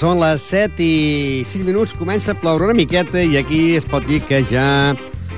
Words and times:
Són 0.00 0.16
les 0.16 0.40
7 0.48 0.80
i 0.80 1.42
6 1.44 1.66
minuts, 1.66 1.92
comença 1.92 2.32
a 2.32 2.38
ploure 2.40 2.70
una 2.70 2.76
miqueta 2.78 3.20
i 3.20 3.34
aquí 3.36 3.74
es 3.76 3.84
pot 3.84 4.06
dir 4.08 4.22
que 4.24 4.38
ja 4.48 4.94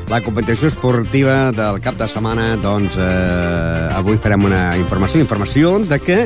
la 0.06 0.20
competició 0.22 0.70
esportiva 0.70 1.50
del 1.56 1.80
cap 1.82 1.98
de 1.98 2.06
setmana, 2.06 2.52
doncs 2.62 2.94
eh, 2.94 3.88
avui 3.96 4.20
farem 4.22 4.46
una 4.46 4.76
informació, 4.78 5.18
informació 5.18 5.74
de 5.82 5.98
que, 5.98 6.20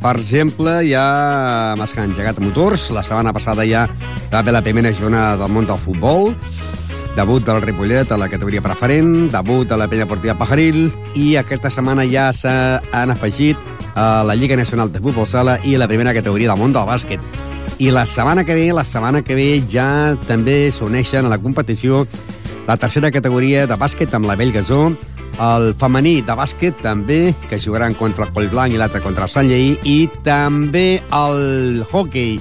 per 0.00 0.14
exemple, 0.16 0.78
ja 0.88 1.04
m'has 1.76 1.92
engegat 2.06 2.40
motors, 2.40 2.88
la 2.88 3.04
setmana 3.04 3.36
passada 3.36 3.68
ja 3.68 3.84
va 4.32 4.40
haver 4.40 4.56
la 4.56 4.64
primera 4.64 4.96
jornada 4.96 5.36
del 5.44 5.52
món 5.52 5.68
del 5.68 5.84
futbol, 5.84 6.32
debut 7.18 7.44
del 7.44 7.60
Ripollet 7.68 8.08
a 8.08 8.16
la 8.16 8.32
categoria 8.32 8.64
preferent, 8.64 9.28
debut 9.28 9.68
de 9.68 9.76
la 9.76 9.92
penya 9.92 10.08
portiva 10.08 10.40
Pajaril, 10.40 10.86
i 11.20 11.34
aquesta 11.36 11.68
setmana 11.68 12.08
ja 12.08 12.30
s'han 12.32 13.12
afegit 13.12 13.60
a 13.92 14.24
la 14.24 14.40
Lliga 14.40 14.56
Nacional 14.56 14.88
de 14.88 15.04
Futbol 15.04 15.28
Sala 15.28 15.60
i 15.68 15.76
la 15.76 15.90
primera 15.90 16.16
categoria 16.16 16.54
del 16.54 16.64
món 16.64 16.72
del 16.72 16.88
bàsquet. 16.88 17.43
I 17.78 17.90
la 17.90 18.06
setmana 18.06 18.44
que 18.44 18.54
ve, 18.54 18.72
la 18.72 18.84
setmana 18.84 19.22
que 19.26 19.34
ve 19.34 19.62
ja 19.70 20.14
també 20.28 20.70
s'uneixen 20.70 21.26
a 21.26 21.32
la 21.32 21.40
competició 21.42 22.04
la 22.66 22.76
tercera 22.78 23.10
categoria 23.12 23.66
de 23.66 23.76
bàsquet 23.76 24.14
amb 24.16 24.24
la 24.24 24.36
Bellgasó, 24.40 24.94
el 25.42 25.74
femení 25.76 26.20
de 26.24 26.36
bàsquet 26.38 26.78
també, 26.80 27.34
que 27.50 27.58
jugaran 27.60 27.92
contra 27.98 28.24
el 28.24 28.32
Collblanc 28.32 28.72
i 28.72 28.80
l'altre 28.80 29.02
contra 29.04 29.26
el 29.26 29.32
Sant 29.32 29.50
Lleí, 29.50 29.74
i 29.82 30.08
també 30.24 31.02
el 31.12 31.84
hockey. 31.90 32.38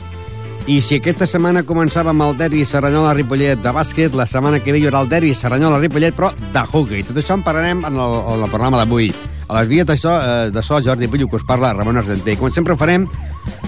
I 0.72 0.78
si 0.80 1.02
aquesta 1.02 1.28
setmana 1.28 1.66
començava 1.68 2.14
amb 2.14 2.24
el 2.24 2.38
derbi 2.40 2.64
Serranyola-Ripollet 2.64 3.60
de 3.60 3.76
bàsquet, 3.76 4.16
la 4.16 4.30
setmana 4.30 4.62
que 4.64 4.72
ve 4.72 4.80
hi 4.80 4.88
haurà 4.88 5.04
el 5.04 5.12
derbi 5.12 5.34
Serranyola-Ripollet, 5.36 6.16
però 6.16 6.32
de 6.40 6.64
hockey. 6.72 7.04
Tot 7.10 7.20
això 7.20 7.36
en 7.36 7.44
parlarem 7.44 7.84
en 7.84 7.98
el, 8.00 8.18
en 8.38 8.48
el 8.48 8.54
programa 8.54 8.80
d'avui. 8.80 9.12
A 9.50 9.60
les 9.60 9.68
vies 9.68 9.90
d'això, 9.90 10.16
eh, 10.22 10.52
de 10.56 10.64
so, 10.64 10.80
Jordi 10.80 11.12
Bullo, 11.12 11.28
que 11.28 11.36
us 11.42 11.44
parla 11.44 11.74
Ramon 11.74 12.00
Argenter. 12.00 12.38
Com 12.40 12.48
sempre 12.50 12.78
ho 12.78 12.80
farem, 12.80 13.10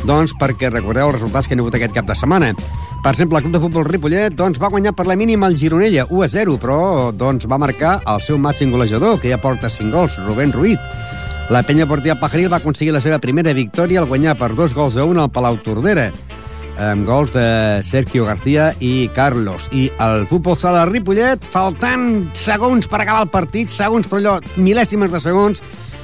doncs, 0.06 0.36
perquè 0.40 0.70
recordeu 0.72 1.10
els 1.10 1.18
resultats 1.20 1.48
que 1.48 1.56
han 1.56 1.64
hagut 1.64 1.76
aquest 1.78 1.96
cap 1.96 2.08
de 2.08 2.16
setmana. 2.16 2.54
Per 3.04 3.12
exemple, 3.14 3.38
el 3.38 3.46
Club 3.46 3.54
de 3.54 3.62
Futbol 3.62 3.86
Ripollet 3.86 4.34
doncs, 4.34 4.62
va 4.62 4.72
guanyar 4.74 4.96
per 4.98 5.06
la 5.06 5.16
mínima 5.16 5.48
el 5.48 5.58
Gironella, 5.62 6.08
1 6.10 6.24
a 6.26 6.30
0, 6.32 6.58
però 6.62 6.80
doncs, 7.14 7.46
va 7.46 7.62
marcar 7.62 8.00
el 8.02 8.24
seu 8.26 8.40
màxim 8.42 8.72
golejador, 8.74 9.20
que 9.22 9.30
ja 9.30 9.42
porta 9.42 9.70
5 9.70 9.94
gols, 9.94 10.18
Rubén 10.26 10.54
Ruiz. 10.54 10.80
La 11.54 11.62
penya 11.62 11.86
portiva 11.86 12.18
Pajaril 12.18 12.50
va 12.50 12.58
aconseguir 12.58 12.96
la 12.96 13.04
seva 13.06 13.20
primera 13.22 13.54
victòria 13.54 14.02
al 14.02 14.10
guanyar 14.10 14.34
per 14.40 14.56
dos 14.58 14.74
gols 14.74 14.98
a 14.98 15.06
un 15.06 15.22
al 15.22 15.30
Palau 15.30 15.60
Tordera 15.62 16.10
amb 16.78 17.06
gols 17.08 17.32
de 17.32 17.82
Sergio 17.84 18.26
García 18.26 18.74
i 18.80 19.10
Carlos. 19.16 19.70
I 19.72 19.90
el 20.02 20.26
futbol 20.28 20.58
sala 20.60 20.86
Ripollet, 20.90 21.44
faltant 21.52 22.28
segons 22.36 22.90
per 22.92 23.02
acabar 23.02 23.24
el 23.26 23.32
partit, 23.32 23.72
segons 23.72 24.10
per 24.12 24.20
allò, 24.20 24.38
mil·lèsimes 24.58 25.14
de 25.14 25.22
segons, 25.24 25.64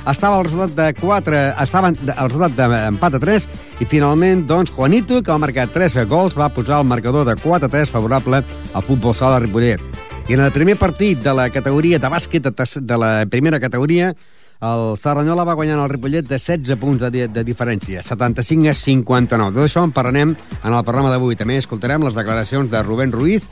estava 0.09 0.39
el 0.39 0.45
resultat 0.47 0.75
de 0.77 0.87
4, 0.99 1.41
estava 1.61 1.91
el 1.91 2.29
resultat 2.29 2.57
d'empat 2.57 3.17
a 3.17 3.21
3 3.21 3.47
i 3.81 3.85
finalment, 3.85 4.45
doncs, 4.49 4.71
Juanito, 4.73 5.21
que 5.21 5.31
va 5.31 5.41
marcar 5.41 5.67
3 5.71 6.01
gols, 6.09 6.37
va 6.37 6.51
posar 6.53 6.81
el 6.81 6.89
marcador 6.89 7.25
de 7.27 7.35
4 7.35 7.67
a 7.67 7.71
3 7.71 7.89
favorable 7.93 8.43
al 8.73 8.83
futbol 8.83 9.15
sala 9.15 9.39
de 9.39 9.47
Ripollet. 9.47 9.81
I 10.29 10.37
en 10.37 10.45
el 10.45 10.51
primer 10.51 10.77
partit 10.77 11.19
de 11.19 11.33
la 11.33 11.49
categoria 11.49 11.99
de 11.99 12.09
bàsquet 12.09 12.45
de 12.45 12.97
la 12.97 13.25
primera 13.29 13.59
categoria, 13.59 14.13
el 14.61 14.95
Serranyola 15.01 15.43
va 15.43 15.55
guanyar 15.57 15.79
el 15.81 15.89
Ripollet 15.89 16.27
de 16.29 16.37
16 16.37 16.77
punts 16.77 17.01
de, 17.01 17.25
de 17.27 17.43
diferència, 17.43 18.03
75 18.05 18.69
a 18.69 18.75
59. 18.77 19.55
Tot 19.57 19.65
això 19.65 19.81
en 19.83 19.93
parlarem 19.95 20.35
en 20.37 20.73
el 20.73 20.83
programa 20.85 21.09
d'avui. 21.09 21.35
També 21.35 21.57
escoltarem 21.57 22.05
les 22.05 22.13
declaracions 22.13 22.69
de 22.69 22.83
Rubén 22.85 23.11
Ruiz, 23.11 23.47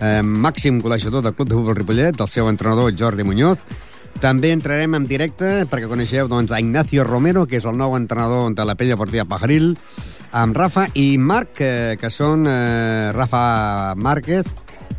eh, 0.00 0.22
màxim 0.24 0.80
col·legiador 0.80 1.22
del 1.22 1.34
Club 1.36 1.50
de 1.50 1.58
Futbol 1.58 1.76
Ripollet, 1.76 2.16
del 2.16 2.32
seu 2.32 2.48
entrenador 2.48 2.96
Jordi 2.96 3.28
Muñoz. 3.28 3.60
També 4.24 4.54
entrarem 4.56 4.94
en 4.96 5.04
directe 5.04 5.66
perquè 5.68 5.84
coneixeu 5.84 6.30
doncs, 6.32 6.48
a 6.48 6.56
Ignacio 6.62 7.04
Romero, 7.04 7.42
que 7.44 7.58
és 7.58 7.64
el 7.68 7.76
nou 7.76 7.92
entrenador 7.92 8.54
de 8.56 8.64
la 8.64 8.72
Pella 8.72 8.96
Portilla 8.96 9.26
Pajaril, 9.28 9.74
amb 10.32 10.56
Rafa 10.56 10.86
i 10.96 11.18
Marc, 11.20 11.60
eh, 11.60 11.96
que 12.00 12.08
són 12.08 12.46
eh, 12.48 13.10
Rafa 13.12 13.92
Márquez, 14.00 14.48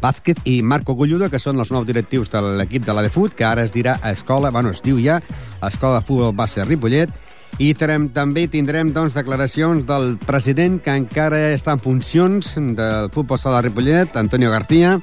Vázquez 0.04 0.44
i 0.46 0.60
Marco 0.62 0.94
Gulludo, 0.94 1.32
que 1.34 1.42
són 1.42 1.58
els 1.58 1.72
nous 1.74 1.88
directius 1.88 2.30
de 2.30 2.44
l'equip 2.60 2.86
de 2.86 2.94
la 2.94 3.02
de 3.02 3.10
Fut, 3.10 3.34
que 3.34 3.48
ara 3.48 3.64
es 3.66 3.74
dirà 3.74 3.96
Escola, 4.12 4.52
bueno, 4.54 4.76
es 4.76 4.84
diu 4.86 5.00
ja 5.02 5.18
Escola 5.66 6.04
de 6.04 6.06
Futbol 6.06 6.36
Base 6.38 6.62
Ripollet, 6.68 7.10
i 7.58 7.72
terem, 7.74 8.12
també 8.14 8.46
tindrem 8.52 8.92
doncs, 8.94 9.18
declaracions 9.18 9.88
del 9.90 10.20
president 10.22 10.78
que 10.86 10.94
encara 10.94 11.48
està 11.56 11.74
en 11.74 11.82
funcions 11.82 12.52
del 12.78 13.10
futbol 13.10 13.42
sala 13.42 13.64
de 13.64 13.72
Ripollet, 13.72 14.22
Antonio 14.22 14.54
García, 14.54 15.00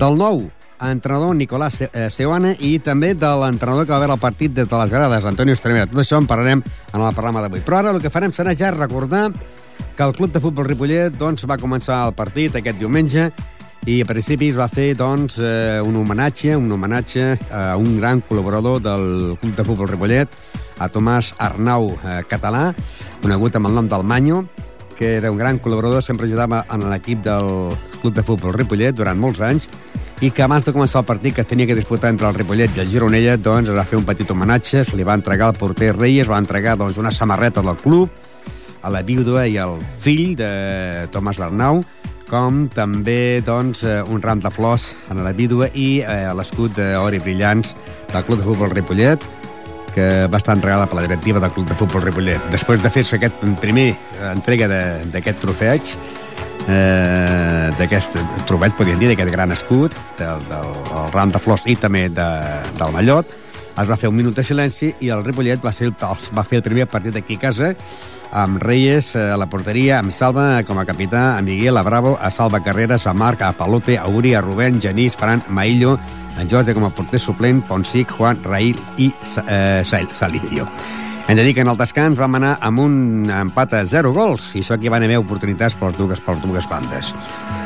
del 0.00 0.16
nou 0.16 0.46
entrenador 0.88 1.36
Nicolás 1.36 1.82
Seuana 2.14 2.54
i 2.58 2.78
també 2.80 3.12
de 3.14 3.30
l'entrenador 3.42 3.86
que 3.86 3.92
va 3.92 4.00
veure 4.02 4.16
el 4.16 4.22
partit 4.22 4.54
des 4.56 4.68
de 4.68 4.80
les 4.80 4.90
grades, 4.90 5.24
Antonio 5.24 5.54
Estremera. 5.54 5.86
Tot 5.90 6.00
això 6.02 6.18
en 6.18 6.28
parlarem 6.30 6.62
en 6.64 7.00
el 7.00 7.14
programa 7.14 7.44
d'avui. 7.44 7.60
Però 7.66 7.80
ara 7.80 7.94
el 7.94 8.00
que 8.00 8.12
farem 8.12 8.32
serà 8.32 8.56
ja 8.56 8.72
recordar 8.74 9.28
que 9.96 10.02
el 10.02 10.14
Club 10.14 10.32
de 10.32 10.40
Futbol 10.40 10.64
Ripollet 10.64 11.16
doncs, 11.18 11.44
va 11.44 11.58
començar 11.60 12.06
el 12.06 12.14
partit 12.16 12.54
aquest 12.56 12.78
diumenge 12.80 13.30
i 13.88 14.00
a 14.02 14.06
principi 14.08 14.50
es 14.52 14.56
va 14.58 14.68
fer 14.68 14.94
doncs, 14.96 15.38
eh, 15.40 15.80
un 15.80 15.96
homenatge 15.96 16.54
un 16.56 16.70
homenatge 16.72 17.38
a 17.50 17.76
un 17.80 17.96
gran 17.96 18.20
col·laborador 18.20 18.80
del 18.84 19.36
Club 19.40 19.54
de 19.56 19.64
Futbol 19.64 19.88
Ripollet, 19.88 20.28
a 20.78 20.88
Tomàs 20.88 21.34
Arnau 21.38 21.90
eh, 21.96 22.20
Català, 22.28 22.70
conegut 23.22 23.56
amb 23.56 23.70
el 23.70 23.76
nom 23.76 23.88
del 23.88 24.04
Manyo, 24.04 24.44
que 24.98 25.14
era 25.16 25.30
un 25.32 25.40
gran 25.40 25.58
col·laborador, 25.60 26.04
sempre 26.04 26.28
ajudava 26.28 26.64
en 26.72 26.84
l'equip 26.90 27.24
del 27.24 27.76
Club 28.02 28.16
de 28.16 28.24
Futbol 28.24 28.56
Ripollet 28.56 28.96
durant 28.96 29.20
molts 29.20 29.40
anys, 29.40 29.70
i 30.20 30.30
que 30.30 30.42
abans 30.44 30.66
de 30.66 30.72
començar 30.76 31.00
el 31.00 31.06
partit 31.08 31.34
que 31.34 31.40
es 31.40 31.48
tenia 31.48 31.66
que 31.66 31.74
disputar 31.74 32.10
entre 32.12 32.28
el 32.28 32.34
Ripollet 32.36 32.76
i 32.76 32.82
el 32.82 32.90
Gironella, 32.92 33.38
doncs 33.40 33.70
es 33.72 33.76
va 33.76 33.86
fer 33.88 33.96
un 33.96 34.04
petit 34.04 34.28
homenatge, 34.30 34.82
se 34.84 34.98
li 34.98 35.06
va 35.06 35.16
entregar 35.16 35.48
al 35.48 35.56
porter 35.56 35.94
Reyes, 35.96 36.28
va 36.28 36.40
entregar 36.40 36.76
doncs, 36.76 36.98
una 37.00 37.12
samarreta 37.12 37.64
del 37.64 37.78
club, 37.80 38.10
a 38.82 38.90
la 38.92 39.00
vídua 39.02 39.46
i 39.48 39.56
al 39.60 39.78
fill 40.00 40.34
de 40.36 41.08
Tomàs 41.12 41.40
Arnau, 41.40 41.80
com 42.28 42.66
també 42.70 43.40
doncs, 43.44 43.82
un 44.12 44.20
ram 44.22 44.40
de 44.44 44.52
flors 44.52 44.92
a 45.08 45.16
la 45.16 45.32
vídua 45.32 45.70
i 45.74 46.02
eh, 46.04 46.28
l'escut 46.36 46.76
d'or 46.76 47.16
i 47.16 47.20
brillants 47.20 47.74
del 48.12 48.24
Club 48.28 48.42
de 48.42 48.46
Futbol 48.46 48.70
Ripollet, 48.76 49.24
que 49.94 50.28
va 50.30 50.38
estar 50.38 50.54
entregada 50.54 50.86
per 50.86 51.00
la 51.00 51.08
directiva 51.08 51.40
del 51.42 51.50
Club 51.50 51.66
de 51.72 51.78
Futbol 51.80 52.04
Ripollet. 52.04 52.44
Després 52.52 52.84
de 52.84 52.92
fer-se 52.92 53.16
aquest 53.16 53.40
primer 53.62 53.94
entrega 54.30 54.68
d'aquest 55.10 55.42
trofeig, 55.42 55.96
eh, 56.70 57.68
d'aquest 57.78 58.16
trofeig, 58.48 58.74
podríem 58.78 59.02
dir, 59.02 59.10
d'aquest 59.12 59.34
gran 59.34 59.52
escut, 59.54 59.96
del, 60.18 60.46
del, 60.50 60.72
del 60.90 61.12
ram 61.14 61.34
de 61.34 61.42
flors 61.42 61.66
i 61.66 61.76
també 61.76 62.06
de, 62.08 62.28
del 62.78 62.94
mallot, 62.94 63.34
es 63.80 63.88
va 63.88 63.96
fer 63.96 64.10
un 64.10 64.16
minut 64.18 64.36
de 64.36 64.44
silenci 64.44 64.92
i 65.00 65.10
el 65.14 65.24
Ripollet 65.24 65.62
va, 65.64 65.72
ser, 65.72 65.90
va 65.94 66.44
fer 66.46 66.60
el 66.60 66.66
primer 66.66 66.86
partit 66.90 67.16
aquí 67.16 67.38
a 67.38 67.44
casa 67.48 67.74
amb 68.30 68.62
Reyes 68.62 69.14
a 69.18 69.36
la 69.40 69.48
porteria, 69.50 69.98
amb 69.98 70.14
Salva 70.14 70.62
com 70.66 70.78
a 70.78 70.86
capità, 70.86 71.36
a 71.36 71.42
Miguel, 71.42 71.76
a 71.76 71.82
Bravo, 71.82 72.16
a 72.20 72.30
Salva 72.30 72.62
Carreras, 72.62 73.06
a 73.06 73.14
Marc, 73.14 73.42
a 73.42 73.52
Palote, 73.52 73.98
a 73.98 74.06
Uri, 74.06 74.34
a 74.34 74.40
Rubén, 74.40 74.80
Genís, 74.80 75.16
Fran, 75.18 75.42
Maillo, 75.48 75.98
a 76.36 76.46
Jordi 76.46 76.74
com 76.74 76.86
a 76.86 76.94
porter 76.94 77.18
suplent, 77.18 77.64
Ponsic, 77.66 78.12
Juan, 78.16 78.42
Rail 78.44 78.78
i 78.98 79.10
eh, 79.48 79.82
Salicio. 79.84 80.68
Hem 81.30 81.36
de 81.36 81.44
dir 81.44 81.54
que 81.54 81.60
en 81.62 81.68
el 81.70 81.76
descans 81.78 82.18
vam 82.18 82.34
anar 82.34 82.56
amb 82.66 82.80
un 82.82 82.94
empat 83.30 83.76
a 83.78 83.84
0 83.86 84.10
gols, 84.10 84.48
i 84.58 84.64
això 84.64 84.74
aquí 84.74 84.90
van 84.90 85.04
haver 85.06 85.20
oportunitats 85.20 85.76
per 85.78 85.92
dues, 85.94 86.18
per 86.26 86.34
dues 86.42 86.66
bandes. 86.66 87.12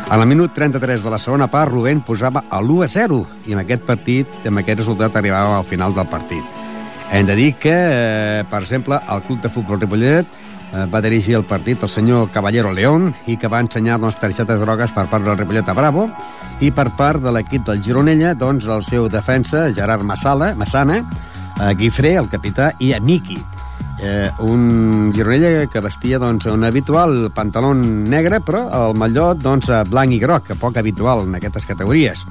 A 0.05 0.19
la 0.21 0.27
minut 0.29 0.53
33 0.53 1.01
de 1.01 1.09
la 1.15 1.19
segona 1.19 1.47
part, 1.49 1.73
Rubén 1.73 2.03
posava 2.05 2.43
a 2.45 2.61
l'1 2.61 2.85
a 2.85 2.89
0, 2.93 3.23
i 3.49 3.57
amb 3.57 3.63
aquest 3.63 3.87
partit, 3.89 4.29
amb 4.45 4.61
aquest 4.61 4.83
resultat, 4.83 5.17
arribava 5.17 5.57
al 5.57 5.65
final 5.65 5.97
del 5.97 6.11
partit. 6.13 6.45
Hem 7.09 7.25
de 7.25 7.39
dir 7.41 7.55
que, 7.57 7.73
eh, 7.73 8.45
per 8.51 8.61
exemple, 8.61 9.01
el 9.01 9.23
Club 9.23 9.41
de 9.41 9.49
Futbol 9.49 9.81
Ripollet 9.81 10.27
eh, 10.29 10.85
va 10.85 11.01
dirigir 11.01 11.39
el 11.41 11.49
partit 11.49 11.83
el 11.83 11.89
senyor 11.89 12.29
Caballero 12.37 12.71
León 12.71 13.15
i 13.25 13.39
que 13.39 13.49
va 13.49 13.65
ensenyar 13.65 13.97
les 13.99 14.21
targetes 14.21 14.61
grogues 14.61 14.93
per 14.93 15.09
part 15.09 15.25
del 15.25 15.39
Ripollet 15.39 15.73
a 15.73 15.73
Bravo 15.73 16.11
i 16.61 16.71
per 16.71 16.91
part 16.99 17.25
de 17.25 17.33
l'equip 17.33 17.65
del 17.65 17.81
Gironella, 17.81 18.35
doncs, 18.35 18.69
el 18.69 18.85
seu 18.85 19.09
defensa, 19.09 19.71
Gerard 19.73 20.05
Massala, 20.05 20.53
Massana, 20.55 21.01
a 21.57 21.73
Guifré, 21.73 22.19
el 22.19 22.29
capità, 22.29 22.75
i 22.79 22.93
a 22.93 23.01
Miki, 23.01 23.41
eh, 24.01 24.31
un 24.41 25.13
gironella 25.15 25.67
que 25.71 25.83
vestia 25.85 26.19
doncs, 26.19 26.47
un 26.51 26.65
habitual 26.65 27.31
pantaló 27.35 27.75
negre, 27.75 28.41
però 28.41 28.67
el 28.81 28.99
mallot 28.99 29.43
doncs, 29.43 29.71
blanc 29.91 30.13
i 30.13 30.21
groc, 30.23 30.49
que 30.49 30.59
poc 30.59 30.77
habitual 30.81 31.27
en 31.29 31.39
aquestes 31.39 31.67
categories. 31.69 32.25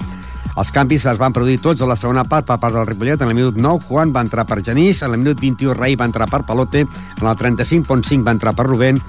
Els 0.54 0.70
canvis 0.70 1.06
es 1.10 1.18
van 1.18 1.34
produir 1.34 1.58
tots 1.62 1.82
a 1.82 1.88
la 1.90 1.98
segona 1.98 2.28
part 2.30 2.46
per 2.46 2.60
part 2.62 2.76
del 2.76 2.86
Ripollet. 2.86 3.22
En 3.22 3.32
el 3.32 3.38
minut 3.38 3.58
9, 3.58 3.88
Juan 3.88 4.14
va 4.14 4.22
entrar 4.22 4.46
per 4.46 4.62
Genís, 4.62 5.02
en 5.02 5.16
el 5.16 5.22
minut 5.24 5.40
21, 5.42 5.74
Rei 5.74 5.96
va 5.98 6.06
entrar 6.06 6.28
per 6.30 6.44
Palote, 6.46 6.86
en 6.86 7.28
el 7.28 7.38
35.5 7.40 8.22
va 8.28 8.36
entrar 8.38 8.54
per 8.54 8.68
Rubén, 8.68 9.02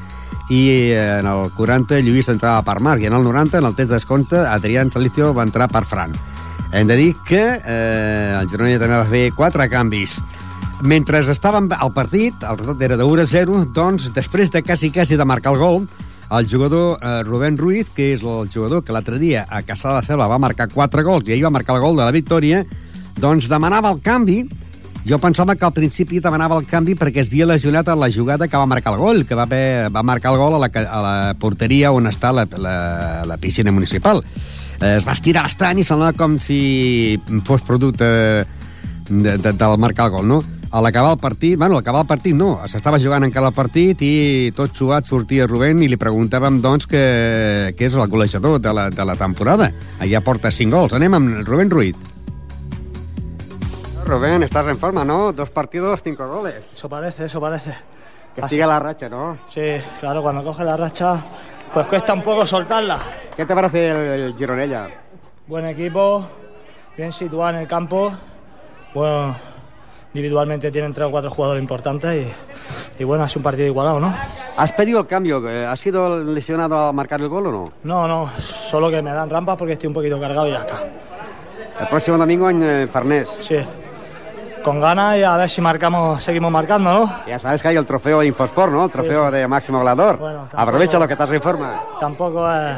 i 0.49 0.93
en 0.93 1.27
el 1.29 1.51
40 1.56 2.01
Lluís 2.05 2.29
entrava 2.33 2.62
per 2.65 2.81
Marc, 2.81 3.03
i 3.03 3.09
en 3.09 3.17
el 3.17 3.25
90, 3.25 3.61
en 3.61 3.69
el 3.69 3.77
test 3.77 3.93
d'escompte, 3.93 4.41
Adrián 4.41 4.93
Salicio 4.93 5.33
va 5.37 5.45
entrar 5.45 5.69
per 5.73 5.85
Fran. 5.89 6.17
Hem 6.73 6.89
de 6.89 6.97
dir 6.97 7.12
que 7.29 7.43
eh, 7.61 8.35
el 8.41 8.49
Gironella 8.51 8.81
també 8.83 8.97
va 8.97 9.09
fer 9.09 9.29
quatre 9.37 9.69
canvis. 9.71 10.19
Mentre 10.84 11.22
estàvem 11.32 11.70
al 11.72 11.94
partit, 11.96 12.42
el 12.44 12.58
resultat 12.58 12.82
era 12.84 12.96
de 13.00 13.04
1 13.08 13.22
a 13.22 13.25
0, 13.25 13.60
doncs, 13.72 14.10
després 14.12 14.50
de 14.52 14.60
quasi, 14.60 14.90
quasi 14.92 15.16
de 15.16 15.25
marcar 15.25 15.54
el 15.54 15.62
gol, 15.62 15.86
el 16.31 16.48
jugador 16.50 16.98
eh, 17.00 17.22
Rubén 17.25 17.56
Ruiz, 17.56 17.88
que 17.96 18.10
és 18.12 18.20
el 18.20 18.50
jugador 18.52 18.82
que 18.84 18.92
l'altre 18.92 19.16
dia 19.19 19.46
a 19.48 19.62
Caçà 19.64 19.88
de 19.88 19.94
la 19.96 20.02
Selva 20.04 20.28
va 20.28 20.38
marcar 20.38 20.69
4 20.69 21.04
gols 21.06 21.28
i 21.28 21.32
ahir 21.32 21.46
va 21.46 21.54
marcar 21.54 21.78
el 21.78 21.84
gol 21.86 21.96
de 21.96 22.04
la 22.04 22.12
victòria, 22.12 22.64
doncs 23.16 23.48
demanava 23.48 23.94
el 23.94 24.02
canvi 24.04 24.42
Jo 25.04 25.19
pensava 25.20 25.52
que 25.54 25.66
al 25.66 25.72
principi 25.76 26.16
demanava 26.25 26.56
el 26.56 26.64
canvi 26.64 26.94
perquè 26.96 27.20
es 27.20 27.28
havia 27.28 27.44
lesionat 27.50 27.88
a 27.92 27.96
la 27.96 28.08
jugada 28.08 28.48
que 28.48 28.56
va 28.56 28.64
marcar 28.64 28.94
el 28.94 29.00
gol, 29.02 29.26
que 29.28 29.36
va, 29.36 29.44
haver, 29.44 29.90
va 29.92 30.02
marcar 30.02 30.32
el 30.32 30.38
gol 30.40 30.56
a 30.56 30.60
la, 30.62 30.70
a 30.81 31.00
la 31.04 31.16
porteria 31.36 31.90
on 31.92 32.08
està 32.08 32.31
la, 32.32 32.46
la, 32.56 32.76
la 33.28 33.36
piscina 33.36 33.72
municipal. 33.72 34.22
Eh, 34.81 34.94
es 34.96 35.04
va 35.04 35.12
estirar 35.12 35.44
bastant 35.44 35.76
i 35.76 35.84
semblava 35.84 36.16
com 36.16 36.38
si 36.40 37.20
fos 37.44 37.60
producte 37.69 38.08
de, 39.09 39.37
de, 39.39 39.53
del 39.53 39.79
marcar 39.79 40.06
el 40.06 40.12
gol, 40.12 40.29
no? 40.29 40.43
A 40.75 40.81
l'acabar 40.83 41.12
el 41.15 41.21
partit, 41.23 41.56
bueno, 41.56 41.77
a 41.77 41.79
l'acabar 41.79 42.01
el 42.03 42.09
partit 42.11 42.35
no, 42.35 42.56
s'estava 42.67 42.99
jugant 42.99 43.23
encara 43.23 43.53
el 43.53 43.55
partit 43.55 44.01
i 44.03 44.51
tot 44.56 44.75
xuat 44.75 45.06
sortia 45.06 45.47
Rubén 45.47 45.85
i 45.85 45.89
li 45.89 45.99
preguntàvem, 46.01 46.59
doncs, 46.65 46.89
que, 46.91 47.75
que 47.79 47.87
és 47.87 47.95
el 47.95 48.11
golejador 48.11 48.59
de 48.59 48.73
la, 48.75 48.89
de 48.91 49.06
la 49.06 49.15
temporada. 49.15 49.71
Allà 50.03 50.25
porta 50.25 50.51
5 50.51 50.75
gols. 50.75 50.97
Anem 50.99 51.15
amb 51.15 51.47
Rubén 51.47 51.71
Ruiz. 51.71 51.95
Rubén, 54.05 54.43
estás 54.43 54.67
en 54.69 54.77
forma, 54.77 55.05
¿no? 55.05 55.33
Dos 55.33 55.49
partidos, 55.51 56.03
cinco 56.03 56.27
goles. 56.29 56.62
Eso 56.75 56.89
parece, 56.89 57.25
eso 57.25 57.41
parece. 57.41 57.75
Que 58.35 58.43
Así. 58.43 58.56
siga 58.56 58.67
la 58.67 58.81
racha, 58.81 59.09
¿no? 59.09 59.39
Sí, 59.47 59.77
claro, 60.01 60.23
cuando 60.23 60.43
coge 60.45 60.65
la 60.65 60.77
racha, 60.77 61.25
pues 61.73 61.87
cuesta 61.87 62.12
un 62.12 62.23
poco 62.23 62.45
soltarla. 62.47 62.99
¿Qué 63.35 63.47
te 63.47 63.55
parece 63.55 63.91
el, 63.91 64.21
el 64.21 64.37
Gironella? 64.37 64.89
Buen 65.47 65.67
equipo, 65.67 66.27
bien 66.97 67.12
situado 67.12 67.51
en 67.51 67.56
el 67.62 67.69
campo. 67.69 68.12
Bueno, 68.94 69.37
individualmente 70.14 70.70
tienen 70.70 70.94
tres 70.94 71.08
o 71.08 71.11
cuatro 71.11 71.31
jugadores 71.31 71.61
importantes 71.61 72.26
y, 72.26 73.02
y 73.02 73.05
bueno, 73.05 73.25
ha 73.25 73.29
sido 73.29 73.41
un 73.41 73.44
partido 73.44 73.67
igualado, 73.67 74.00
¿no? 74.00 74.14
¿Has 74.56 74.73
pedido 74.73 75.00
el 75.00 75.06
cambio? 75.06 75.43
¿Has 75.69 75.81
sido 75.81 76.23
lesionado 76.23 76.79
a 76.79 76.93
marcar 76.93 77.20
el 77.20 77.29
gol 77.29 77.49
o 77.49 77.52
no? 77.52 77.73
No, 77.82 78.06
no, 78.06 78.31
solo 78.41 78.88
que 78.91 79.02
me 79.02 79.12
dan 79.12 79.29
rampas 79.29 79.56
porque 79.58 79.73
estoy 79.73 79.88
un 79.88 79.94
poquito 79.94 80.20
cargado 80.20 80.46
y 80.46 80.52
ya 80.52 80.58
está. 80.58 80.76
El 81.81 81.88
próximo 81.88 82.17
domingo 82.17 82.49
en 82.49 82.62
eh, 82.62 82.87
Farnés. 82.87 83.29
Sí, 83.41 83.56
con 84.62 84.81
ganas 84.81 85.19
y 85.19 85.23
a 85.23 85.37
ver 85.37 85.50
si 85.50 85.61
marcamos, 85.61 86.23
seguimos 86.23 86.50
marcando, 86.50 86.91
¿no? 86.91 87.12
Ya 87.26 87.38
sabes 87.38 87.61
que 87.61 87.69
hay 87.69 87.76
el 87.76 87.85
trofeo 87.85 88.23
Infosport, 88.23 88.73
¿no? 88.73 88.85
El 88.85 88.91
trofeo 88.91 89.25
sí, 89.26 89.31
sí. 89.32 89.37
de 89.37 89.49
máximo 89.49 89.79
goleador. 89.79 90.19
Bueno, 90.19 90.49
Aprovecha 90.52 90.99
lo 90.99 91.06
que 91.06 91.12
estás 91.12 91.31
en 91.31 91.43
forma. 91.43 91.82
Tampoco 92.00 92.50
es... 92.50 92.76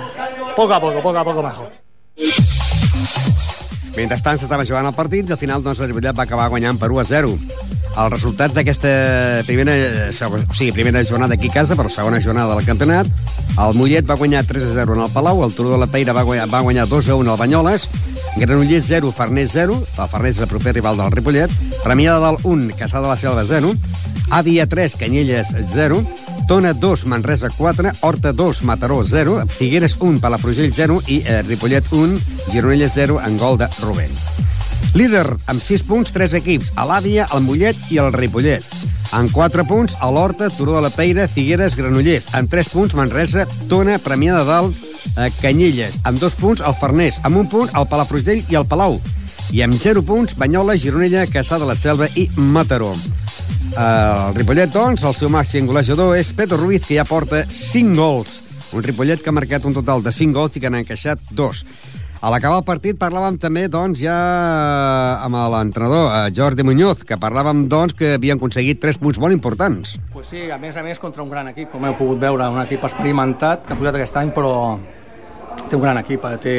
Poco 0.57 0.75
a 0.75 0.81
poco, 0.81 1.01
poco 1.01 1.19
a 1.19 1.25
poco 1.25 1.43
mejor. 1.43 1.69
Mentrestant 3.97 4.37
s'estava 4.37 4.65
jugant 4.69 4.85
el 4.85 4.93
partit 4.93 5.29
i 5.29 5.33
al 5.33 5.41
final 5.41 5.63
doncs, 5.65 5.81
el 5.81 5.89
Ripollet 5.89 6.17
va 6.17 6.27
acabar 6.27 6.51
guanyant 6.53 6.77
per 6.77 6.91
1 6.93 7.01
a 7.01 7.05
0. 7.09 7.33
Els 7.97 8.13
resultats 8.13 8.53
d'aquesta 8.53 8.91
primera, 9.49 9.73
o 10.29 10.55
sigui, 10.55 10.75
primera 10.77 11.01
jornada 11.09 11.33
aquí 11.39 11.49
a 11.49 11.55
casa, 11.55 11.79
però 11.79 11.89
segona 11.89 12.21
jornada 12.21 12.53
del 12.53 12.67
campionat, 12.69 13.09
el 13.57 13.79
Mollet 13.79 14.05
va 14.05 14.19
guanyar 14.21 14.45
3 14.45 14.67
a 14.69 14.75
0 14.83 14.99
en 14.99 15.07
el 15.07 15.15
Palau, 15.15 15.41
el 15.47 15.55
Turó 15.57 15.73
de 15.73 15.81
la 15.81 15.89
Peira 15.89 16.13
va 16.13 16.27
guanyar, 16.29 16.45
va 16.53 16.61
guanyar 16.61 16.85
2 16.91 17.09
a 17.09 17.17
1 17.17 17.33
al 17.33 17.41
Banyoles, 17.41 17.89
Granollers 18.37 18.85
0, 18.85 19.15
Farners 19.17 19.57
0, 19.57 19.81
el 19.81 20.11
Farners 20.13 20.37
és 20.37 20.45
el 20.45 20.51
proper 20.51 20.77
rival 20.77 21.01
del 21.01 21.17
Ripollet, 21.17 21.57
Premià 21.81 22.19
de 22.19 22.21
Dalt 22.21 22.45
1, 22.45 22.75
Caçà 22.77 23.01
de 23.01 23.09
la 23.09 23.17
Selva 23.17 23.47
0, 23.49 23.73
Àvia 24.29 24.69
3, 24.69 25.01
Canyelles 25.01 25.55
0, 25.73 26.03
Tona 26.47 26.75
2, 26.75 27.07
Manresa 27.07 27.51
4, 27.51 27.91
Horta 28.03 28.33
2, 28.33 28.63
Mataró 28.63 29.03
0, 29.05 29.47
Figueres 29.49 29.97
1, 29.99 30.21
Palafrugell 30.21 30.73
0 30.73 31.01
i 31.09 31.23
eh, 31.27 31.43
Ripollet 31.43 31.85
1, 31.91 32.21
Gironella 32.53 32.89
0 32.89 33.21
en 33.27 33.37
gol 33.37 33.59
de 33.59 33.67
Rubén. 33.83 34.13
Líder 34.95 35.27
amb 35.51 35.61
6 35.61 35.83
punts, 35.83 36.13
3 36.15 36.37
equips, 36.39 36.71
a 36.79 36.87
l'Àvia, 36.87 37.27
el 37.35 37.43
Mollet 37.43 37.91
i 37.91 37.99
el 37.99 38.13
Ripollet. 38.15 38.63
En 39.17 39.29
4 39.29 39.67
punts, 39.67 39.97
a 39.99 40.11
l'Horta, 40.11 40.49
Turó 40.55 40.77
de 40.77 40.85
la 40.87 40.91
Peira, 40.95 41.27
Figueres, 41.27 41.75
Granollers. 41.75 42.29
En 42.35 42.47
3 42.47 42.71
punts, 42.71 42.95
Manresa, 42.95 43.49
Tona, 43.69 43.99
Premià 43.99 44.39
de 44.39 44.47
Dalt, 44.47 44.79
eh, 45.17 45.29
Canyelles. 45.43 45.99
Amb 46.05 46.23
2 46.23 46.39
punts, 46.39 46.63
el 46.63 46.79
Farners. 46.79 47.19
Amb 47.25 47.43
un 47.43 47.51
punt, 47.51 47.71
el 47.75 47.91
Palafrugell 47.91 48.45
i 48.49 48.55
el 48.55 48.71
Palau. 48.71 49.01
I 49.51 49.63
amb 49.67 49.79
0 49.79 50.07
punts, 50.07 50.39
Banyola, 50.39 50.79
Gironella, 50.79 51.27
Caçà 51.27 51.59
de 51.59 51.67
la 51.67 51.75
Selva 51.75 52.09
i 52.15 52.31
Mataró. 52.37 52.95
El 53.77 54.33
Ripollet, 54.33 54.71
doncs, 54.73 55.03
el 55.05 55.13
seu 55.13 55.29
màxim 55.29 55.67
golejador 55.69 56.15
és 56.17 56.31
Pedro 56.33 56.57
Ruiz, 56.63 56.87
que 56.87 56.97
ja 56.97 57.05
porta 57.05 57.43
5 57.45 57.93
gols. 57.99 58.39
Un 58.73 58.81
Ripollet 58.83 59.21
que 59.21 59.29
ha 59.29 59.35
marcat 59.37 59.67
un 59.69 59.77
total 59.77 60.01
de 60.01 60.13
5 60.17 60.33
gols 60.33 60.57
i 60.57 60.63
que 60.63 60.71
n'ha 60.73 60.81
encaixat 60.81 61.21
2. 61.37 61.61
A 62.25 62.31
l'acabar 62.33 62.63
el 62.63 62.65
partit 62.65 62.97
parlàvem 62.97 63.37
també, 63.37 63.67
doncs, 63.69 64.01
ja 64.01 64.17
amb 65.21 65.37
l'entrenador, 65.53 66.09
eh, 66.09 66.33
Jordi 66.33 66.65
Muñoz, 66.65 67.05
que 67.05 67.21
parlàvem, 67.21 67.67
doncs, 67.69 67.93
que 67.93 68.15
havien 68.17 68.41
aconseguit 68.41 68.81
3 68.81 68.97
punts 68.97 69.21
molt 69.21 69.37
importants. 69.37 69.99
Pues 70.15 70.33
sí, 70.33 70.49
a 70.51 70.57
més 70.57 70.81
a 70.81 70.83
més 70.83 70.99
contra 70.99 71.23
un 71.23 71.29
gran 71.29 71.53
equip, 71.53 71.69
com 71.71 71.85
heu 71.85 72.01
pogut 72.01 72.19
veure, 72.19 72.49
un 72.49 72.63
equip 72.65 72.89
experimentat, 72.89 73.67
que 73.67 73.77
ha 73.77 73.77
pujat 73.77 74.01
aquest 74.01 74.17
any, 74.17 74.33
però 74.33 74.55
té 75.69 75.77
un 75.77 75.85
gran 75.85 76.01
equip, 76.01 76.25
eh, 76.25 76.39
té 76.41 76.57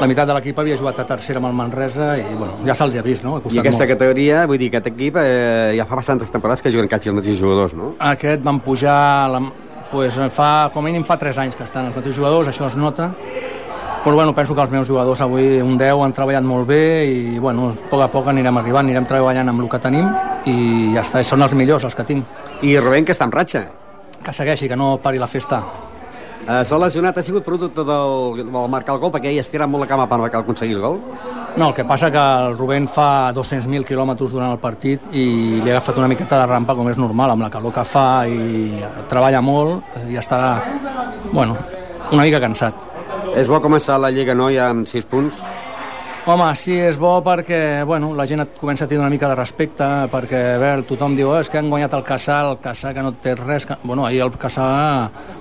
la 0.00 0.08
meitat 0.08 0.28
de 0.30 0.34
l'equip 0.36 0.58
havia 0.62 0.76
jugat 0.80 1.02
a 1.02 1.04
tercera 1.04 1.40
amb 1.42 1.50
el 1.50 1.56
Manresa 1.56 2.14
i 2.16 2.24
bueno, 2.32 2.54
ja 2.64 2.74
se'ls 2.76 2.96
ha 2.96 3.02
vist, 3.04 3.24
no? 3.24 3.36
I 3.50 3.60
aquesta 3.60 3.84
molt. 3.84 3.90
categoria, 3.92 4.46
vull 4.48 4.60
dir, 4.60 4.70
aquest 4.72 4.88
equip 4.94 5.18
eh, 5.20 5.74
ja 5.76 5.84
fa 5.88 5.98
bastantes 6.00 6.32
temporades 6.32 6.64
que 6.64 6.72
juguen 6.72 6.88
quasi 6.88 7.10
els 7.12 7.18
mateixos 7.18 7.42
jugadors, 7.42 7.74
no? 7.76 7.94
Aquest 8.10 8.42
van 8.46 8.62
pujar, 8.64 9.28
la, 9.28 9.42
pues, 9.90 10.16
fa, 10.32 10.70
com 10.72 10.84
a 10.84 10.88
mínim 10.88 11.04
fa 11.04 11.18
3 11.20 11.42
anys 11.44 11.58
que 11.58 11.66
estan 11.68 11.90
els 11.90 11.96
mateixos 11.96 12.16
jugadors, 12.22 12.48
això 12.48 12.70
es 12.70 12.78
nota, 12.80 13.10
però 14.04 14.14
bueno, 14.14 14.32
penso 14.34 14.54
que 14.54 14.62
els 14.62 14.70
meus 14.72 14.88
jugadors 14.88 15.20
avui, 15.20 15.60
un 15.60 15.76
10, 15.76 16.00
han 16.06 16.16
treballat 16.16 16.46
molt 16.48 16.66
bé 16.70 17.04
i 17.04 17.38
bueno, 17.38 17.68
a 17.74 17.90
poc 17.90 18.00
a 18.00 18.08
poc 18.08 18.32
anirem 18.32 18.56
arribant, 18.56 18.88
anirem 18.88 19.04
treballant 19.04 19.52
amb 19.52 19.60
el 19.60 19.68
que 19.68 19.82
tenim 19.84 20.08
i 20.48 20.94
ja 20.94 21.04
està, 21.04 21.20
són 21.26 21.44
els 21.44 21.52
millors 21.52 21.84
els 21.84 21.94
que 21.94 22.08
tinc. 22.08 22.24
I 22.64 22.78
Rubén, 22.80 23.04
que 23.04 23.12
està 23.12 23.28
en 23.28 23.36
ratxa? 23.36 23.66
Que 24.24 24.32
segueixi, 24.32 24.68
que 24.68 24.76
no 24.76 24.94
pari 25.04 25.20
la 25.20 25.28
festa. 25.28 25.60
Eh, 26.48 26.62
S'ha 26.64 26.78
lesionat, 26.80 27.18
ha 27.18 27.22
sigut 27.22 27.44
producte 27.44 27.84
del, 27.84 28.40
del 28.40 28.70
marcar 28.72 28.96
el 28.96 29.02
gol, 29.02 29.12
perquè 29.12 29.30
ell 29.30 29.42
estira 29.42 29.68
molt 29.68 29.84
la 29.84 29.90
cama 29.90 30.06
per 30.08 30.18
aconseguir 30.26 30.78
el 30.78 30.82
gol? 30.82 30.98
No, 31.56 31.68
el 31.68 31.74
que 31.74 31.84
passa 31.84 32.10
que 32.10 32.20
el 32.20 32.56
Rubén 32.56 32.86
fa 32.88 33.32
200.000 33.34 33.84
quilòmetres 33.84 34.32
durant 34.32 34.54
el 34.54 34.60
partit 34.62 35.02
i 35.12 35.24
li 35.60 35.68
ha 35.68 35.76
agafat 35.76 35.98
una 35.98 36.08
miqueta 36.08 36.38
de 36.40 36.46
rampa 36.46 36.76
com 36.78 36.88
és 36.88 36.98
normal, 36.98 37.34
amb 37.34 37.44
la 37.44 37.50
calor 37.50 37.74
que 37.74 37.84
fa 37.84 38.24
i 38.30 38.80
treballa 39.10 39.42
molt 39.44 40.06
i 40.08 40.18
està, 40.20 40.60
bueno, 41.32 41.58
una 42.10 42.22
mica 42.22 42.40
cansat. 42.42 42.86
És 43.36 43.50
bo 43.50 43.60
començar 43.62 43.98
la 44.00 44.10
Lliga, 44.10 44.34
no?, 44.34 44.48
ja 44.50 44.70
amb 44.70 44.88
6 44.88 45.06
punts. 45.10 45.42
Home, 46.28 46.50
sí, 46.52 46.74
és 46.76 46.98
bo 47.00 47.14
perquè 47.24 47.80
bueno, 47.88 48.10
la 48.12 48.26
gent 48.28 48.42
et 48.42 48.58
comença 48.60 48.84
a 48.84 48.88
tenir 48.88 49.00
una 49.00 49.08
mica 49.08 49.28
de 49.30 49.36
respecte, 49.38 49.86
perquè 50.12 50.40
a 50.52 50.58
veure, 50.60 50.84
tothom 50.84 51.14
diu 51.16 51.30
oh, 51.30 51.38
és 51.40 51.48
que 51.48 51.56
han 51.56 51.70
guanyat 51.72 51.96
el 51.96 52.04
Caçà, 52.04 52.42
el 52.44 52.58
Caçà 52.60 52.92
que 52.92 53.04
no 53.04 53.14
té 53.24 53.32
res... 53.38 53.64
Que... 53.64 53.78
Bueno, 53.82 54.04
ahir 54.04 54.20
el 54.26 54.34
Caçà 54.36 54.66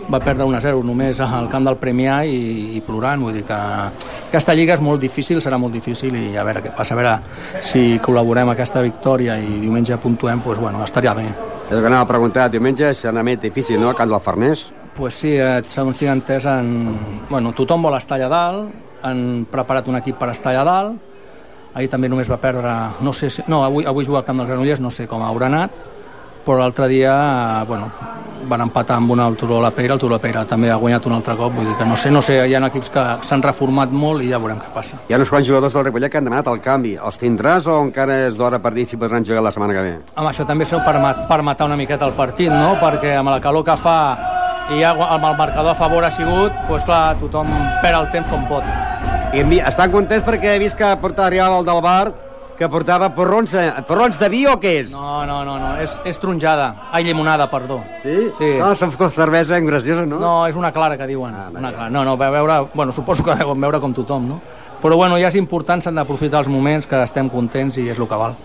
va 0.08 0.22
perdre 0.24 0.48
1-0 0.48 0.80
només 0.88 1.20
al 1.20 1.52
camp 1.52 1.68
del 1.68 1.78
Premià 1.84 2.22
i, 2.24 2.80
i 2.80 2.82
plorant, 2.88 3.20
vull 3.28 3.36
dir 3.36 3.44
que 3.44 3.60
aquesta 3.60 4.56
lliga 4.56 4.80
és 4.80 4.86
molt 4.86 5.04
difícil, 5.04 5.44
serà 5.44 5.60
molt 5.60 5.76
difícil 5.76 6.16
i 6.16 6.26
a 6.40 6.48
veure 6.48 6.64
què 6.64 6.72
passa, 6.72 6.96
a 6.96 7.02
veure 7.04 7.62
si 7.62 8.00
col·laborem 8.00 8.56
aquesta 8.56 8.80
victòria 8.86 9.36
i 9.36 9.60
diumenge 9.60 10.00
puntuem, 10.00 10.40
doncs 10.48 10.64
bueno, 10.64 10.88
estaria 10.88 11.14
bé. 11.14 11.28
És 11.68 11.76
el 11.76 11.84
que 11.84 11.92
anava 11.92 12.08
a 12.08 12.14
preguntar, 12.16 12.48
diumenge 12.50 12.96
serà 12.96 13.20
més 13.20 13.44
difícil, 13.44 13.84
no?, 13.84 13.92
a 13.92 13.98
Camp 14.00 14.16
del 14.16 14.24
Farners? 14.24 14.70
Pues 14.96 15.20
sí, 15.20 15.36
eh, 15.36 15.60
segons 15.68 16.00
tinc 16.00 16.16
entès, 16.16 16.48
en... 16.48 16.70
bueno, 17.28 17.52
tothom 17.52 17.84
vol 17.84 18.00
estar 18.00 18.16
allà 18.16 18.32
dalt, 18.32 18.88
han 19.04 19.46
preparat 19.52 19.88
un 19.88 20.00
equip 20.00 20.20
per 20.20 20.32
estar 20.34 20.54
allà 20.54 20.66
dalt, 20.68 20.98
ahir 21.74 21.90
també 21.92 22.10
només 22.10 22.30
va 22.30 22.40
perdre, 22.42 22.74
no 23.06 23.14
sé 23.14 23.30
si, 23.30 23.46
no, 23.48 23.64
avui, 23.64 23.86
avui 23.86 24.06
juga 24.06 24.24
al 24.24 24.28
camp 24.28 24.42
del 24.42 24.50
Granollers, 24.50 24.82
no 24.82 24.92
sé 24.92 25.08
com 25.08 25.22
haurà 25.24 25.48
anat, 25.48 25.76
però 26.46 26.58
l'altre 26.58 26.88
dia, 26.90 27.14
bueno, 27.68 27.92
van 28.50 28.62
empatar 28.64 28.96
amb 28.98 29.12
un 29.12 29.20
altre 29.20 29.46
Turó 29.46 29.60
la 29.62 29.70
Peira, 29.72 29.94
el 29.94 30.00
Turó 30.00 30.16
la 30.16 30.22
Peira 30.22 30.44
també 30.48 30.72
ha 30.72 30.78
guanyat 30.80 31.06
un 31.06 31.14
altre 31.14 31.36
cop, 31.38 31.54
vull 31.54 31.68
dir 31.68 31.76
que 31.78 31.86
no 31.86 31.98
sé, 32.00 32.12
no 32.12 32.22
sé, 32.26 32.40
hi 32.48 32.56
ha 32.56 32.62
equips 32.68 32.90
que 32.94 33.04
s'han 33.28 33.44
reformat 33.46 33.92
molt 33.92 34.24
i 34.26 34.32
ja 34.32 34.40
veurem 34.42 34.60
què 34.60 34.72
passa. 34.74 35.00
Hi 35.08 35.14
ha 35.14 35.20
uns 35.22 35.30
quants 35.30 35.48
jugadors 35.48 35.76
del 35.78 35.86
Ripollet 35.86 36.12
que 36.12 36.18
han 36.18 36.28
demanat 36.28 36.50
el 36.52 36.62
canvi. 36.64 36.96
Els 36.98 37.22
tindràs 37.22 37.70
o 37.70 37.78
encara 37.84 38.18
és 38.28 38.38
d'hora 38.40 38.60
per 38.64 38.74
dir 38.74 38.88
si 38.90 38.98
podran 38.98 39.26
jugar 39.26 39.44
la 39.46 39.54
setmana 39.54 39.78
que 39.78 39.86
ve? 39.86 39.96
Home, 40.16 40.32
això 40.32 40.48
també 40.50 40.66
és 40.68 40.76
per, 40.86 40.98
per 41.30 41.42
matar 41.46 41.70
una 41.70 41.78
miqueta 41.80 42.08
el 42.10 42.18
partit, 42.18 42.50
no? 42.50 42.76
Perquè 42.82 43.18
amb 43.20 43.36
la 43.36 43.40
calor 43.44 43.68
que 43.68 43.78
fa 43.80 44.00
i 44.74 44.82
ja 44.82 44.94
amb 44.94 45.26
el 45.26 45.38
marcador 45.38 45.74
a 45.74 45.78
favor 45.78 46.06
ha 46.06 46.14
sigut, 46.14 46.54
doncs 46.70 46.86
clar, 46.86 47.18
tothom 47.22 47.52
perd 47.84 48.04
el 48.04 48.16
temps 48.16 48.32
com 48.34 48.48
pot. 48.50 48.89
I 49.30 49.44
estan 49.62 49.92
contents 49.94 50.24
perquè 50.26 50.56
he 50.56 50.60
vist 50.62 50.74
que 50.74 50.88
portava 50.98 51.28
arribava 51.30 51.60
el 51.60 51.66
del 51.68 51.80
bar 51.86 52.14
que 52.58 52.68
portava 52.68 53.12
porrons, 53.16 53.54
eh, 53.54 53.68
porrons 53.88 54.18
de 54.20 54.28
vi 54.28 54.40
o 54.50 54.56
què 54.60 54.72
és? 54.82 54.90
No, 54.92 55.22
no, 55.24 55.44
no, 55.46 55.60
no. 55.62 55.76
És, 55.80 55.94
és 56.04 56.18
tronjada. 56.20 56.90
Ai, 56.92 57.06
llimonada, 57.06 57.46
perdó. 57.48 57.78
Sí? 58.02 58.16
Sí. 58.40 58.50
No, 58.58 58.74
són 58.76 58.90
tot 58.98 59.14
cervesa 59.16 59.60
graciosa, 59.64 60.04
no? 60.10 60.18
No, 60.20 60.32
és 60.50 60.58
una 60.58 60.74
clara 60.76 60.98
que 60.98 61.06
diuen. 61.08 61.38
Ah, 61.38 61.46
una 61.54 61.72
clara. 61.72 61.92
No, 61.94 62.02
no, 62.04 62.18
va 62.20 62.32
veure... 62.34 62.58
Bueno, 62.74 62.92
suposo 62.92 63.24
que 63.24 63.38
deuen 63.38 63.62
veure 63.62 63.80
com 63.80 63.94
tothom, 63.96 64.26
no? 64.34 64.40
Però 64.82 64.98
bueno, 64.98 65.20
ja 65.22 65.30
és 65.30 65.38
important, 65.40 65.80
s'han 65.86 66.02
d'aprofitar 66.02 66.42
els 66.42 66.50
moments, 66.52 66.90
que 66.90 67.00
estem 67.06 67.30
contents 67.30 67.78
i 67.78 67.86
és 67.94 68.02
el 68.02 68.10
que 68.10 68.20
val. 68.20 68.36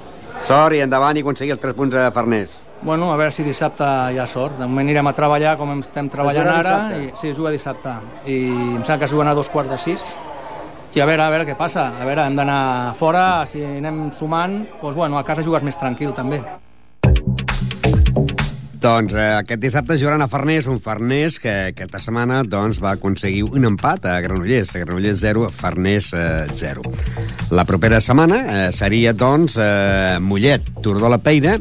Sort 0.44 0.76
i 0.76 0.84
endavant 0.84 1.16
i 1.16 1.24
aconseguir 1.24 1.56
els 1.56 1.64
3 1.64 1.74
punts 1.74 1.96
a 1.96 2.10
Farners. 2.14 2.60
Bueno, 2.84 3.08
a 3.10 3.16
veure 3.16 3.32
si 3.32 3.42
dissabte 3.42 3.88
hi 4.12 4.20
ha 4.20 4.28
sort. 4.28 4.60
De 4.60 4.68
moment 4.68 4.84
anirem 4.84 5.08
a 5.08 5.14
treballar 5.16 5.56
com 5.56 5.72
estem 5.78 6.12
treballant 6.12 6.52
ara. 6.52 6.76
I, 7.00 7.10
sí, 7.16 7.32
juga 7.32 7.50
dissabte. 7.54 7.96
I 8.28 8.38
em 8.52 8.84
sembla 8.84 9.00
que 9.00 9.10
juguen 9.10 9.32
a 9.32 9.34
dos 9.34 9.48
quarts 9.48 9.72
de 9.72 9.80
sis. 9.80 10.12
I 10.94 11.00
a 11.02 11.06
veure, 11.10 11.24
a 11.24 11.30
veure 11.32 11.42
què 11.48 11.56
passa. 11.58 11.88
A 11.98 12.04
veure, 12.06 12.22
hem 12.22 12.36
d'anar 12.38 12.94
fora, 12.94 13.42
si 13.50 13.64
anem 13.66 14.12
sumant, 14.14 14.60
doncs 14.78 14.94
bueno, 14.94 15.18
a 15.18 15.26
casa 15.26 15.42
jugues 15.42 15.64
més 15.66 15.74
tranquil 15.74 16.12
també. 16.14 16.38
Doncs 18.84 19.14
eh, 19.16 19.24
aquest 19.40 19.58
dissabte 19.58 19.96
jugaran 19.98 20.22
a 20.22 20.28
Farners, 20.30 20.68
un 20.70 20.78
Farners 20.78 21.40
que 21.42 21.54
aquesta 21.72 21.98
setmana 22.04 22.42
doncs, 22.46 22.78
va 22.84 22.92
aconseguir 22.94 23.42
un 23.48 23.66
empat 23.66 24.06
a 24.06 24.20
Granollers. 24.22 24.70
A 24.76 24.84
Granollers 24.84 25.18
0, 25.24 25.48
Farners 25.50 26.12
eh, 26.14 26.46
0. 26.62 26.86
La 27.58 27.66
propera 27.66 27.98
setmana 28.04 28.38
eh, 28.44 28.68
seria, 28.76 29.16
doncs, 29.18 29.58
eh, 29.58 30.20
Mollet, 30.22 30.68
Tordó 30.84 31.10
la 31.10 31.18
Peira, 31.18 31.56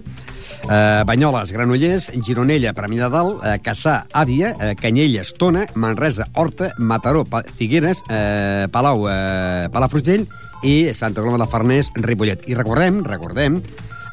eh, 0.69 1.03
Banyoles, 1.05 1.51
Granollers, 1.51 2.11
Gironella, 2.23 2.73
Premià 2.73 3.07
de 3.07 3.09
Dalt, 3.13 3.43
eh, 3.43 3.59
Caçà, 3.63 4.05
Àvia, 4.13 4.55
eh, 4.59 4.75
Canyelles, 4.79 5.33
Tona, 5.33 5.65
Manresa, 5.75 6.27
Horta, 6.33 6.73
Mataró, 6.77 7.25
pa 7.25 7.43
Figueres, 7.43 8.03
eh, 8.09 8.67
Palau, 8.71 9.07
eh, 9.09 9.69
Palafrugell 9.71 10.27
i 10.63 10.93
Santa 10.93 11.21
Coloma 11.21 11.43
de 11.45 11.51
Farners, 11.51 11.91
Ripollet. 11.95 12.47
I 12.47 12.55
recordem, 12.55 13.03
recordem, 13.03 13.61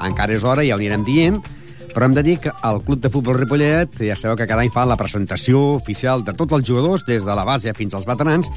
encara 0.01 0.35
és 0.35 0.45
hora, 0.45 0.65
ja 0.65 0.75
ho 0.75 0.79
anirem 0.79 1.05
dient, 1.05 1.41
però 1.95 2.07
hem 2.07 2.15
de 2.15 2.23
dir 2.23 2.39
que 2.39 2.53
el 2.65 2.83
Club 2.83 3.01
de 3.01 3.11
Futbol 3.11 3.39
Ripollet, 3.39 3.97
ja 3.99 4.17
sabeu 4.17 4.37
que 4.39 4.47
cada 4.47 4.63
any 4.63 4.71
fa 4.71 4.87
la 4.87 4.99
presentació 4.99 5.75
oficial 5.75 6.25
de 6.25 6.35
tots 6.39 6.55
els 6.55 6.67
jugadors, 6.67 7.05
des 7.07 7.25
de 7.25 7.35
la 7.35 7.45
base 7.45 7.75
fins 7.75 7.95
als 7.95 8.07
veterans. 8.07 8.51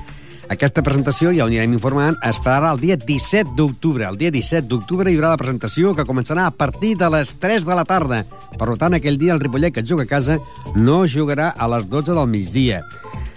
Aquesta 0.52 0.84
presentació, 0.84 1.32
ja 1.32 1.46
ho 1.46 1.48
anirem 1.48 1.78
informant, 1.78 2.18
es 2.28 2.40
farà 2.44 2.74
el 2.74 2.82
dia 2.82 2.98
17 3.00 3.56
d'octubre. 3.56 4.04
El 4.10 4.20
dia 4.20 4.32
17 4.34 4.68
d'octubre 4.68 5.12
hi 5.12 5.16
haurà 5.16 5.32
la 5.34 5.40
presentació 5.40 5.94
que 5.96 6.08
començarà 6.10 6.48
a 6.48 6.52
partir 6.52 6.98
de 7.00 7.10
les 7.14 7.32
3 7.40 7.64
de 7.64 7.78
la 7.80 7.86
tarda. 7.88 8.24
Per 8.60 8.76
tant, 8.78 8.98
aquell 8.98 9.18
dia 9.22 9.34
el 9.38 9.42
Ripollet 9.44 9.74
que 9.74 9.86
juga 9.88 10.04
a 10.04 10.12
casa 10.18 10.40
no 10.76 11.06
jugarà 11.08 11.54
a 11.56 11.70
les 11.78 11.88
12 11.90 12.12
del 12.20 12.28
migdia 12.28 12.84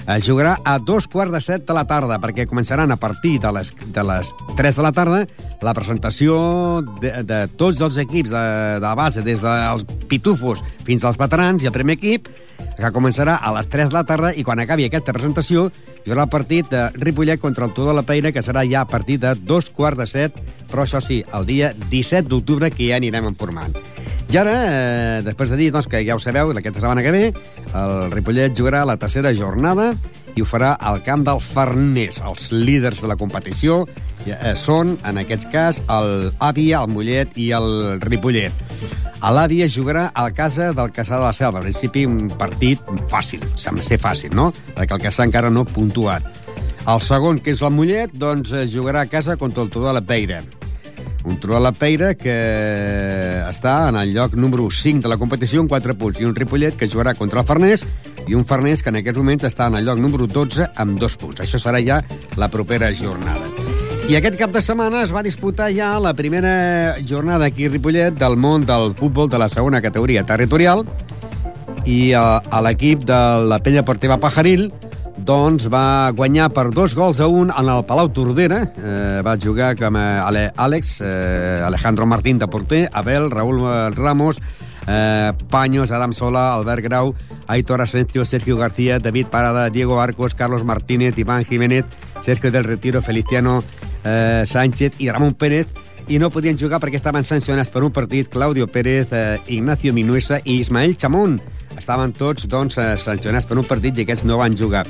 es 0.07 0.25
jugarà 0.25 0.57
a 0.65 0.79
dos 0.79 1.09
quarts 1.11 1.35
de 1.35 1.41
set 1.43 1.67
de 1.67 1.75
la 1.75 1.85
tarda, 1.89 2.21
perquè 2.23 2.47
començaran 2.47 2.93
a 2.95 2.99
partir 3.01 3.37
de 3.43 3.51
les, 3.57 3.73
de 3.75 4.05
les 4.07 4.31
3 4.57 4.79
de 4.79 4.85
la 4.85 4.93
tarda 4.95 5.25
la 5.67 5.75
presentació 5.75 6.37
de, 7.03 7.13
de 7.27 7.41
tots 7.59 7.83
els 7.83 7.99
equips 7.99 8.31
de, 8.31 8.47
de 8.83 8.93
base, 8.99 9.25
des 9.27 9.43
dels 9.43 9.87
pitufos 10.07 10.63
fins 10.87 11.05
als 11.05 11.19
veterans 11.19 11.65
i 11.65 11.71
el 11.71 11.75
primer 11.75 11.99
equip, 11.99 12.31
que 12.77 12.93
començarà 12.93 13.39
a 13.41 13.53
les 13.57 13.69
3 13.73 13.91
de 13.91 13.97
la 13.97 14.05
tarda 14.07 14.33
i 14.37 14.45
quan 14.45 14.61
acabi 14.63 14.87
aquesta 14.87 15.15
presentació 15.17 15.71
hi 16.05 16.13
haurà 16.13 16.27
el 16.27 16.33
partit 16.33 16.69
de 16.71 16.87
Ripollet 17.01 17.41
contra 17.41 17.67
el 17.67 17.75
Tudor 17.75 17.97
la 17.97 18.05
Peira, 18.07 18.33
que 18.33 18.45
serà 18.45 18.63
ja 18.69 18.85
a 18.85 18.91
partir 18.91 19.19
de 19.23 19.35
dos 19.43 19.71
quarts 19.75 19.99
de 19.99 20.07
set, 20.07 20.39
però 20.71 20.85
això 20.85 21.01
sí, 21.05 21.23
el 21.35 21.47
dia 21.47 21.73
17 21.91 22.29
d'octubre, 22.29 22.71
que 22.71 22.91
ja 22.91 23.01
anirem 23.01 23.29
informant. 23.31 23.77
I 24.27 24.39
ara, 24.41 24.55
eh, 24.67 25.23
després 25.23 25.53
de 25.53 25.57
dir 25.57 25.71
doncs, 25.71 25.87
que 25.87 26.03
ja 26.05 26.17
ho 26.17 26.21
sabeu, 26.21 26.51
aquesta 26.51 26.81
setmana 26.81 27.03
que 27.05 27.13
ve, 27.15 27.27
el 27.79 28.11
Ripollet 28.11 28.57
jugarà 28.59 28.85
la 28.85 28.97
tercera 28.99 29.31
jornada 29.35 29.93
i 30.35 30.43
ho 30.43 30.49
farà 30.49 30.75
al 30.77 30.99
camp 31.07 31.23
del 31.25 31.39
Farners. 31.41 32.19
Els 32.19 32.51
líders 32.51 33.01
de 33.01 33.09
la 33.09 33.17
competició 33.17 33.85
eh, 34.27 34.55
són, 34.59 34.97
en 35.07 35.23
aquest 35.23 35.47
cas, 35.53 35.79
el 35.89 36.33
Àvia, 36.43 36.83
el 36.83 36.93
Mollet 36.93 37.39
i 37.39 37.53
el 37.57 38.01
Ripollet. 38.03 38.67
L'Àvia 39.23 39.67
jugarà 39.71 40.11
a 40.15 40.27
casa 40.35 40.73
del 40.77 40.93
Caçà 40.95 41.17
de 41.17 41.25
la 41.25 41.33
Selva. 41.33 41.63
En 41.63 41.71
principi, 41.71 42.05
un 42.07 42.29
partit 42.39 42.83
fàcil, 43.11 43.47
sembla 43.57 43.87
ser 43.87 43.99
fàcil, 44.03 44.35
no? 44.37 44.51
Perquè 44.75 44.99
el 44.99 45.07
Caçà 45.07 45.25
encara 45.27 45.51
no 45.51 45.65
ha 45.65 45.71
puntuat. 45.71 46.27
El 46.87 47.01
segon, 47.03 47.41
que 47.43 47.55
és 47.55 47.63
el 47.63 47.75
Mollet, 47.75 48.13
doncs 48.15 48.53
jugarà 48.75 49.07
a 49.07 49.11
casa 49.11 49.39
contra 49.41 49.65
el 49.65 49.71
Tudor 49.71 49.95
de 49.95 50.01
la 50.01 50.07
Peira. 50.07 50.43
De 51.27 51.59
la 51.59 51.73
Peira 51.75 52.13
que 52.15 52.35
està 53.49 53.89
en 53.89 53.97
el 53.99 54.13
lloc 54.15 54.37
número 54.39 54.69
5 54.71 55.03
de 55.03 55.11
la 55.11 55.17
competició 55.19 55.59
amb 55.63 55.73
4 55.73 55.97
punts, 55.99 56.21
i 56.23 56.27
un 56.29 56.37
Ripollet 56.37 56.77
que 56.79 56.87
jugarà 56.87 57.17
contra 57.19 57.43
el 57.43 57.47
Farners, 57.49 57.83
i 58.31 58.37
un 58.39 58.45
Farners 58.47 58.83
que 58.83 58.93
en 58.93 59.01
aquests 59.01 59.19
moments 59.19 59.47
està 59.49 59.67
en 59.67 59.75
el 59.75 59.89
lloc 59.89 59.99
número 59.99 60.29
12 60.31 60.69
amb 60.79 61.01
2 61.03 61.17
punts. 61.19 61.43
Això 61.43 61.59
serà 61.59 61.83
ja 61.83 61.99
la 62.39 62.47
propera 62.49 62.93
jornada. 62.95 63.43
I 64.07 64.15
aquest 64.15 64.39
cap 64.39 64.55
de 64.55 64.63
setmana 64.63 65.03
es 65.03 65.11
va 65.11 65.25
disputar 65.27 65.73
ja 65.75 65.97
la 65.99 66.15
primera 66.15 66.95
jornada 67.03 67.51
aquí 67.51 67.67
a 67.67 67.75
Ripollet 67.75 68.15
del 68.15 68.39
món 68.39 68.63
del 68.63 68.95
futbol 68.95 69.27
de 69.29 69.43
la 69.43 69.51
segona 69.51 69.83
categoria 69.83 70.23
territorial 70.23 70.87
i 71.91 72.13
a, 72.15 72.39
a 72.39 72.63
l'equip 72.63 73.03
de 73.03 73.23
la 73.51 73.59
Pella 73.67 73.83
Portiva 73.83 74.23
Pajaril 74.23 74.71
doncs 75.17 75.69
va 75.73 76.11
guanyar 76.17 76.51
per 76.53 76.71
dos 76.75 76.95
gols 76.95 77.21
a 77.21 77.27
un 77.27 77.51
en 77.51 77.69
el 77.73 77.85
Palau 77.89 78.11
Tordera. 78.13 78.61
Eh, 78.77 79.23
va 79.25 79.37
jugar 79.41 79.75
com 79.79 79.97
Ale, 79.97 80.51
Àlex, 80.57 81.01
eh, 81.01 81.63
Alejandro 81.65 82.07
Martín 82.07 82.39
de 82.39 82.49
porter, 82.49 82.89
Abel, 82.93 83.31
Raúl 83.31 83.63
Ramos, 83.95 84.41
eh, 84.87 85.33
Paños, 85.51 85.91
Adam 85.91 86.13
Sola, 86.13 86.55
Albert 86.55 86.85
Grau, 86.85 87.15
Aitor 87.47 87.81
Asencio, 87.81 88.25
Sergio 88.25 88.57
García, 88.57 88.99
David 88.99 89.27
Parada, 89.27 89.71
Diego 89.71 90.01
Arcos, 90.01 90.35
Carlos 90.35 90.65
Martínez, 90.65 91.19
Iván 91.19 91.45
Jiménez, 91.45 91.85
Sergio 92.21 92.51
del 92.51 92.65
Retiro, 92.65 93.03
Feliciano 93.03 93.63
eh, 94.05 94.45
Sánchez 94.47 95.01
i 95.01 95.11
Ramon 95.11 95.35
Pérez 95.35 95.67
i 96.09 96.21
no 96.23 96.31
podien 96.31 96.59
jugar 96.59 96.79
perquè 96.79 97.01
estaven 97.01 97.25
sancionats 97.27 97.73
per 97.75 97.83
un 97.83 97.93
partit 97.93 98.29
Claudio 98.31 98.69
Pérez, 98.71 99.11
eh, 99.13 99.39
Ignacio 99.49 99.93
Minuesa 99.93 100.39
i 100.45 100.61
Ismael 100.61 100.97
Chamón. 100.97 101.41
Estaven 101.77 102.13
tots 102.15 102.47
doncs, 102.49 102.79
eh, 102.79 102.97
sancionats 102.97 103.47
per 103.47 103.59
un 103.59 103.67
partit 103.67 103.99
i 103.99 104.05
aquests 104.07 104.25
no 104.25 104.39
van 104.39 104.57
jugar. 104.57 104.85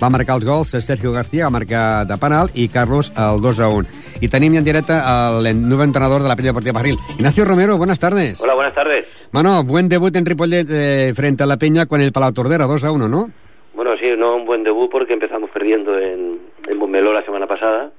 Va 0.00 0.10
marcar 0.10 0.36
els 0.36 0.44
gols 0.44 0.72
Sergio 0.80 1.12
García, 1.12 1.44
va 1.44 1.58
marcar 1.58 2.06
de 2.06 2.16
penal, 2.16 2.50
i 2.54 2.68
Carlos 2.68 3.12
el 3.16 3.40
2 3.40 3.60
a 3.60 3.68
1. 3.68 3.88
Y 4.20 4.28
tenim 4.28 4.54
en 4.54 4.64
directe 4.64 4.94
el 4.94 5.68
nuevo 5.68 5.84
entrenador 5.84 6.22
de 6.22 6.28
la 6.28 6.36
Peña 6.36 6.48
Deportiva 6.48 6.72
Barril. 6.72 6.98
Ignacio 7.18 7.44
Romero, 7.44 7.76
buenas 7.76 7.98
tardes. 7.98 8.40
Hola, 8.40 8.54
buenas 8.54 8.74
tardes. 8.74 9.04
Bueno, 9.32 9.62
buen 9.64 9.88
debut 9.88 10.16
en 10.16 10.24
Ripollet 10.24 10.66
eh, 10.70 11.12
frente 11.14 11.42
a 11.42 11.46
la 11.46 11.58
Peña 11.58 11.86
con 11.86 12.00
el 12.00 12.12
Palau 12.12 12.32
Tordera, 12.32 12.66
2 12.66 12.84
a 12.84 12.90
1, 12.90 13.08
¿no? 13.08 13.30
Bueno, 13.74 13.90
sí, 14.00 14.08
no 14.16 14.36
un 14.36 14.46
buen 14.46 14.62
debut 14.62 14.90
porque 14.90 15.12
empezamos 15.12 15.50
perdiendo 15.50 15.98
en, 15.98 16.38
en 16.66 16.78
Montmeló 16.78 17.12
la 17.12 17.24
semana 17.24 17.46
pasada 17.46 17.90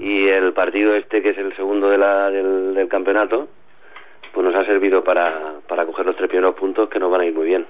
y 0.00 0.28
el 0.28 0.52
partido 0.52 0.94
este, 0.94 1.22
que 1.22 1.30
es 1.30 1.38
el 1.38 1.54
segundo 1.54 1.90
de 1.90 1.98
la, 1.98 2.30
del, 2.30 2.74
del 2.74 2.88
campeonato, 2.88 3.48
pues 4.32 4.46
nos 4.46 4.54
ha 4.54 4.64
servido 4.64 5.04
para, 5.04 5.54
para 5.68 5.84
coger 5.84 6.06
los 6.06 6.16
tres 6.16 6.28
primeros 6.28 6.54
puntos 6.54 6.88
que 6.88 6.98
nos 6.98 7.10
van 7.10 7.20
a 7.22 7.26
ir 7.26 7.34
muy 7.34 7.46
bien. 7.46 7.66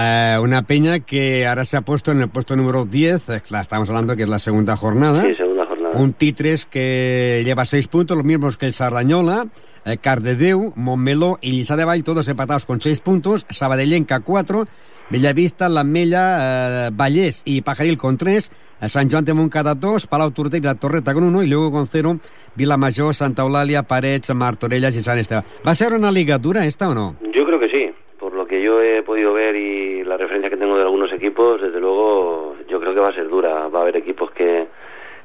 Eh, 0.00 0.38
una 0.40 0.62
peña 0.62 1.00
que 1.00 1.44
ahora 1.46 1.64
se 1.64 1.76
ha 1.76 1.80
puesto 1.80 2.12
en 2.12 2.22
el 2.22 2.28
puesto 2.28 2.54
número 2.54 2.84
10, 2.84 3.28
eh, 3.30 3.42
la 3.50 3.60
estamos 3.60 3.88
hablando 3.88 4.14
que 4.14 4.22
es 4.22 4.28
la 4.28 4.38
segunda 4.38 4.76
jornada. 4.76 5.24
Sí, 5.24 5.34
segunda 5.34 5.66
jornada. 5.66 5.98
Un 5.98 6.12
Titres 6.12 6.66
que 6.66 7.42
lleva 7.44 7.64
seis 7.64 7.88
puntos, 7.88 8.16
los 8.16 8.24
mismos 8.24 8.56
que 8.56 8.66
el 8.66 8.72
Sardañola, 8.72 9.46
eh, 9.84 9.96
Cardedeu, 9.96 10.72
Montmeló 10.76 11.38
y 11.40 11.50
Lliçà 11.50 11.74
de 11.74 11.84
Vall, 11.84 12.04
todos 12.04 12.28
empatados 12.28 12.64
con 12.64 12.80
seis 12.80 13.00
puntos, 13.00 13.44
Sabadellenca 13.50 14.20
4, 14.20 14.68
Bellavista, 15.10 15.70
L'Ametlla, 15.70 16.88
eh, 16.88 16.90
Vallés 16.92 17.42
y 17.46 17.62
Pajaril 17.62 17.96
con 17.96 18.18
3, 18.18 18.52
eh, 18.82 18.88
San 18.90 19.10
Joan 19.10 19.24
de 19.24 19.32
Montcada 19.32 19.74
2, 19.74 20.06
Palau 20.06 20.32
Tordera 20.32 20.58
y 20.58 20.66
La 20.66 20.74
Torreta 20.74 21.14
con 21.14 21.24
1 21.24 21.42
y 21.44 21.46
luego 21.48 21.72
con 21.72 21.86
0, 21.86 22.18
Vilamajor, 22.54 23.14
Santa 23.14 23.42
Eulalia, 23.42 23.84
Parets, 23.84 24.34
Martorelles 24.34 24.94
y 24.96 25.00
San 25.00 25.18
Esteban. 25.18 25.44
¿Va 25.66 25.70
a 25.70 25.74
ser 25.74 25.94
una 25.94 26.12
liga 26.12 26.36
dura 26.36 26.66
esta 26.66 26.90
o 26.90 26.94
no? 26.94 27.16
Yo 27.32 27.46
creo 27.46 27.58
que 27.58 27.70
sí, 27.70 27.90
por 28.18 28.34
lo 28.34 28.46
que 28.46 28.60
yo 28.62 28.82
he 28.82 29.02
podido 29.02 29.32
ver 29.32 29.56
y 29.56 30.04
la 30.04 30.18
referencia 30.18 30.50
que 30.50 30.58
tengo 30.58 30.76
de 30.76 30.82
algunos 30.82 31.10
equipos, 31.10 31.62
desde 31.62 31.80
luego 31.80 32.56
yo 32.68 32.78
creo 32.78 32.92
que 32.92 33.00
va 33.00 33.08
a 33.08 33.14
ser 33.14 33.28
dura. 33.28 33.68
Va 33.68 33.78
a 33.78 33.82
haber 33.82 33.96
equipos 33.96 34.30
que, 34.32 34.66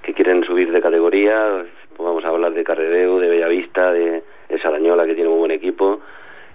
que 0.01 0.13
quieren 0.13 0.45
subir 0.45 0.71
de 0.71 0.79
categoría, 0.79 1.65
pues 1.97 2.07
vamos 2.07 2.23
a 2.23 2.29
hablar 2.29 2.53
de 2.53 2.63
Carredeu, 2.63 3.19
de 3.19 3.27
Bellavista, 3.27 3.91
de, 3.91 4.23
de 4.47 4.61
Sarañola, 4.61 5.05
que 5.05 5.13
tiene 5.15 5.29
un 5.29 5.39
buen 5.39 5.51
equipo, 5.51 5.99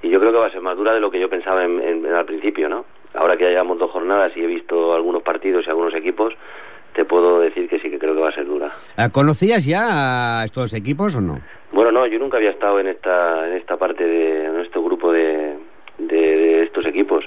y 0.03 0.09
yo 0.09 0.19
creo 0.19 0.33
que 0.33 0.39
va 0.39 0.47
a 0.47 0.51
ser 0.51 0.63
más 0.63 0.79
dura 0.79 0.95
de 0.95 1.01
lo 1.01 1.11
que 1.11 1.21
yo 1.21 1.29
pensaba 1.29 1.63
en, 1.63 1.79
en, 1.81 2.07
en 2.07 2.15
al 2.15 2.25
principio, 2.25 2.71
¿no? 2.71 2.87
Ahora 3.15 3.37
que 3.37 3.45
ya 3.45 3.50
llevamos 3.50 3.79
dos 3.79 3.91
jornadas 3.91 4.33
y 4.37 4.41
he 4.43 4.47
visto 4.47 4.95
algunos 4.95 5.23
partidos 5.23 5.67
y 5.67 5.71
algunos 5.71 5.95
equipos, 5.95 6.35
te 6.95 7.05
puedo 7.05 7.41
decir 7.41 7.69
que 7.69 7.79
sí 7.79 7.91
que 7.91 7.99
creo 7.99 8.15
que 8.15 8.21
va 8.21 8.29
a 8.31 8.35
ser 8.35 8.47
dura. 8.47 8.71
Eh, 8.97 9.09
¿Conocías 9.12 9.65
ya 9.65 10.41
a 10.41 10.45
estos 10.45 10.75
equipos 10.75 11.17
o 11.17 11.21
no? 11.21 11.38
Bueno, 11.73 11.93
no, 11.93 12.07
yo 12.07 12.19
nunca 12.19 12.38
había 12.38 12.50
estado 12.50 12.81
en 12.81 12.88
esta 12.88 13.49
en 13.49 13.57
esta 13.57 13.77
parte 13.77 14.05
de 14.05 14.47
en 14.47 14.61
este 14.61 14.79
grupo 14.79 15.12
de, 15.12 15.57
de, 15.99 16.17
de 16.17 16.62
estos 16.65 16.87
equipos. 16.87 17.25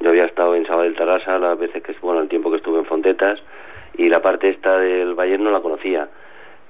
Yo 0.00 0.08
había 0.08 0.24
estado 0.24 0.56
en 0.56 0.66
Sabadell 0.66 0.96
Tarrasa 0.96 1.38
las 1.38 1.58
veces 1.58 1.82
que 1.82 1.94
bueno, 2.02 2.20
el 2.20 2.28
tiempo 2.28 2.50
que 2.50 2.56
estuve 2.56 2.80
en 2.80 2.86
Fontetas 2.86 3.38
y 3.96 4.08
la 4.08 4.20
parte 4.20 4.48
esta 4.48 4.78
del 4.78 5.14
Bayern 5.14 5.44
no 5.44 5.50
la 5.50 5.60
conocía. 5.60 6.08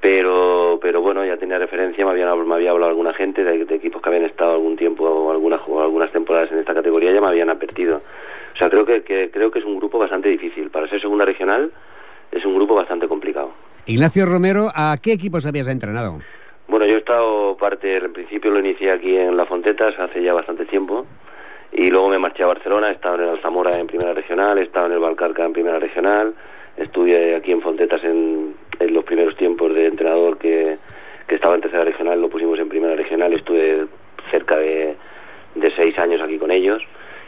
Pero 0.00 0.78
pero 0.82 1.00
bueno, 1.00 1.24
ya 1.24 1.36
tenía 1.36 1.58
referencia, 1.58 2.04
me, 2.04 2.10
habían, 2.10 2.46
me 2.46 2.54
había 2.56 2.72
hablado 2.72 2.90
alguna 2.90 3.14
gente 3.14 3.44
de, 3.44 3.64
de 3.64 3.74
equipos 3.74 4.02
que 4.02 4.08
habían 4.08 4.24
estado 4.24 4.52
algún 4.52 4.76
tiempo 4.76 5.04
o 5.04 5.30
algunas 5.30 5.60
algunas 5.60 6.10
temporadas 6.12 6.50
en 6.52 6.58
esta 6.58 6.74
categoría 6.74 7.12
ya 7.12 7.20
me 7.20 7.28
habían 7.28 7.48
advertido. 7.48 8.02
O 8.54 8.56
sea, 8.56 8.68
creo 8.68 8.84
que, 8.84 9.02
que 9.02 9.30
creo 9.30 9.50
que 9.50 9.58
es 9.58 9.64
un 9.64 9.76
grupo 9.76 9.98
bastante 9.98 10.28
difícil 10.28 10.70
para 10.70 10.88
ser 10.88 11.00
segunda 11.00 11.24
regional. 11.24 11.70
Es 12.30 12.44
un 12.44 12.54
grupo 12.54 12.74
bastante 12.74 13.08
complicado. 13.08 13.52
Ignacio 13.86 14.24
Romero, 14.24 14.68
¿a 14.74 14.96
qué 15.02 15.12
equipos 15.12 15.44
habías 15.44 15.68
entrenado? 15.68 16.20
Bueno, 16.68 16.86
yo 16.86 16.94
he 16.94 16.98
estado 16.98 17.56
parte, 17.56 17.96
en 17.96 18.12
principio 18.12 18.50
lo 18.50 18.60
inicié 18.60 18.90
aquí 18.92 19.16
en 19.16 19.36
La 19.36 19.44
Fontetas 19.44 19.98
hace 19.98 20.22
ya 20.22 20.32
bastante 20.32 20.64
tiempo 20.64 21.04
y 21.72 21.90
luego 21.90 22.08
me 22.08 22.18
marché 22.18 22.44
a 22.44 22.46
Barcelona, 22.46 22.88
he 22.88 22.92
estado 22.92 23.16
en 23.16 23.22
el 23.22 23.28
Alzamora 23.30 23.78
en 23.78 23.86
Primera 23.86 24.14
Regional, 24.14 24.56
he 24.58 24.62
estado 24.62 24.86
en 24.86 24.92
el 24.92 24.98
Valcarca 25.00 25.44
en 25.44 25.52
Primera 25.52 25.78
Regional, 25.78 26.32
estuve 26.76 27.34
aquí 27.34 27.52
en 27.52 27.60
Fontetas 27.60 28.02
en, 28.04 28.54
en 28.78 28.94
los 28.94 29.04
primeros 29.04 29.36
tiempos 29.36 29.74
de 29.74 29.86
entrenador 29.86 30.38
que, 30.38 30.78
que 31.26 31.34
estaba 31.34 31.56
en 31.56 31.60
Tercera 31.60 31.84
Regional, 31.84 32.20
lo 32.20 32.30
pusimos 32.30 32.58
en 32.58 32.68
Primera 32.68 32.94
Regional, 32.94 33.32
estuve 33.32 33.86
cerca 34.30 34.56
de, 34.56 34.96
de 35.56 35.72
seis 35.76 35.98
años 35.98 36.22
aquí 36.22 36.38
con 36.38 36.50
ellos 36.50 36.82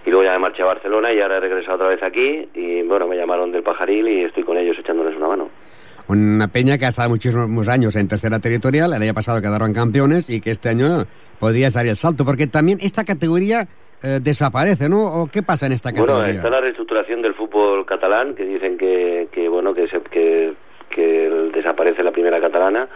y 0.07 0.11
luego 0.11 0.25
ya 0.25 0.33
me 0.33 0.39
marché 0.39 0.63
a 0.63 0.67
Barcelona 0.67 1.13
y 1.13 1.21
ahora 1.21 1.39
he 1.39 1.41
regresado 1.41 1.77
otra 1.77 1.89
vez 1.89 2.03
aquí 2.03 2.49
y 2.55 2.83
bueno, 2.83 3.07
me 3.07 3.17
llamaron 3.17 3.51
del 3.53 3.63
Pajaril 3.63 4.09
y 4.09 4.25
estoy 4.25 4.43
con 4.43 4.59
ellos 4.59 4.77
echándoles 4.79 5.17
una 5.17 5.29
mano. 5.29 5.49
una 6.09 6.49
peña 6.49 6.77
que 6.77 6.85
ha 6.85 6.89
estado 6.89 7.09
muchísimos 7.09 7.69
años 7.69 7.97
en 7.97 8.09
tercera 8.09 8.39
territorial, 8.39 8.93
el 8.93 9.03
año 9.03 9.15
pasado 9.15 9.41
quedaron 9.41 9.73
campeones 9.73 10.29
y 10.29 10.41
que 10.41 10.51
este 10.51 10.69
año 10.69 11.07
podría 11.41 11.71
dar 11.71 11.87
el 11.87 11.97
salto, 11.97 12.25
porque 12.25 12.47
también 12.47 12.79
esta 12.83 13.05
categoría 13.05 13.67
eh, 14.03 14.21
desaparece, 14.23 14.89
¿no? 14.91 15.23
¿O 15.23 15.29
qué 15.29 15.43
pasa 15.43 15.65
en 15.67 15.73
esta 15.73 15.91
categoría? 15.91 16.23
Bueno, 16.23 16.37
está 16.37 16.51
la 16.51 16.61
reestructuración 16.61 17.23
del 17.23 17.35
fútbol 17.35 17.87
catalán, 17.87 18.35
que 18.35 18.45
dicen 18.45 18.77
que, 18.77 19.29
que 19.33 19.49
bueno, 19.49 19.73
que, 19.73 19.89
se, 19.89 20.01
que, 20.03 20.53
que 20.91 21.51
desaparece 21.55 22.03
la 22.03 22.13
primera 22.13 22.39
catalana, 22.39 22.87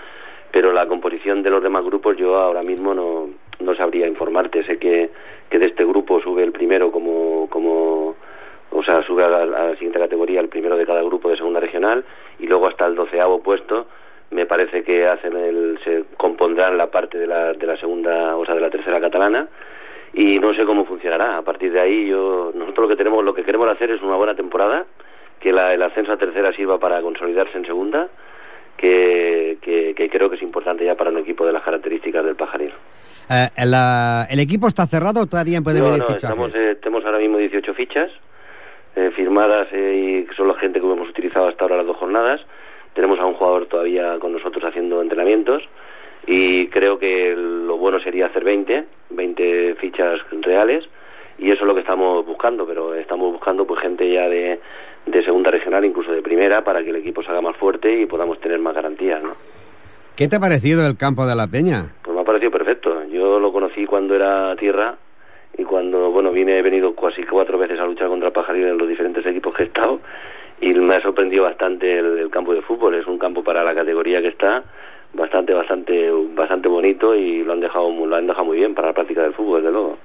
pero 0.53 0.73
la 0.73 0.87
composición 0.87 1.43
de 1.43 1.49
los 1.49 1.63
demás 1.63 1.85
grupos 1.85 2.17
yo 2.19 2.37
ahora 2.37 2.61
mismo 2.63 2.93
no, 2.93 3.29
no 3.69 3.77
sabría 3.77 4.07
informarte. 4.07 4.65
Sé 4.65 4.79
que, 4.79 5.11
que 5.51 5.59
de 5.59 5.67
este 5.67 5.85
grupo 5.85 6.21
sube 6.21 6.43
el 6.43 6.53
primero 6.53 6.91
como, 6.91 7.49
como 7.51 8.17
o 8.71 8.83
sea, 8.83 9.03
sube 9.03 9.25
a 9.25 9.29
la, 9.29 9.73
siguiente 9.75 9.99
categoría 9.99 10.41
el 10.41 10.49
primero 10.49 10.77
de 10.77 10.87
cada 10.87 11.03
grupo 11.03 11.29
de 11.29 11.37
segunda 11.37 11.61
regional 11.61 12.05
y 12.39 12.47
luego 12.47 12.67
hasta 12.67 12.87
el 12.87 12.95
doceavo 12.95 13.43
puesto 13.43 13.87
me 14.31 14.45
parece 14.45 14.83
que 14.83 15.07
hacen 15.07 15.37
el, 15.37 15.79
se 15.85 16.05
compondrán 16.17 16.77
la 16.77 16.91
parte 16.91 17.19
de 17.19 17.27
la, 17.27 17.55
de 17.55 17.67
la 17.67 17.79
segunda, 17.79 18.37
o 18.37 18.45
sea, 18.45 18.55
de 18.55 18.61
la 18.61 18.71
tercera 18.71 19.01
catalana 19.01 19.49
y 20.13 20.39
no 20.39 20.53
sé 20.55 20.65
cómo 20.65 20.85
funcionará. 20.85 21.39
A 21.39 21.43
partir 21.43 21.73
de 21.73 21.81
ahí 21.81 22.09
yo, 22.09 22.53
nosotros 22.55 22.85
lo 22.85 22.89
que 22.89 22.97
tenemos, 22.97 23.25
lo 23.25 23.35
que 23.35 23.45
queremos 23.45 23.69
hacer 23.69 23.91
es 23.91 24.03
una 24.03 24.17
buena 24.17 24.35
temporada, 24.35 24.85
que 25.41 25.53
la, 25.53 25.73
el 25.73 25.83
ascenso 25.83 26.13
a 26.13 26.19
tercera 26.19 26.53
sirva 26.53 26.79
para 26.79 27.01
consolidarse 27.01 27.57
en 27.57 27.65
segunda, 27.65 28.09
que, 28.79 29.59
que, 29.61 30.09
creo 30.09 30.31
que 30.31 30.37
es 30.37 30.43
importante 30.43 30.85
ya 30.85 30.95
para 30.95 31.11
un 31.11 31.19
equipo 31.19 31.45
de 31.45 31.53
las 31.53 31.63
características 31.63 32.25
del 32.25 32.37
pajaril. 32.37 32.73
Eh, 33.29 33.49
¿El 34.31 34.41
equipo 34.41 34.69
está 34.69 34.87
cerrado 34.87 35.21
o 35.21 35.27
todavía 35.27 35.61
puede 35.61 35.83
venir 35.83 35.99
no, 35.99 36.09
estamos, 36.09 36.55
eh, 36.55 36.77
tenemos 36.81 37.05
ahora 37.05 37.19
mismo 37.19 37.37
18 37.37 37.75
fichas 37.75 38.11
eh, 38.97 39.11
firmadas 39.15 39.69
y 39.73 40.27
son 40.37 40.49
la 40.49 40.55
gente 40.55 40.81
que 40.81 40.87
hemos 40.87 41.11
utilizado 41.11 41.47
hasta 41.47 41.65
ahora 41.65 41.79
las 41.79 41.87
dos 41.87 41.97
jornadas. 41.97 42.41
Tenemos 42.95 43.19
a 43.19 43.27
un 43.27 43.35
jugador 43.35 43.67
todavía 43.67 44.19
con 44.19 44.33
nosotros 44.33 44.65
haciendo 44.65 45.03
entrenamientos 45.03 45.63
y 46.27 46.69
creo 46.69 46.99
que 46.99 47.35
lo 47.37 47.77
bueno 47.77 48.01
sería 48.01 48.27
hacer 48.27 48.45
20, 48.45 48.85
20 49.11 49.75
fichas 49.75 50.21
reales 50.41 50.89
y 51.39 51.47
eso 51.47 51.63
es 51.63 51.67
lo 51.67 51.75
que 51.75 51.81
estamos 51.81 52.27
buscando, 52.27 52.67
pero 52.67 52.95
estamos 52.95 53.33
buscando 53.33 53.67
pues 53.67 53.81
gente 53.81 54.11
ya 54.11 54.29
de, 54.29 54.61
de 55.07 55.25
segunda 55.25 55.51
regional, 55.51 55.85
incluso 55.85 56.11
de 56.11 56.23
primera, 56.23 56.63
para 56.65 56.83
que 56.83 56.91
el 56.91 56.97
equipo 56.97 57.23
se 57.23 57.31
haga 57.31 57.41
más 57.41 57.57
fuerte 57.57 58.01
y 58.01 58.07
podamos 58.07 58.41
tener 58.41 58.59
más 58.59 58.75
garantías, 58.75 59.23
¿no? 59.23 59.35
¿Qué 60.17 60.27
te 60.27 60.35
ha 60.35 60.41
parecido 60.41 60.85
el 60.85 60.97
campo 60.97 61.27
de 61.27 61.37
la 61.37 61.47
Peña? 61.47 61.95
Pues 62.03 62.13
me 62.13 62.23
ha 62.23 62.25
parecido 62.25 62.51
perfecto. 62.51 63.05
Yo 63.05 63.39
lo 63.39 63.53
conocí 63.53 63.87
cuando 63.87 64.17
era 64.17 64.57
tierra 64.57 64.97
y 65.57 65.63
cuando, 65.63 66.11
bueno, 66.11 66.33
vine, 66.33 66.59
he 66.59 66.63
venido 66.63 66.93
casi 66.97 67.23
cuatro 67.23 67.57
veces 67.57 67.79
a 67.79 67.85
luchar 67.85 68.09
contra 68.09 68.33
Pajaril 68.33 68.67
en 68.67 68.79
los 68.79 68.89
diferentes 68.89 69.25
equipos 69.25 69.55
que 69.55 69.63
he 69.63 69.67
estado 69.67 70.01
y 70.61 70.73
me 70.73 70.97
ha 70.97 71.01
sorprendido 71.01 71.45
bastante 71.45 72.01
el, 72.01 72.31
campo 72.31 72.53
de 72.53 72.63
fútbol. 72.63 72.97
Es 72.97 73.07
un 73.07 73.19
campo 73.19 73.45
para 73.45 73.63
la 73.63 73.77
categoría 73.77 74.21
que 74.21 74.27
está 74.27 74.65
bastante, 75.15 75.55
bastante, 75.55 76.11
bastante 76.35 76.69
bonito 76.69 77.15
y 77.15 77.45
lo 77.45 77.53
han 77.53 77.61
dejado, 77.61 77.89
lo 77.89 78.17
han 78.17 78.27
dejado 78.27 78.45
muy 78.45 78.59
bien 78.59 78.75
para 78.75 78.89
la 78.89 78.95
práctica 78.95 79.23
del 79.23 79.35
fútbol, 79.35 79.63
desde 79.63 79.73
luego. 79.73 79.99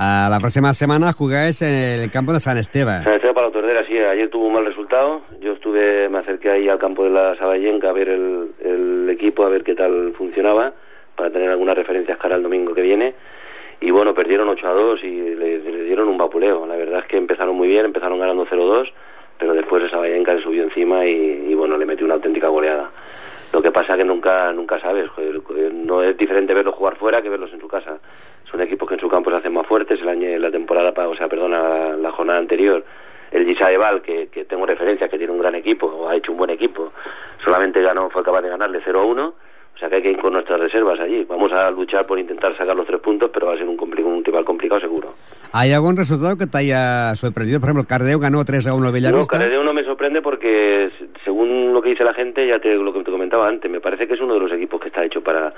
A 0.00 0.28
la 0.30 0.38
próxima 0.38 0.72
semana 0.74 1.12
jugáis 1.12 1.60
en 1.60 1.74
el 1.74 2.10
campo 2.12 2.32
de 2.32 2.38
San 2.38 2.56
Esteban. 2.56 3.02
San 3.02 3.14
Esteban 3.14 3.34
para 3.34 3.48
la 3.48 3.52
Tordera, 3.52 3.84
sí. 3.84 3.98
Ayer 3.98 4.30
tuvo 4.30 4.46
un 4.46 4.52
mal 4.52 4.64
resultado. 4.64 5.22
Yo 5.40 5.54
estuve, 5.54 6.08
me 6.08 6.18
acerqué 6.18 6.50
ahí 6.50 6.68
al 6.68 6.78
campo 6.78 7.02
de 7.02 7.10
la 7.10 7.34
Saballenca 7.34 7.90
a 7.90 7.92
ver 7.92 8.08
el, 8.08 9.08
equipo, 9.10 9.44
a 9.44 9.48
ver 9.48 9.64
qué 9.64 9.74
tal 9.74 10.12
funcionaba, 10.16 10.72
para 11.16 11.30
tener 11.30 11.50
algunas 11.50 11.76
referencias 11.76 12.16
cara 12.16 12.36
al 12.36 12.44
domingo 12.44 12.74
que 12.74 12.82
viene 12.82 13.14
y 13.80 13.90
bueno, 13.90 14.14
perdieron 14.14 14.48
8 14.48 14.68
a 14.68 14.72
2 14.72 15.04
y 15.04 15.34
le, 15.34 15.58
dieron 15.84 16.08
un 16.08 16.18
vapuleo. 16.18 16.66
La 16.66 16.76
verdad 16.76 17.00
es 17.00 17.06
que 17.06 17.16
empezaron 17.16 17.56
muy 17.56 17.68
bien, 17.68 17.84
empezaron 17.84 18.18
ganando 18.18 18.46
0-2, 18.46 18.92
pero 19.38 19.54
después 19.54 19.82
esa 19.84 19.98
Vallenca 19.98 20.34
le 20.34 20.42
subió 20.42 20.62
encima 20.62 21.06
y, 21.06 21.54
bueno, 21.54 21.76
le 21.76 21.86
metió 21.86 22.04
una 22.04 22.14
auténtica 22.14 22.48
goleada. 22.48 22.90
Lo 23.52 23.62
que 23.62 23.72
pasa 23.72 23.96
que 23.96 24.04
nunca 24.04 24.52
nunca 24.52 24.78
sabes, 24.80 25.10
no 25.72 26.02
es 26.02 26.16
diferente 26.16 26.54
verlos 26.54 26.74
jugar 26.74 26.96
fuera 26.96 27.22
que 27.22 27.30
verlos 27.30 27.52
en 27.52 27.60
su 27.60 27.68
casa. 27.68 27.98
Son 28.50 28.60
equipos 28.60 28.88
que 28.88 28.94
en 28.94 29.00
su 29.00 29.08
campo 29.08 29.30
se 29.30 29.36
hacen 29.36 29.52
más 29.52 29.66
fuertes. 29.66 30.00
El 30.00 30.08
año, 30.08 30.38
la 30.38 30.50
temporada, 30.50 31.08
o 31.08 31.16
sea, 31.16 31.28
perdona, 31.28 31.96
la, 31.96 32.12
jornada 32.12 32.38
anterior, 32.38 32.84
el 33.30 33.46
Gisaeval, 33.46 34.02
que, 34.02 34.28
que 34.28 34.44
tengo 34.44 34.66
referencia, 34.66 35.08
que 35.08 35.18
tiene 35.18 35.32
un 35.32 35.40
gran 35.40 35.54
equipo, 35.54 35.86
o 35.86 36.08
ha 36.08 36.16
hecho 36.16 36.32
un 36.32 36.38
buen 36.38 36.50
equipo, 36.50 36.92
solamente 37.44 37.82
ganó, 37.82 38.08
fue 38.10 38.22
capaz 38.22 38.42
de 38.42 38.48
ganarle 38.48 38.80
0 38.84 39.00
a 39.00 39.04
1 39.04 39.34
o 39.78 39.80
sea 39.80 39.88
que 39.88 39.94
hay 39.94 40.02
que 40.02 40.10
ir 40.10 40.18
con 40.18 40.32
nuestras 40.32 40.58
reservas 40.58 40.98
allí. 40.98 41.24
Vamos 41.28 41.52
a 41.52 41.70
luchar 41.70 42.04
por 42.04 42.18
intentar 42.18 42.56
sacar 42.56 42.74
los 42.74 42.84
tres 42.84 43.00
puntos, 43.00 43.30
pero 43.32 43.46
va 43.46 43.54
a 43.54 43.56
ser 43.56 43.68
un, 43.68 43.78
un 43.78 44.24
rival 44.24 44.44
complicado 44.44 44.80
seguro. 44.80 45.14
¿Hay 45.52 45.70
algún 45.70 45.96
resultado 45.96 46.36
que 46.36 46.48
te 46.48 46.58
haya 46.58 47.14
sorprendido? 47.14 47.60
Por 47.60 47.68
ejemplo, 47.68 47.86
Cardeo 47.86 48.18
ganó 48.18 48.44
3 48.44 48.66
a 48.66 48.74
1 48.74 48.90
Bellavista. 48.90 49.36
No, 49.36 49.40
Cardeo 49.40 49.62
no 49.62 49.67
me 49.67 49.67
sorprende 49.98 50.22
porque, 50.22 50.92
según 51.24 51.72
lo 51.72 51.82
que 51.82 51.88
dice 51.88 52.04
la 52.04 52.14
gente, 52.14 52.46
ya 52.46 52.60
te, 52.60 52.72
lo 52.76 52.92
que 52.92 53.02
te 53.02 53.10
comentaba 53.10 53.48
antes, 53.48 53.68
me 53.68 53.80
parece 53.80 54.06
que 54.06 54.14
es 54.14 54.20
uno 54.20 54.34
de 54.34 54.38
los 54.38 54.52
equipos 54.52 54.80
que 54.80 54.86
está 54.86 55.04
hecho 55.04 55.24
para, 55.24 55.52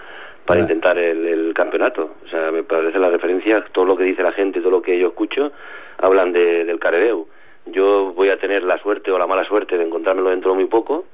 para 0.47 0.63
intentar 0.63 0.97
el, 0.97 1.53
campeonato. 1.53 2.15
O 2.25 2.29
sea, 2.29 2.51
me 2.51 2.63
parece 2.63 2.99
la 2.99 3.11
referencia, 3.11 3.63
todo 3.71 3.85
lo 3.85 3.99
que 3.99 4.05
dice 4.05 4.23
la 4.23 4.33
gente, 4.33 4.61
todo 4.61 4.71
lo 4.71 4.81
que 4.81 4.99
yo 4.99 5.09
escucho, 5.09 5.53
hablan 5.99 6.33
de, 6.33 6.65
del 6.65 6.79
Cardeo. 6.79 7.27
Yo 7.67 8.15
voy 8.15 8.31
a 8.31 8.39
tener 8.39 8.63
la 8.63 8.79
suerte 8.79 9.11
o 9.11 9.19
la 9.19 9.27
mala 9.27 9.45
suerte 9.45 9.77
de 9.77 9.85
encontrármelo 9.85 10.31
dentro 10.31 10.53
de 10.53 10.57
muy 10.57 10.69
poco. 10.69 11.05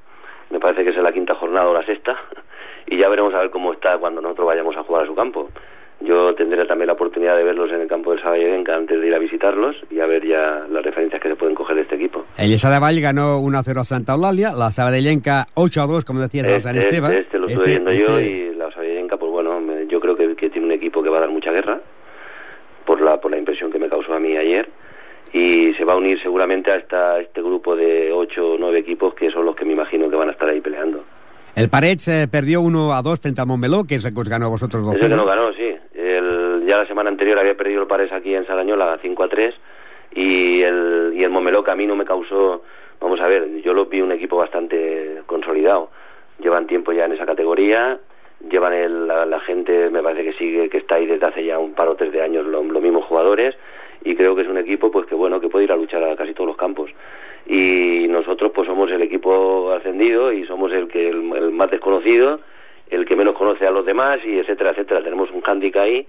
Me 0.51 0.61
parece 0.61 0.85
que 0.85 0.91
es 0.91 0.97
en 0.97 1.03
la 1.03 1.11
quinta 1.11 1.35
jornada 1.35 1.69
o 1.69 1.75
la 1.75 1.85
sexta 1.85 2.17
y 2.87 2.97
ya 2.97 3.09
veremos 3.09 3.35
a 3.35 3.41
ver 3.41 3.51
cómo 3.51 3.73
está 3.73 3.99
cuando 3.99 4.21
nosotros 4.21 4.47
vayamos 4.47 4.77
a 4.77 4.85
jugar 4.85 5.03
a 5.03 5.07
su 5.07 5.17
campo. 5.17 5.51
Yo 6.01 6.35
tendré 6.35 6.65
también 6.67 6.89
la 6.89 6.93
oportunidad 6.93 7.37
de 7.37 7.43
verlos 7.43 7.71
en 7.71 7.81
el 7.81 7.89
campo 7.89 8.11
del 8.11 8.21
Saballenca 8.21 8.75
antes 8.75 9.01
de 9.01 9.07
ir 9.07 9.15
a 9.15 9.19
visitarlos 9.19 9.77
y 9.91 10.01
a 10.01 10.07
ver 10.07 10.27
ya 10.27 10.67
las 10.71 10.85
referencias 10.85 11.23
que 11.23 11.29
se 11.31 11.37
pueden 11.37 11.55
coger 11.55 11.77
de 11.77 11.83
este 11.83 11.95
equipo. 11.95 12.27
El 12.37 12.55
Valle 12.83 13.01
ganó 13.01 13.41
1-0 13.41 13.81
a 13.81 13.85
Santa 13.85 14.13
Eulalia, 14.13 14.53
la 14.53 14.71
Saballenca 14.71 15.47
8-2, 15.55 16.05
como 16.05 16.21
decías, 16.21 16.47
a 16.49 16.61
San 16.61 16.77
Esteban. 16.77 17.13
Este, 17.13 17.23
este 17.23 17.39
lo 17.39 17.49
estoy 17.49 17.65
este, 17.65 17.71
viendo 17.71 17.93
yo 17.93 18.19
este- 18.19 18.31
y 18.31 18.55
la 18.55 18.71
Saballenca, 18.73 19.17
pues 19.17 19.33
bueno, 19.33 19.59
yo 19.89 19.99
creo 19.99 20.17
que, 20.17 20.37
que, 20.37 20.51
tiene 20.51 20.67
un 20.67 20.73
equipo 20.73 21.03
que 21.03 21.09
va 21.09 21.17
a 21.17 21.21
dar 21.21 21.31
mucha 21.31 21.51
guerra, 21.51 21.81
por 22.85 23.01
la, 23.01 23.19
por 23.21 23.31
la 23.31 23.39
impresión 23.39 23.73
que 23.73 23.79
me 23.79 23.89
causó 23.89 24.13
a 24.13 24.21
mí 24.21 24.37
ayer, 24.37 24.69
y 25.33 25.73
se 25.75 25.85
va 25.85 25.95
a 25.95 25.97
unir 25.97 26.21
seguramente 26.23 26.71
a 26.71 26.77
esta, 26.77 27.21
este 27.21 27.41
grupo 27.41 27.75
de 27.75 28.13
8 28.13 28.53
o 28.53 28.57
9 28.59 28.79
equipos 28.79 29.15
que 29.15 29.31
son 29.31 29.45
los 29.45 29.57
que 29.57 29.65
me 29.65 29.73
imagino 29.73 30.09
que 30.09 30.17
van 30.17 30.29
a 30.29 30.33
estar 30.33 30.49
ahí 30.49 30.61
peleando. 30.61 31.05
El 31.55 31.71
Parets 31.71 32.09
eh, 32.09 32.29
perdió 32.31 32.61
1 32.61 32.95
a 32.95 33.03
2 33.03 33.19
frente 33.19 33.41
al 33.41 33.47
Montmeló, 33.47 33.85
que 33.85 33.95
es 33.95 34.05
el 34.05 34.13
que 34.13 34.21
os 34.21 34.29
ganó 34.29 34.47
a 34.47 34.49
vosotros 34.51 34.85
dos. 34.85 34.95
Es 34.95 35.01
que 35.01 35.09
no 35.09 35.25
ganó, 35.25 35.53
sí. 35.55 35.76
Ya 36.67 36.79
la 36.79 36.87
semana 36.87 37.11
anterior 37.11 37.39
había 37.39 37.57
perdido 37.57 37.83
el 37.83 37.89
Parets 37.89 38.13
aquí 38.13 38.35
en 38.35 38.47
Sarañola 38.47 38.99
5 39.01 39.23
a 39.23 39.29
3 39.29 39.55
y 40.15 40.63
el, 40.63 41.13
y 41.15 41.23
el 41.25 41.65
que 41.65 41.71
a 41.71 41.77
mí 41.77 41.87
no 41.87 41.97
me 41.97 42.05
causó, 42.05 42.63
vamos 43.01 43.21
a 43.21 43.29
ver, 43.29 43.63
yo 43.63 43.73
lo 43.73 43.87
vi 43.87 44.01
un 44.01 44.13
equipo 44.13 44.37
bastante 44.37 45.23
consolidado. 45.27 45.91
Llevan 46.39 46.67
tiempo 46.67 46.93
ya 46.93 47.07
en 47.07 47.13
esa 47.13 47.27
categoría, 47.27 47.99
llevan 48.51 48.73
el, 48.75 49.07
la, 49.07 49.41
gente, 49.41 49.91
me 49.91 50.03
parece 50.03 50.25
que 50.25 50.33
sigue, 50.35 50.69
que 50.69 50.79
está 50.79 50.97
ahí 50.97 51.07
desde 51.07 51.27
hace 51.27 51.45
ya 51.45 51.59
un 51.59 51.75
par 51.75 51.89
o 51.89 51.97
tres 51.97 52.13
de 52.13 52.23
años 52.23 52.47
los 52.47 52.83
mismos 52.83 53.05
jugadores 53.05 53.57
y 54.05 54.15
creo 54.15 54.37
que 54.37 54.43
es 54.43 54.49
un 54.49 54.59
equipo 54.59 54.91
pues 54.91 55.07
que 55.07 55.15
bueno 55.15 55.41
que 55.41 55.49
puede 55.49 55.65
ir 55.65 55.73
a 55.73 55.77
luchar 55.77 56.03
a 56.05 56.15
casi 56.17 56.35
todos 56.35 56.49
los 56.49 56.57
campos 56.57 56.91
y 57.47 58.07
nosotros 58.09 58.53
pues 58.55 58.67
somos 58.69 58.91
el 58.91 59.03
equipo 59.03 59.73
ascendido 59.73 60.33
y 60.33 60.47
somos 60.47 60.73
el 60.73 60.89
que 60.89 61.09
el, 61.09 61.23
más 61.53 61.71
desconocido 61.71 62.41
el 62.89 63.05
que 63.05 63.17
menos 63.17 63.35
conoce 63.35 63.67
a 63.67 63.71
los 63.71 63.85
demás 63.85 64.21
y 64.25 64.39
etcétera 64.39 64.71
etcétera 64.71 65.03
tenemos 65.03 65.31
un 65.31 65.43
handicap 65.45 65.83
ahí 65.83 66.07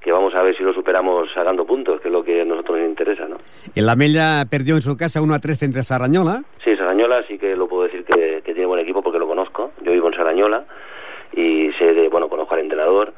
que 0.00 0.12
vamos 0.12 0.34
a 0.34 0.42
ver 0.42 0.56
si 0.56 0.62
lo 0.62 0.72
superamos 0.72 1.28
sacando 1.34 1.66
puntos, 1.66 2.00
que 2.00 2.08
es 2.08 2.12
lo 2.12 2.22
que 2.22 2.42
a 2.42 2.44
nosotros 2.44 2.78
nos 2.78 2.88
interesa, 2.88 3.26
¿no? 3.26 3.38
En 3.74 3.86
la 3.86 3.96
Mella 3.96 4.44
perdió 4.48 4.76
en 4.76 4.82
su 4.82 4.96
casa 4.96 5.20
1 5.20 5.34
a 5.34 5.38
3 5.38 5.62
entre 5.64 5.82
Sarañola. 5.82 6.42
Sí, 6.64 6.76
Sarañola 6.76 7.24
sí 7.26 7.38
que 7.38 7.56
lo 7.56 7.68
puedo 7.68 7.84
decir 7.84 8.04
que, 8.04 8.42
que, 8.44 8.52
tiene 8.54 8.66
buen 8.66 8.80
equipo 8.80 9.02
porque 9.02 9.18
lo 9.18 9.26
conozco. 9.26 9.72
Yo 9.82 9.92
vivo 9.92 10.08
en 10.08 10.14
Sarañola 10.14 10.64
y 11.32 11.70
sé 11.78 11.94
de, 11.94 12.08
bueno, 12.08 12.28
conozco 12.28 12.54
al 12.54 12.60
entrenador 12.60 13.12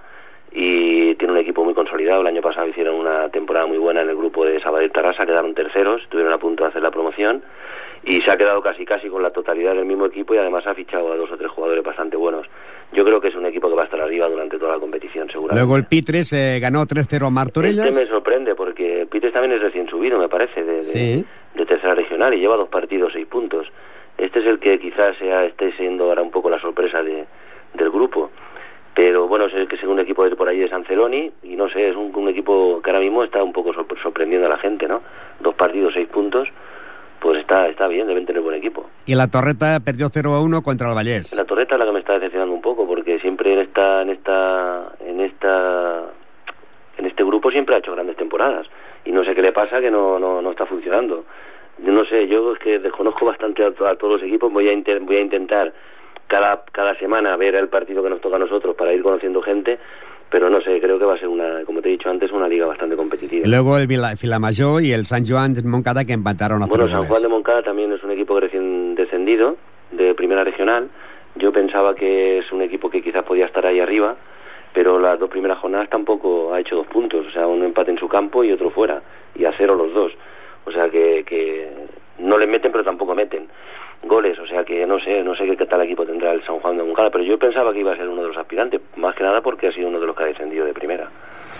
y 0.53 1.15
tiene 1.15 1.33
un 1.33 1.39
equipo 1.39 1.65
muy 1.65 1.75
consolidado. 1.75 2.23
El 2.23 2.27
año 2.27 2.43
pasado 2.43 2.67
hicieron 2.69 2.97
una 2.97 3.29
temporada 3.29 3.67
muy 3.67 3.79
buena 3.79 4.01
en 4.01 4.09
el 4.09 4.17
grupo 4.17 4.45
de 4.45 4.61
Sabadell 4.61 4.91
Tarrasa, 4.91 5.27
quedaron 5.27 5.55
terceros, 5.55 6.03
estuvieron 6.03 6.33
a 6.33 6.39
punto 6.39 6.65
de 6.65 6.71
hacer 6.71 6.83
la 6.83 6.91
promoción 6.91 7.43
y 8.03 8.21
se 8.23 8.31
ha 8.31 8.37
quedado 8.37 8.63
casi 8.63 8.85
casi 8.85 9.09
con 9.09 9.23
la 9.23 9.31
totalidad 9.31 9.75
del 9.75 9.85
mismo 9.85 10.07
equipo 10.07 10.35
y 10.35 10.39
además 10.39 10.67
ha 10.67 10.75
fichado 10.75 11.13
a 11.13 11.17
dos 11.17 11.31
o 11.31 11.37
tres 11.37 11.51
jugadores 11.51 11.85
bastante 11.85 12.17
buenos. 12.17 12.47
Yo 12.93 13.05
creo 13.05 13.21
que 13.21 13.29
es 13.29 13.37
un 13.37 13.47
equipo 13.47 13.69
que 13.69 13.77
va 13.77 13.83
a 13.83 13.85
estar 13.85 14.01
arriba 14.01 14.27
durante 14.27 14.59
toda 14.59 14.73
la 14.73 14.81
competición, 14.81 15.29
seguramente. 15.29 15.61
Luego 15.61 15.77
el 15.77 15.85
Pitres 15.85 16.33
eh, 16.33 16.59
ganó 16.61 16.85
3-0 16.85 17.27
a 17.27 17.31
Martorellas. 17.31 17.87
Este 17.87 18.01
me 18.01 18.07
sorprende 18.07 18.55
porque 18.57 19.07
Pitres 19.09 19.33
también 19.33 19.55
es 19.55 19.61
recién 19.61 19.89
subido, 19.89 20.19
me 20.19 20.29
parece, 20.29 20.65
de, 20.65 21.25
de, 21.55 21.67
tercera 21.67 21.95
regional 21.95 22.35
y 22.35 22.41
lleva 22.41 22.57
dos 22.57 22.69
partidos, 22.69 23.13
seis 23.13 23.27
puntos. 23.27 23.69
Este 24.19 24.41
es 24.41 24.47
el 24.47 24.59
que 24.59 24.81
quizás 24.81 25.17
sea, 25.19 25.45
esté 25.45 25.73
siendo 25.77 26.05
ahora 26.05 26.23
un 26.23 26.33
poco 26.33 26.51
la 26.51 26.61
sorpresa 26.61 27.03
de, 27.03 27.27
del 27.75 27.91
grupo 27.91 28.31
pero 28.95 29.29
bueno, 29.29 29.47
es 29.47 29.55
el 29.55 29.69
que 29.69 29.87
un 29.87 30.01
equipo 30.01 30.29
de 30.29 30.35
por 30.37 30.49
ahí 30.49 30.59
de 30.59 30.69
Sanceloni 30.69 31.31
y 31.43 31.57
no 31.57 31.69
sé, 31.69 31.91
es 31.91 31.97
un, 31.97 32.29
equipo 32.29 32.81
que 32.83 32.91
ahora 32.91 33.01
mismo 33.01 33.23
está 33.23 33.43
un 33.43 33.53
poco 33.53 33.73
sorprendiendo 33.73 34.47
a 34.47 34.51
la 34.51 34.59
gente, 34.59 34.89
¿no? 34.89 35.03
Dos 35.41 35.55
partidos, 35.55 35.95
seis 35.95 36.09
puntos, 36.09 36.49
pues 37.21 37.41
está 37.41 37.69
está 37.69 37.87
bien, 37.87 38.09
deben 38.09 38.27
tener 38.27 38.43
buen 38.43 38.57
equipo. 38.57 38.89
Y 39.07 39.15
la 39.15 39.29
Torreta 39.29 39.79
perdió 39.81 40.09
0 40.13 40.35
a 40.35 40.43
1 40.43 40.63
contra 40.63 40.89
el 40.89 40.95
Vallés. 40.95 41.33
La 41.35 41.45
Torreta 41.45 41.75
es 41.75 41.79
la 41.79 41.87
que 41.87 41.93
me 41.93 42.01
está 42.01 42.15
decepcionando 42.15 42.53
un 42.53 42.61
poco 42.61 42.87
porque 42.87 43.19
siempre 43.21 43.53
en 43.53 43.61
esta 43.61 44.03
en 44.03 44.11
esta 44.11 44.93
en 45.01 45.21
esta 45.21 46.05
en 46.99 47.07
este 47.07 47.25
grupo 47.25 47.51
siempre 47.51 47.77
ha 47.77 47.79
hecho 47.79 47.93
grandes 47.93 48.17
temporadas 48.17 48.67
y 49.05 49.13
no 49.13 49.25
sé 49.25 49.35
qué 49.35 49.43
le 49.43 49.53
pasa 49.53 49.81
que 49.81 49.91
no 49.91 50.19
no, 50.19 50.43
no 50.43 50.51
está 50.51 50.67
funcionando. 50.67 51.25
Yo 51.79 51.93
no 51.93 52.05
sé, 52.05 52.27
yo 52.27 52.53
es 52.55 52.59
que 52.59 52.79
desconozco 52.79 53.25
bastante 53.27 53.65
a, 53.65 53.71
todos 53.71 54.15
los 54.15 54.23
equipos, 54.23 54.53
voy 54.53 54.69
a 54.69 54.99
voy 55.01 55.17
a 55.17 55.21
intentar 55.21 55.73
cada, 56.31 56.63
cada 56.71 56.95
semana 56.95 57.37
ver 57.37 57.57
el 57.57 57.69
partido 57.69 58.05
que 58.05 58.09
nos 58.09 58.21
toca 58.21 58.37
a 58.37 58.39
nosotros 58.39 58.77
para 58.77 58.95
ir 58.95 59.03
conociendo 59.03 59.43
gente, 59.43 59.81
pero 60.31 60.49
no 60.49 60.61
sé, 60.61 60.81
creo 60.81 60.97
que 60.97 61.05
va 61.05 61.15
a 61.15 61.19
ser 61.19 61.27
una, 61.27 61.65
como 61.67 61.83
te 61.83 61.89
he 61.89 61.93
dicho 61.93 62.09
antes, 62.09 62.31
una 62.31 62.47
liga 62.47 62.67
bastante 62.67 62.95
competitiva. 62.95 63.45
Y 63.45 63.51
luego 63.51 63.77
el 63.77 63.89
Filamayor 64.17 64.81
y 64.81 64.93
el 64.93 65.05
San 65.07 65.27
Joan 65.27 65.55
de 65.55 65.63
Moncada 65.65 66.05
que 66.05 66.13
empataron 66.13 66.63
a 66.63 66.67
Bueno, 66.67 66.89
San. 66.89 67.05
Juan 67.05 67.23
de 67.23 67.29
Moncada 67.29 67.65
también 67.65 67.93
es 67.93 68.03
un 68.05 68.13
equipo 68.13 68.39
recién 68.39 68.95
descendido 68.95 69.57
de 69.91 70.15
primera 70.15 70.45
regional. 70.45 70.89
Yo 71.35 71.51
pensaba 71.51 71.97
que 71.97 72.39
es 72.39 72.53
un 72.53 72.63
equipo 72.63 72.89
que 72.89 73.03
quizás 73.03 73.25
podía 73.25 73.47
estar 73.47 73.67
ahí 73.67 73.81
arriba, 73.81 74.15
pero 74.73 75.01
las 75.01 75.19
dos 75.19 75.31
primeras 75.31 75.59
jornadas 75.59 75.91
tampoco 75.91 76.55
ha 76.55 76.61
hecho 76.61 76.77
dos 76.77 76.87
puntos, 76.87 77.27
o 77.27 77.31
sea, 77.33 77.49
un 77.49 77.65
empate 77.65 77.91
en 77.91 77.99
su 77.99 78.09
campo 78.09 78.45
y 78.45 78.53
otro 78.53 78.71
fuera, 78.71 79.03
y 79.35 79.47
a 79.47 79.53
cero 79.59 79.75
los 79.75 79.93
dos. 79.93 80.13
O 80.65 80.71
sea 80.71 80.89
que, 80.91 81.25
que 81.27 81.69
no 82.21 82.39
les 82.39 82.49
meten, 82.49 82.71
pero 82.71 82.85
tampoco 82.85 83.17
meten 83.17 83.49
goles, 84.03 84.39
o 84.39 84.47
sea 84.47 84.65
que 84.65 84.80
no 84.91 84.99
sé, 84.99 85.23
no 85.23 85.37
sé 85.37 85.47
qué 85.57 85.67
tal 85.67 85.83
equipo 85.83 86.05
tendrá 86.05 86.33
el 86.33 86.45
San 86.45 86.59
Juan 86.59 86.77
de 86.77 86.83
Moncada, 86.83 87.11
pero 87.11 87.23
yo 87.23 87.39
pensaba 87.39 87.73
que 87.73 87.79
iba 87.79 87.93
a 87.93 87.97
ser 87.97 88.09
uno 88.09 88.23
de 88.23 88.29
los 88.29 88.37
aspirantes, 88.37 88.81
más 88.97 89.15
que 89.15 89.23
nada 89.23 89.41
porque 89.41 89.69
ha 89.69 89.73
sido 89.73 89.89
uno 89.89 90.01
de 90.01 90.07
los 90.07 90.17
que 90.17 90.25
ha 90.25 90.27
descendido 90.27 90.67
de 90.67 90.75
primera. 90.75 91.09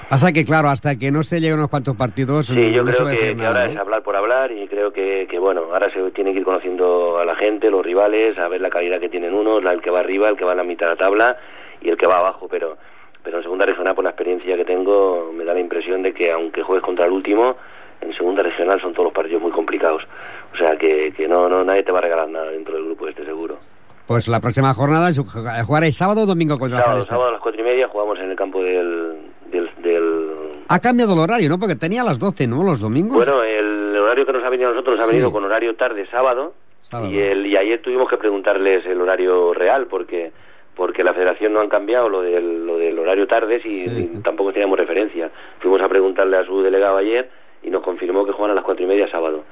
Pasa 0.09 0.33
que, 0.33 0.45
claro, 0.45 0.69
hasta 0.69 0.99
que 0.99 1.13
no 1.13 1.23
se 1.23 1.41
lleguen 1.41 1.59
unos 1.59 1.71
cuantos 1.71 1.97
partidos... 1.97 2.47
Sí, 2.47 2.73
yo 2.73 2.83
no 2.83 2.91
se 2.91 2.97
creo 2.97 3.09
a 3.09 3.11
que, 3.13 3.19
que 3.19 3.35
nada, 3.37 3.49
ahora 3.61 3.73
es 3.73 3.77
hablar 3.79 4.03
por 4.03 4.17
hablar 4.17 4.51
y 4.51 4.67
creo 4.67 4.93
que, 4.93 5.29
que, 5.31 5.39
bueno, 5.39 5.69
ahora 5.73 5.89
se 5.93 6.11
tiene 6.11 6.33
que 6.33 6.41
ir 6.41 6.45
conociendo 6.45 7.21
a 7.21 7.25
la 7.25 7.37
gente, 7.37 7.71
los 7.71 7.87
rivales, 7.87 8.37
a 8.37 8.49
ver 8.49 8.61
la 8.61 8.71
calidad 8.71 8.99
que 8.99 9.09
tienen 9.09 9.33
unos, 9.33 9.65
el 9.65 9.81
que 9.81 9.91
va 9.91 10.01
arriba, 10.01 10.29
el 10.29 10.37
que 10.37 10.45
va 10.45 10.51
en 10.51 10.59
la 10.59 10.65
mitad 10.65 10.87
de 10.87 10.93
la 10.95 10.99
tabla 10.99 11.37
y 11.81 11.91
el 11.91 11.97
que 11.97 12.09
va 12.09 12.19
abajo, 12.19 12.49
pero 12.51 12.77
pero 13.23 13.37
en 13.37 13.43
segunda 13.43 13.67
regional 13.67 13.95
por 13.95 14.03
la 14.03 14.11
experiencia 14.11 14.57
que 14.57 14.65
tengo 14.65 15.31
me 15.37 15.45
da 15.45 15.53
la 15.53 15.61
impresión 15.61 16.03
de 16.03 16.15
que 16.15 16.33
aunque 16.33 16.63
juegues 16.63 16.83
contra 16.83 17.05
el 17.05 17.13
último, 17.13 17.57
en 18.01 18.15
segunda 18.15 18.43
regional 18.43 18.81
son 18.81 18.93
todos 18.93 19.05
los 19.05 19.13
partidos 19.13 19.43
muy 19.43 19.53
complicados. 19.53 20.03
O 20.53 20.57
sea 20.57 20.77
que, 20.77 21.13
que 21.17 21.29
no, 21.29 21.49
no 21.49 21.65
nadie 21.65 21.83
te 21.83 21.93
va 21.93 21.99
a 21.99 22.03
regalar 22.03 22.29
nada 22.29 22.51
dentro 22.51 22.75
del. 22.75 22.90
Pues 24.11 24.27
la 24.27 24.41
próxima 24.41 24.75
jornada 24.75 25.09
ju- 25.11 25.23
jugaréis 25.65 25.97
sábado 25.97 26.23
o 26.23 26.27
domingo 26.27 26.59
contra 26.59 26.83
Sábado, 26.83 27.05
sábado 27.05 27.29
a 27.29 27.31
las 27.31 27.41
cuatro 27.41 27.61
y 27.61 27.63
media 27.65 27.87
jugamos 27.87 28.19
en 28.19 28.33
el 28.33 28.37
campo 28.37 28.61
del, 28.61 29.19
del, 29.53 29.71
del 29.85 30.31
Ha 30.67 30.81
cambiado 30.81 31.13
el 31.13 31.21
horario, 31.21 31.49
¿no? 31.49 31.61
Porque 31.61 31.77
tenía 31.77 32.03
a 32.03 32.05
las 32.05 32.19
12, 32.19 32.49
¿no? 32.49 32.65
Los 32.65 32.81
domingos. 32.81 33.19
Bueno, 33.25 33.45
el 33.45 33.97
horario 33.97 34.27
que 34.27 34.33
nos 34.33 34.43
ha 34.43 34.49
venido 34.49 34.71
a 34.71 34.73
nosotros 34.73 34.99
nos 34.99 35.05
ha 35.07 35.11
Sí. 35.11 35.15
venido 35.15 35.31
con 35.31 35.45
horario 35.45 35.77
tarde 35.77 36.09
sábado, 36.11 36.55
Sábado. 36.81 37.09
Y, 37.09 37.21
el, 37.21 37.47
y 37.47 37.57
ayer 37.57 37.81
tuvimos 37.83 38.09
que 38.11 38.17
preguntarles 38.17 38.85
el 38.85 39.01
horario 39.01 39.55
real 39.55 39.87
porque 39.87 40.33
porque 40.75 41.05
la 41.05 41.15
federación 41.15 41.53
no 41.53 41.61
han 41.61 41.69
cambiado 41.69 42.09
lo 42.09 42.21
del, 42.23 42.67
lo 42.67 42.79
del 42.79 42.99
horario 42.99 43.29
tarde 43.29 43.59
y, 43.59 43.69
Sí. 43.89 44.11
y 44.15 44.23
tampoco 44.25 44.53
teníamos 44.53 44.77
referencia. 44.77 45.31
Fuimos 45.61 45.81
a 45.83 45.89
preguntarle 45.89 46.37
a 46.37 46.45
su 46.45 46.63
delegado 46.63 46.97
ayer 46.97 47.31
y 47.63 47.71
nos 47.71 47.83
confirmó 47.85 48.27
que 48.27 48.33
juegan 48.33 48.51
a 48.51 48.55
las 48.57 48.65
cuatro 48.65 48.83
y 48.85 48.89
media 48.89 49.09
sábado. 49.09 49.45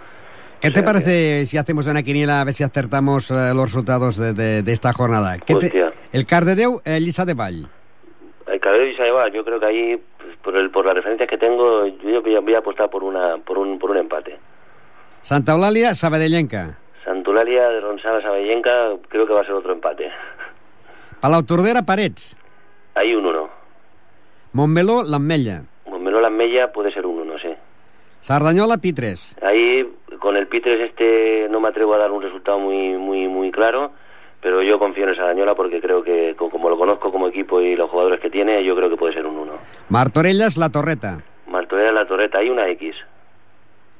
¿Qué 0.60 0.68
o 0.68 0.72
te 0.72 0.82
parece 0.82 1.46
si 1.46 1.56
hacemos 1.56 1.86
una 1.86 2.02
quiniela 2.02 2.40
a 2.40 2.44
ver 2.44 2.54
si 2.54 2.64
acertamos 2.64 3.30
eh, 3.30 3.52
los 3.54 3.64
resultados 3.66 4.16
de, 4.16 4.32
de- 4.32 4.62
de 4.62 4.72
esta 4.72 4.92
jornada? 4.92 5.38
¿Qué 5.38 5.54
te- 5.54 5.92
el 6.12 6.26
Cardedeu, 6.26 6.80
el 6.84 7.04
Lliçà 7.06 7.24
de 7.24 7.34
Vall. 7.34 7.68
El 8.46 8.60
Cabello 8.60 8.86
y 8.86 8.96
Saeva, 8.96 9.28
yo 9.28 9.44
creo 9.44 9.60
que 9.60 9.66
ahí, 9.66 10.02
por, 10.42 10.56
el, 10.56 10.70
por 10.70 10.86
las 10.86 10.94
referencias 10.94 11.28
que 11.28 11.36
tengo, 11.38 11.86
yo 11.86 12.22
voy 12.22 12.34
a, 12.36 12.40
voy 12.40 12.54
a 12.54 12.58
apostar 12.58 12.88
por, 12.90 13.04
una, 13.04 13.36
por, 13.38 13.58
un, 13.58 13.78
por 13.78 13.90
un 13.90 13.98
empate. 13.98 14.38
Santa 15.20 15.52
Eulàlia, 15.52 15.94
Sabadellenca. 15.94 16.78
Santulalia 17.04 17.68
de 17.68 17.80
Ronsana 17.80 18.20
Saballenca, 18.22 18.90
creo 19.08 19.26
que 19.26 19.32
va 19.32 19.42
a 19.42 19.44
ser 19.44 19.52
otro 19.54 19.72
empate. 19.72 20.10
Palau 21.20 21.42
Tordera, 21.42 21.82
Parets. 21.82 22.36
Hay 22.94 23.14
un 23.14 23.26
uno. 23.26 23.48
Montmeló, 24.52 25.02
l'Ametlla. 25.02 25.62
Montmeló 25.86 26.20
Las 26.20 26.32
Mella 26.32 26.72
puede 26.72 26.92
ser 26.92 27.04
un 27.06 27.18
uno, 27.20 27.38
sí. 27.38 27.48
Sardanyola, 28.20 28.78
Pitres. 28.78 29.36
Ahí 29.42 29.86
con 30.18 30.36
el 30.36 30.46
Pitres 30.46 30.80
este 30.80 31.48
no 31.50 31.60
me 31.60 31.68
atrevo 31.68 31.94
a 31.94 31.98
dar 31.98 32.10
un 32.12 32.22
resultado 32.22 32.58
muy 32.58 32.94
muy 32.94 33.28
muy 33.28 33.50
claro, 33.50 33.92
pero 34.40 34.62
yo 34.62 34.78
confío 34.78 35.04
en 35.04 35.10
esa 35.14 35.24
Dañola 35.24 35.54
porque 35.54 35.80
creo 35.80 36.02
que 36.02 36.34
co- 36.36 36.50
como 36.50 36.68
lo 36.70 36.76
conozco 36.78 37.10
como 37.10 37.28
equipo 37.28 37.60
y 37.60 37.74
los 37.76 37.90
jugadores 37.90 38.20
que 38.20 38.30
tiene, 38.30 38.62
yo 38.64 38.76
creo 38.76 38.88
que 38.90 38.96
puede 38.96 39.14
ser 39.14 39.26
un 39.26 39.36
1. 39.36 39.52
Martorelles, 39.88 40.56
La 40.56 40.68
Torreta. 40.70 41.20
Martorell 41.48 41.94
la 41.94 42.06
Torreta, 42.06 42.38
hay 42.38 42.50
una 42.50 42.68
X. 42.68 42.94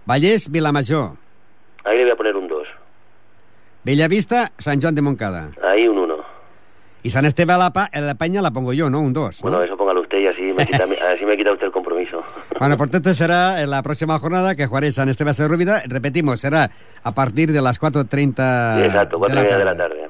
Vallès, 0.04 0.50
Vilamajor. 0.50 1.12
Ahí 1.85 1.96
le 1.96 2.02
voy 2.04 2.12
a 2.12 2.16
poner 2.16 2.37
un 2.37 2.46
2. 2.48 2.68
Bellavista, 3.85 4.52
Sant 4.59 4.83
Joan 4.83 4.94
de 4.94 5.02
Moncada. 5.02 5.50
Ahí 5.62 5.88
un 5.88 5.98
1. 5.98 6.16
Y 7.04 7.11
San 7.11 7.24
Esteve 7.24 7.52
a 7.54 7.59
la, 7.59 7.70
Pa- 7.72 7.88
la 7.94 8.14
Peña 8.16 8.42
la 8.42 8.50
pongo 8.50 8.72
yo, 8.74 8.90
¿no? 8.90 9.00
Un 9.00 9.12
2. 9.14 9.40
Bueno, 9.40 9.62
eso 9.62 9.76
póngalo 9.88 10.03
usted 10.03 10.18
y 10.18 10.27
así 10.27 10.42
me 10.53 10.66
quita, 10.66 10.85
así 11.14 11.24
me 11.24 11.37
quita 11.37 11.53
usted 11.53 11.66
el 11.66 11.72
compromiso. 11.72 12.22
Bueno, 12.59 12.77
por 12.77 12.88
tanto 12.88 13.14
será 13.14 13.62
en 13.62 13.70
la 13.70 13.83
próxima 13.83 14.18
jornada 14.18 14.55
que 14.55 14.66
jugaré 14.66 14.92
San 14.92 15.09
Esteban 15.09 15.35
de 15.35 15.48
Rúbida. 15.48 15.83
Repetimos, 15.87 16.40
será 16.40 16.70
a 17.03 17.12
partir 17.12 17.53
de 17.53 17.62
las 17.62 17.81
4.30 17.81 18.85
Exacto, 18.85 19.18
cuatro 19.18 19.40
y 19.40 19.42
media 19.42 19.59
de 19.59 19.64
la 19.64 19.77
tarde. 19.77 20.09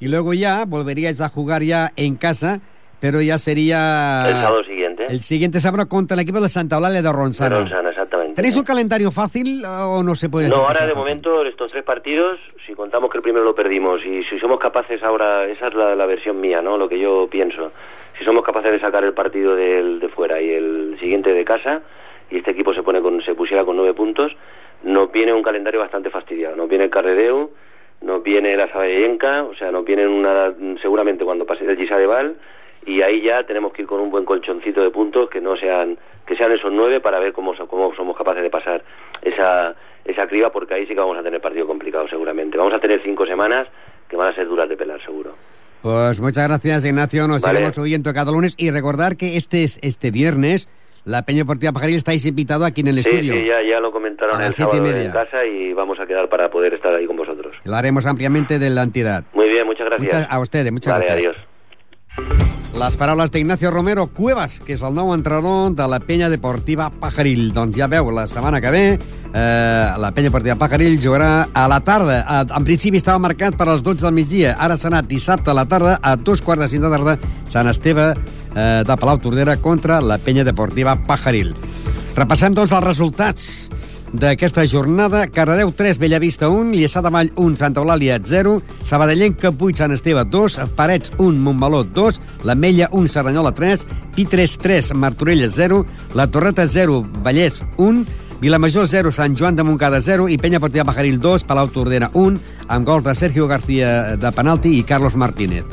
Y 0.00 0.08
luego 0.08 0.34
ya 0.34 0.64
volveríais 0.66 1.22
a 1.22 1.30
jugar 1.30 1.62
ya 1.62 1.92
en 1.96 2.16
casa, 2.16 2.60
pero 3.00 3.22
ya 3.22 3.38
sería... 3.38 4.24
El 4.28 4.34
sábado 4.34 4.64
siguiente. 4.64 5.06
El 5.08 5.20
siguiente 5.22 5.60
sábado 5.62 5.88
contra 5.88 6.14
el 6.14 6.20
equipo 6.20 6.40
de 6.40 6.50
Santa 6.50 6.76
Eulalia 6.76 7.00
de 7.00 7.10
Ronsana. 7.12 7.60
Ronsana, 7.60 7.88
exactamente. 7.90 8.34
¿Tenéis 8.34 8.56
un 8.56 8.64
calendario 8.64 9.10
fácil 9.10 9.64
o 9.64 10.02
no 10.02 10.14
se 10.14 10.28
puede 10.28 10.50
No, 10.50 10.56
ahora 10.56 10.80
de 10.80 10.92
fácil? 10.92 10.96
momento 10.96 11.46
estos 11.46 11.72
tres 11.72 11.84
partidos, 11.84 12.38
si 12.66 12.74
contamos 12.74 13.10
que 13.10 13.16
el 13.16 13.22
primero 13.22 13.46
lo 13.46 13.54
perdimos 13.54 14.04
y 14.04 14.24
si 14.24 14.38
somos 14.38 14.58
capaces 14.58 15.02
ahora, 15.02 15.46
esa 15.46 15.68
es 15.68 15.74
la, 15.74 15.94
la 15.94 16.04
versión 16.04 16.38
mía, 16.38 16.60
¿no? 16.60 16.76
Lo 16.76 16.86
que 16.88 16.98
yo 16.98 17.26
pienso. 17.30 17.72
Si 18.18 18.24
somos 18.24 18.44
capaces 18.44 18.72
de 18.72 18.80
sacar 18.80 19.04
el 19.04 19.12
partido 19.12 19.54
del, 19.54 20.00
de 20.00 20.08
fuera 20.08 20.40
y 20.40 20.50
el 20.50 20.96
siguiente 21.00 21.32
de 21.32 21.44
casa 21.44 21.82
y 22.30 22.38
este 22.38 22.52
equipo 22.52 22.74
se 22.74 22.82
pone 22.82 23.00
con, 23.00 23.22
se 23.22 23.34
pusiera 23.34 23.64
con 23.64 23.76
nueve 23.76 23.94
puntos, 23.94 24.34
nos 24.82 25.10
viene 25.12 25.32
un 25.32 25.42
calendario 25.42 25.80
bastante 25.80 26.10
fastidiado. 26.10 26.56
Nos 26.56 26.68
viene 26.68 26.84
el 26.84 26.90
Carredeu, 26.90 27.50
nos 28.00 28.22
viene 28.22 28.56
la 28.56 28.68
Saballenca, 28.68 29.44
o 29.44 29.54
sea, 29.54 29.70
nos 29.70 29.84
viene 29.84 30.06
una, 30.06 30.54
seguramente 30.80 31.24
cuando 31.24 31.46
pase 31.46 31.64
el 31.64 31.76
Gisa 31.76 31.98
de 31.98 32.06
Val 32.06 32.36
y 32.86 33.02
ahí 33.02 33.20
ya 33.20 33.42
tenemos 33.42 33.72
que 33.72 33.82
ir 33.82 33.88
con 33.88 34.00
un 34.00 34.10
buen 34.10 34.24
colchoncito 34.24 34.80
de 34.80 34.90
puntos 34.90 35.28
que 35.28 35.40
no 35.40 35.56
sean 35.56 35.98
que 36.24 36.36
sean 36.36 36.52
esos 36.52 36.72
nueve 36.72 37.00
para 37.00 37.18
ver 37.18 37.32
cómo, 37.32 37.54
cómo 37.66 37.92
somos 37.94 38.16
capaces 38.16 38.42
de 38.42 38.50
pasar 38.50 38.82
esa 39.22 39.74
esa 40.04 40.28
criba 40.28 40.50
porque 40.50 40.74
ahí 40.74 40.86
sí 40.86 40.94
que 40.94 41.00
vamos 41.00 41.18
a 41.18 41.22
tener 41.22 41.40
partido 41.40 41.66
complicado 41.66 42.06
seguramente 42.08 42.56
vamos 42.56 42.72
a 42.72 42.78
tener 42.78 43.02
cinco 43.02 43.26
semanas 43.26 43.66
que 44.08 44.16
van 44.16 44.28
a 44.28 44.34
ser 44.34 44.46
duras 44.46 44.68
de 44.68 44.76
pelar 44.76 45.02
seguro 45.02 45.34
Pues 45.86 46.18
muchas 46.18 46.48
gracias, 46.48 46.84
Ignacio. 46.84 47.28
Nos 47.28 47.42
Vale. 47.42 47.58
seguimos 47.58 47.78
oyendo 47.78 48.12
cada 48.12 48.32
lunes. 48.32 48.56
Y 48.58 48.72
recordar 48.72 49.16
que 49.16 49.36
este, 49.36 49.62
es- 49.62 49.78
este 49.82 50.10
viernes 50.10 50.68
la 51.04 51.22
Peña 51.24 51.38
Deportiva 51.42 51.70
Pajaril 51.70 51.94
estáis 51.94 52.26
invitado 52.26 52.64
aquí 52.64 52.80
en 52.80 52.88
el 52.88 53.00
sí 53.04 53.08
estudio. 53.08 53.34
sí 53.34 53.46
ya 53.46 53.62
ya 53.62 53.78
lo 53.78 53.92
comentaron 53.92 54.34
A 54.34 54.38
las 54.40 54.48
el 54.48 54.52
siete 54.54 54.70
y 54.72 54.78
sábado 54.78 54.92
media. 54.92 55.06
en 55.06 55.12
casa 55.12 55.44
y 55.44 55.72
vamos 55.74 56.00
a 56.00 56.06
quedar 56.08 56.28
para 56.28 56.50
poder 56.50 56.74
estar 56.74 56.92
ahí 56.92 57.06
con 57.06 57.14
vosotros 57.14 57.54
Lo 57.62 57.76
haremos 57.76 58.04
ampliamente 58.04 58.58
de 58.58 58.70
la 58.70 58.82
entidad. 58.82 59.22
muy 59.32 59.46
bien 59.46 59.64
muchas 59.64 59.86
gracias 59.86 60.12
Muchas- 60.12 60.26
a 60.28 60.40
ustedes, 60.40 60.72
muchas 60.72 60.92
vale, 60.94 61.04
gracias. 61.06 61.34
adiós 61.36 61.45
Les 62.76 62.96
paraules 62.96 63.30
d'Ignacio 63.32 63.70
Romero 63.70 64.06
Cuevas, 64.06 64.58
que 64.60 64.74
és 64.76 64.82
el 64.84 64.92
nou 64.92 65.14
entrenador 65.14 65.72
de 65.76 65.86
la 65.88 65.98
penya 66.00 66.28
deportiva 66.28 66.90
Pajaril. 67.00 67.48
Doncs 67.56 67.76
ja 67.78 67.88
veu, 67.88 68.10
la 68.12 68.26
setmana 68.28 68.60
que 68.60 68.72
ve 68.72 68.82
eh, 68.92 69.86
la 69.96 70.10
penya 70.12 70.28
deportiva 70.28 70.58
Pajaril 70.60 70.98
jugarà 71.00 71.48
a 71.56 71.64
la 71.72 71.80
tarda. 71.80 72.18
Eh, 72.20 72.56
En 72.56 72.68
principi 72.68 73.00
estava 73.00 73.18
marcat 73.18 73.56
per 73.56 73.68
als 73.68 73.82
12 73.82 74.04
del 74.04 74.16
migdia. 74.16 74.56
Ara 74.60 74.76
serà 74.76 75.00
dissabte 75.00 75.50
a 75.50 75.56
la 75.56 75.64
tarda, 75.64 75.98
a 76.02 76.16
dos 76.16 76.44
quarts 76.44 76.66
de 76.66 76.68
cinc 76.68 76.84
de 76.84 76.92
tarda, 76.92 77.16
Sant 77.48 77.68
Esteve 77.72 78.10
eh, 78.12 78.82
de 78.84 78.96
Palau 78.96 79.18
Tordera 79.24 79.56
contra 79.56 80.00
la 80.00 80.18
penya 80.18 80.44
deportiva 80.44 80.98
Pajaril. 81.08 81.54
Repassem, 82.16 82.54
doncs, 82.56 82.72
els 82.72 82.84
resultats 82.84 83.65
d'aquesta 84.12 84.66
jornada. 84.66 85.26
Cardedeu 85.26 85.72
3, 85.72 85.98
Bellavista 85.98 86.48
1, 86.50 86.72
Lliçà 86.74 87.02
de 87.02 87.10
Vall 87.10 87.32
1, 87.34 87.56
Santa 87.56 87.80
Eulàlia 87.80 88.18
0, 88.22 88.60
Sabadellenca 88.84 89.50
8, 89.50 89.76
Sant 89.76 89.96
Esteve 89.96 90.24
2, 90.24 90.58
Parets 90.76 91.12
1, 91.18 91.40
Montmeló 91.40 91.82
2, 91.84 92.20
l'Ametlla 92.44 92.90
1, 92.92 93.08
Serranyola 93.08 93.52
3, 93.54 93.86
Pitres 94.14 94.58
3, 94.58 94.92
Martorella 94.94 95.48
0, 95.48 95.84
La 96.14 96.28
Torreta 96.30 96.66
0, 96.66 97.04
Vallès 97.24 97.62
1, 97.76 98.06
Vilamajor 98.40 98.86
0, 98.86 99.12
Sant 99.12 99.36
Joan 99.36 99.56
de 99.56 99.64
Montcada 99.64 100.00
0 100.00 100.28
i 100.28 100.36
Penya 100.38 100.60
Partida 100.60 100.84
Pajaril 100.84 101.20
2, 101.20 101.44
Palau 101.48 101.72
Tordera 101.72 102.10
1, 102.12 102.40
amb 102.68 102.86
gols 102.86 103.04
de 103.04 103.14
Sergio 103.14 103.48
García 103.48 104.16
de 104.16 104.32
penalti 104.32 104.76
i 104.78 104.84
Carlos 104.84 105.16
Martínez. 105.16 105.64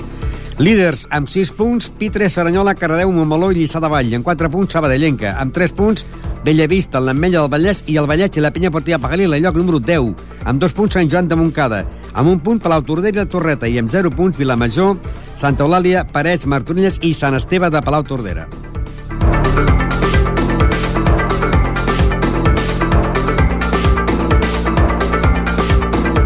Líders 0.60 1.08
amb 1.10 1.30
6 1.30 1.50
punts, 1.58 1.88
Pitre, 1.98 2.30
Saranyola, 2.30 2.76
Cardedeu, 2.78 3.12
Montmeló 3.12 3.50
i 3.52 3.58
Lliçà 3.58 3.80
de 3.82 3.90
Vall. 3.90 4.14
En 4.14 4.22
4 4.22 4.52
punts, 4.54 4.74
Sabadellenca. 4.74 5.34
Amb 5.42 5.54
3 5.54 5.74
punts, 5.74 6.06
Bellavista, 6.46 7.02
l'Ametlla 7.02 7.42
del 7.42 7.50
Vallès 7.50 7.82
i 7.90 7.98
el 7.98 8.06
Vallès 8.10 8.38
i 8.38 8.44
la 8.44 8.52
Penya 8.54 8.72
Portilla 8.72 9.00
Pagalil, 9.02 9.34
el 9.34 9.42
lloc 9.42 9.58
número 9.58 9.80
10. 9.80 10.14
Amb 10.46 10.62
2 10.62 10.76
punts, 10.78 10.94
Sant 10.94 11.10
Joan 11.10 11.28
de 11.28 11.40
Montcada. 11.40 11.86
Amb 12.14 12.30
un 12.30 12.40
punt, 12.40 12.62
Palau 12.62 12.86
Tordera 12.86 13.18
i 13.18 13.24
la 13.24 13.30
Torreta. 13.30 13.68
I 13.68 13.80
amb 13.82 13.90
0 13.90 14.14
punts, 14.14 14.38
Vilamajor, 14.38 14.98
Santa 15.42 15.66
Eulàlia, 15.66 16.06
Parets, 16.06 16.46
Martorelles 16.46 17.02
i 17.02 17.16
Sant 17.18 17.40
Esteve 17.40 17.74
de 17.74 17.82
Palau 17.82 18.06
Tordera. 18.06 18.48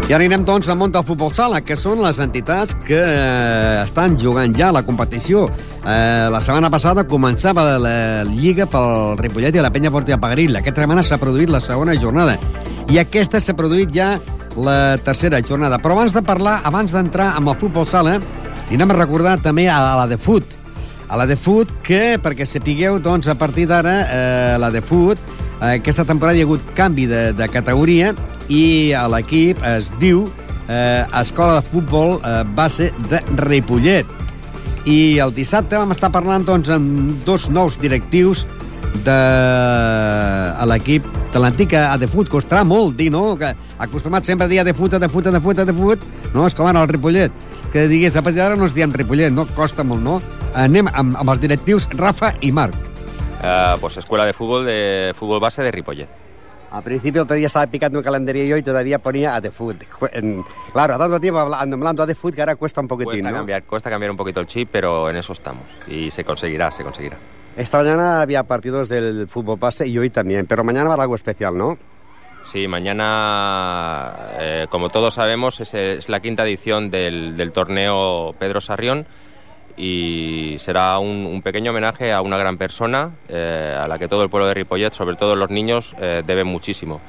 I 0.08 0.14
ara 0.16 0.24
anirem, 0.24 0.40
doncs, 0.40 0.64
al 0.72 0.78
món 0.80 0.88
del 0.88 1.02
futbol 1.04 1.34
sala, 1.36 1.58
que 1.60 1.74
són 1.76 2.00
les 2.00 2.16
entitats 2.24 2.72
que 2.86 2.96
eh, 2.96 3.82
estan 3.82 4.14
jugant 4.16 4.54
ja 4.56 4.70
a 4.70 4.74
la 4.78 4.80
competició. 4.80 5.42
Eh, 5.84 6.28
la 6.32 6.40
setmana 6.40 6.70
passada 6.72 7.02
començava 7.04 7.66
la 7.76 8.22
Lliga 8.24 8.64
pel 8.72 9.18
Ripollet 9.20 9.58
i 9.58 9.60
la 9.60 9.68
Penya 9.68 9.92
Portia 9.92 10.16
Pagaril. 10.16 10.56
Aquesta 10.56 10.80
setmana 10.80 11.04
s'ha 11.04 11.18
produït 11.20 11.52
la 11.52 11.60
segona 11.60 11.92
jornada. 12.00 12.38
I 12.88 13.02
aquesta 13.02 13.36
s'ha 13.36 13.52
produït 13.58 13.92
ja 13.92 14.14
la 14.56 14.96
tercera 15.04 15.42
jornada. 15.44 15.76
Però 15.76 15.92
abans 15.98 16.16
de 16.16 16.24
parlar, 16.24 16.62
abans 16.64 16.96
d'entrar 16.96 17.34
amb 17.36 17.52
el 17.52 17.60
futbol 17.60 17.84
sala, 17.84 18.16
anem 18.72 18.96
a 18.96 18.98
recordar 19.02 19.36
també 19.44 19.68
a 19.68 19.76
la 20.00 20.08
de 20.08 20.16
Foot. 20.16 20.56
A 21.12 21.20
la 21.20 21.28
de 21.28 21.36
Foot, 21.36 21.76
que, 21.84 22.16
perquè 22.16 22.48
sapigueu, 22.48 22.96
doncs, 22.96 23.28
a 23.28 23.36
partir 23.36 23.68
d'ara, 23.68 23.98
eh, 24.08 24.56
la 24.56 24.72
de 24.72 24.80
Foot, 24.80 25.20
eh, 25.60 25.76
aquesta 25.82 26.08
temporada 26.08 26.40
hi 26.40 26.46
ha 26.46 26.48
hagut 26.48 26.74
canvi 26.80 27.04
de, 27.12 27.22
de 27.36 27.52
categoria 27.52 28.16
i 28.48 28.92
a 28.96 29.06
l'equip 29.10 29.60
es 29.66 29.90
diu 30.00 30.26
eh, 30.68 31.04
Escola 31.20 31.58
de 31.58 31.66
Futbol 31.68 32.18
eh, 32.18 32.42
Base 32.56 32.92
de 33.10 33.20
Ripollet. 33.44 34.06
I 34.88 35.18
el 35.20 35.34
dissabte 35.36 35.76
vam 35.76 35.92
estar 35.92 36.10
parlant 36.14 36.46
doncs, 36.48 36.70
amb 36.72 37.18
dos 37.26 37.48
nous 37.52 37.76
directius 37.80 38.46
de 39.04 39.16
a 40.58 40.64
l'equip 40.68 41.04
de 41.32 41.42
l'antic 41.42 41.74
Adefut. 41.76 42.30
Costarà 42.32 42.64
molt 42.64 42.96
dir, 42.96 43.10
no? 43.12 43.36
Que 43.40 43.52
acostumat 43.78 44.24
sempre 44.24 44.46
a 44.46 44.50
dir 44.50 44.62
Adefut, 44.62 44.94
Adefut, 44.96 45.28
Adefut, 45.28 45.64
Adefut. 45.64 46.06
No, 46.32 46.46
és 46.46 46.56
com 46.56 46.68
ara 46.68 46.82
el 46.82 46.88
Ripollet. 46.88 47.34
Que 47.72 47.84
digués, 47.90 48.16
a 48.16 48.22
partir 48.24 48.40
d'ara 48.40 48.56
no 48.56 48.64
es 48.64 48.76
diem 48.76 48.94
Ripollet, 48.94 49.34
no? 49.34 49.44
Costa 49.56 49.84
molt, 49.84 50.02
no? 50.04 50.22
Anem 50.56 50.88
amb, 50.88 51.18
amb 51.20 51.34
els 51.34 51.42
directius 51.44 51.88
Rafa 51.98 52.32
i 52.40 52.52
Marc. 52.52 52.76
Uh, 53.38 53.76
pues 53.78 54.00
escuela 54.00 54.24
de 54.26 54.32
fútbol 54.34 54.64
de 54.66 55.12
fútbol 55.14 55.40
base 55.40 55.62
de 55.62 55.70
Ripollet. 55.70 56.27
Al 56.70 56.82
principio 56.82 57.22
otro 57.22 57.36
día 57.36 57.46
estaba 57.46 57.66
picando 57.66 57.98
un 57.98 58.04
calendario 58.04 58.44
yo 58.44 58.56
y 58.56 58.62
todavía 58.62 58.98
ponía 58.98 59.34
a 59.34 59.40
The 59.40 59.50
Food. 59.50 59.76
Claro, 60.72 60.94
a 60.94 60.98
tanto 60.98 61.18
tiempo 61.18 61.40
hablando 61.40 62.02
a 62.02 62.06
The 62.06 62.14
Food 62.14 62.34
que 62.34 62.42
ahora 62.42 62.56
cuesta 62.56 62.80
un 62.80 62.88
poquitín, 62.88 63.10
cuesta 63.12 63.30
¿no? 63.30 63.36
Cambiar, 63.38 63.62
cuesta 63.64 63.90
cambiar 63.90 64.10
un 64.10 64.16
poquito 64.16 64.40
el 64.40 64.46
chip, 64.46 64.68
pero 64.70 65.08
en 65.08 65.16
eso 65.16 65.32
estamos. 65.32 65.64
Y 65.86 66.10
se 66.10 66.24
conseguirá, 66.24 66.70
se 66.70 66.84
conseguirá. 66.84 67.16
Esta 67.56 67.78
mañana 67.78 68.20
había 68.20 68.42
partidos 68.44 68.88
del 68.88 69.26
fútbol 69.28 69.58
base 69.58 69.86
y 69.86 69.98
hoy 69.98 70.10
también, 70.10 70.46
pero 70.46 70.62
mañana 70.62 70.88
va 70.88 70.96
a 70.96 71.02
algo 71.02 71.16
especial, 71.16 71.56
¿no? 71.56 71.78
Sí, 72.44 72.68
mañana, 72.68 74.14
eh, 74.38 74.66
como 74.70 74.90
todos 74.90 75.14
sabemos, 75.14 75.60
es, 75.60 75.74
es, 75.74 76.08
la 76.08 76.20
quinta 76.20 76.44
edición 76.44 76.90
del, 76.90 77.36
del 77.36 77.52
torneo 77.52 78.34
Pedro 78.38 78.60
Sarrión 78.60 79.06
y 79.78 80.56
será 80.58 80.98
un, 80.98 81.24
un, 81.24 81.40
pequeño 81.40 81.70
homenaje 81.70 82.12
a 82.12 82.20
una 82.20 82.36
gran 82.36 82.58
persona 82.58 83.12
eh, 83.28 83.76
a 83.78 83.86
la 83.86 83.98
que 83.98 84.08
todo 84.08 84.24
el 84.24 84.28
pueblo 84.28 84.48
de 84.48 84.54
Ripollet, 84.54 84.92
sobre 84.92 85.16
todo 85.16 85.36
los 85.36 85.50
niños, 85.50 85.94
eh, 86.00 86.22
deben 86.26 86.48
muchísimo. 86.48 87.00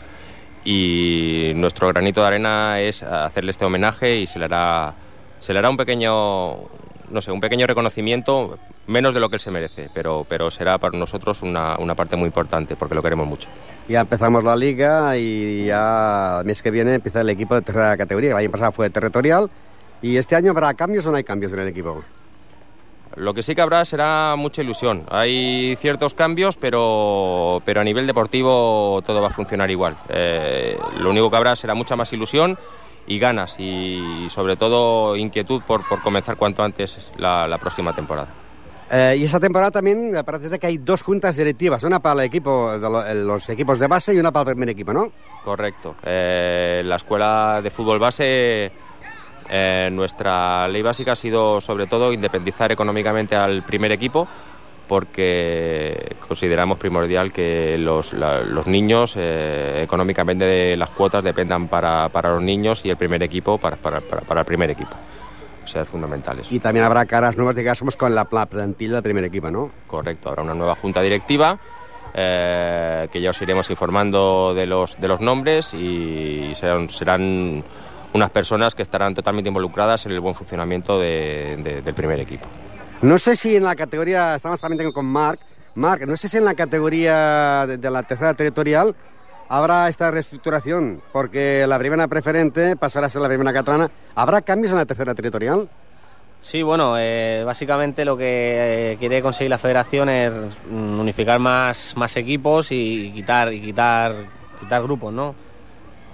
Y 0.63 1.51
nuestro 1.55 1.87
granito 1.87 2.21
de 2.21 2.27
arena 2.27 2.79
es 2.79 3.01
hacerle 3.01 3.51
este 3.51 3.65
homenaje 3.65 4.17
y 4.17 4.27
se 4.27 4.37
le 4.37 4.45
hará, 4.45 4.93
se 5.39 5.51
le 5.51 5.59
hará 5.59 5.69
un 5.69 5.77
pequeño 5.77 6.69
no 7.11 7.21
sé, 7.21 7.31
un 7.31 7.39
pequeño 7.39 7.65
reconocimiento, 7.67 8.59
menos 8.87 9.13
de 9.13 9.19
lo 9.19 9.29
que 9.29 9.37
él 9.37 9.39
se 9.39 9.51
merece, 9.51 9.89
pero, 9.93 10.25
pero 10.27 10.51
será 10.51 10.77
para 10.77 10.97
nosotros 10.97 11.41
una, 11.41 11.75
una 11.77 11.95
parte 11.95 12.15
muy 12.15 12.27
importante 12.27 12.75
porque 12.75 12.95
lo 12.95 13.01
queremos 13.01 13.27
mucho. 13.27 13.49
Ya 13.87 14.01
empezamos 14.01 14.43
la 14.43 14.55
liga 14.55 15.17
y 15.17 15.65
ya 15.65 16.39
el 16.41 16.45
mes 16.45 16.61
que 16.61 16.71
viene 16.71 16.95
empieza 16.95 17.21
el 17.21 17.29
equipo 17.29 17.55
de 17.55 17.61
tercera 17.61 17.97
categoría. 17.97 18.31
El 18.31 18.37
año 18.37 18.51
pasado 18.51 18.71
fue 18.71 18.89
territorial 18.89 19.49
y 20.01 20.17
este 20.17 20.35
año 20.35 20.51
habrá 20.51 20.73
cambios 20.73 21.05
o 21.05 21.11
no 21.11 21.17
hay 21.17 21.23
cambios 21.23 21.51
en 21.53 21.59
el 21.59 21.67
equipo. 21.67 22.03
Lo 23.15 23.33
que 23.33 23.43
sí 23.43 23.55
que 23.55 23.61
habrá 23.61 23.83
será 23.85 24.35
mucha 24.37 24.61
ilusión. 24.61 25.03
Hay 25.09 25.75
ciertos 25.79 26.13
cambios, 26.13 26.57
pero, 26.57 27.61
pero 27.65 27.81
a 27.81 27.83
nivel 27.83 28.07
deportivo 28.07 29.01
todo 29.05 29.21
va 29.21 29.27
a 29.27 29.31
funcionar 29.31 29.69
igual. 29.71 29.97
Eh, 30.09 30.77
lo 30.99 31.09
único 31.09 31.29
que 31.29 31.37
habrá 31.37 31.55
será 31.55 31.73
mucha 31.73 31.95
más 31.95 32.11
ilusión 32.13 32.57
y 33.07 33.17
ganas 33.17 33.59
y 33.59 34.27
sobre 34.29 34.55
todo 34.55 35.15
inquietud 35.15 35.61
por, 35.65 35.87
por 35.87 36.01
comenzar 36.01 36.37
cuanto 36.37 36.63
antes 36.63 37.09
la, 37.17 37.47
la 37.47 37.57
próxima 37.57 37.93
temporada. 37.93 38.29
Eh, 38.91 39.17
y 39.19 39.23
esa 39.23 39.39
temporada 39.39 39.69
también 39.69 40.11
parece 40.25 40.57
que 40.57 40.65
hay 40.65 40.77
dos 40.79 41.01
juntas 41.01 41.35
directivas, 41.35 41.83
una 41.83 41.99
para 41.99 42.21
el 42.21 42.27
equipo 42.27 42.71
de 42.71 42.79
lo, 42.79 43.13
los 43.13 43.47
equipos 43.49 43.77
de 43.77 43.87
base 43.87 44.13
y 44.13 44.19
una 44.19 44.31
para 44.31 44.49
el 44.49 44.55
primer 44.55 44.69
equipo, 44.69 44.93
¿no? 44.93 45.11
Correcto. 45.43 45.95
Eh, 46.03 46.81
la 46.83 46.95
escuela 46.95 47.59
de 47.61 47.69
fútbol 47.69 47.99
base, 47.99 48.71
eh, 49.49 49.89
nuestra 49.91 50.67
ley 50.67 50.81
básica 50.81 51.13
ha 51.13 51.15
sido 51.15 51.59
sobre 51.61 51.87
todo 51.87 52.13
independizar 52.13 52.71
económicamente 52.71 53.35
al 53.35 53.63
primer 53.63 53.91
equipo 53.91 54.27
porque 54.87 56.15
consideramos 56.27 56.79
primordial 56.79 57.31
que 57.31 57.77
los, 57.77 58.11
la, 58.13 58.41
los 58.41 58.65
niños 58.65 59.13
eh, 59.17 59.81
económicamente 59.83 60.45
de 60.45 60.75
las 60.75 60.89
cuotas 60.89 61.23
dependan 61.23 61.67
para, 61.67 62.09
para, 62.09 62.31
los 62.31 62.41
niños 62.41 62.83
y 62.85 62.89
el 62.89 62.97
primer 62.97 63.21
equipo 63.21 63.59
para, 63.59 63.75
para, 63.75 64.01
para 64.01 64.39
el 64.39 64.45
primer 64.45 64.71
equipo. 64.71 64.95
O 65.63 65.67
sea, 65.67 65.83
es 65.83 65.87
fundamental 65.87 66.39
eso. 66.39 66.53
Y 66.53 66.59
también 66.59 66.85
habrá 66.85 67.05
caras 67.05 67.37
nuevas, 67.37 67.55
digamos, 67.55 67.95
con 67.95 68.15
la 68.15 68.25
plantilla 68.25 68.93
del 68.93 69.03
primer 69.03 69.25
equipo, 69.25 69.51
¿no? 69.51 69.69
Correcto, 69.85 70.29
habrá 70.29 70.41
una 70.41 70.55
nueva 70.55 70.73
junta 70.73 71.01
directiva 71.01 71.59
eh, 72.13 73.07
que 73.11 73.21
ya 73.21 73.29
os 73.29 73.41
iremos 73.41 73.69
informando 73.69 74.53
de 74.55 74.65
los, 74.65 74.99
de 74.99 75.07
los 75.07 75.21
nombres 75.21 75.73
y 75.75 76.51
serán, 76.55 76.89
serán 76.89 77.63
unas 78.13 78.29
personas 78.29 78.75
que 78.75 78.81
estarán 78.81 79.13
totalmente 79.13 79.49
involucradas 79.49 80.05
en 80.05 80.13
el 80.13 80.19
buen 80.19 80.35
funcionamiento 80.35 80.99
de, 80.99 81.57
de, 81.63 81.81
del 81.81 81.93
primer 81.93 82.19
equipo. 82.19 82.47
No 83.01 83.17
sé 83.17 83.35
si 83.35 83.55
en 83.55 83.63
la 83.63 83.75
categoría, 83.75 84.35
estamos 84.35 84.59
también 84.59 84.91
con 84.91 85.05
Marc, 85.05 85.39
Marc, 85.75 86.05
no 86.05 86.17
sé 86.17 86.27
si 86.27 86.37
en 86.37 86.45
la 86.45 86.55
categoría 86.55 87.65
de, 87.67 87.77
de, 87.77 87.89
la 87.89 88.03
tercera 88.03 88.33
territorial 88.33 88.95
habrá 89.47 89.87
esta 89.87 90.11
reestructuración, 90.11 91.01
porque 91.11 91.65
la 91.67 91.79
primera 91.79 92.07
preferente 92.07 92.75
pasará 92.75 93.07
a 93.07 93.09
ser 93.09 93.21
la 93.21 93.27
primera 93.27 93.53
catalana. 93.53 93.89
¿Habrá 94.15 94.41
cambios 94.41 94.71
en 94.71 94.77
la 94.77 94.85
tercera 94.85 95.15
territorial? 95.15 95.69
Sí, 96.41 96.63
bueno, 96.63 96.95
eh, 96.97 97.43
básicamente 97.45 98.05
lo 98.05 98.15
que 98.15 98.93
eh, 98.93 98.97
quiere 98.97 99.21
conseguir 99.21 99.49
la 99.49 99.57
federación 99.57 100.09
es 100.09 100.31
unificar 100.71 101.37
más, 101.37 101.95
más 101.97 102.15
equipos 102.15 102.71
y 102.71 103.11
quitar, 103.13 103.51
y 103.53 103.59
quitar, 103.59 104.15
quitar 104.59 104.81
grupos, 104.81 105.13
¿no? 105.13 105.35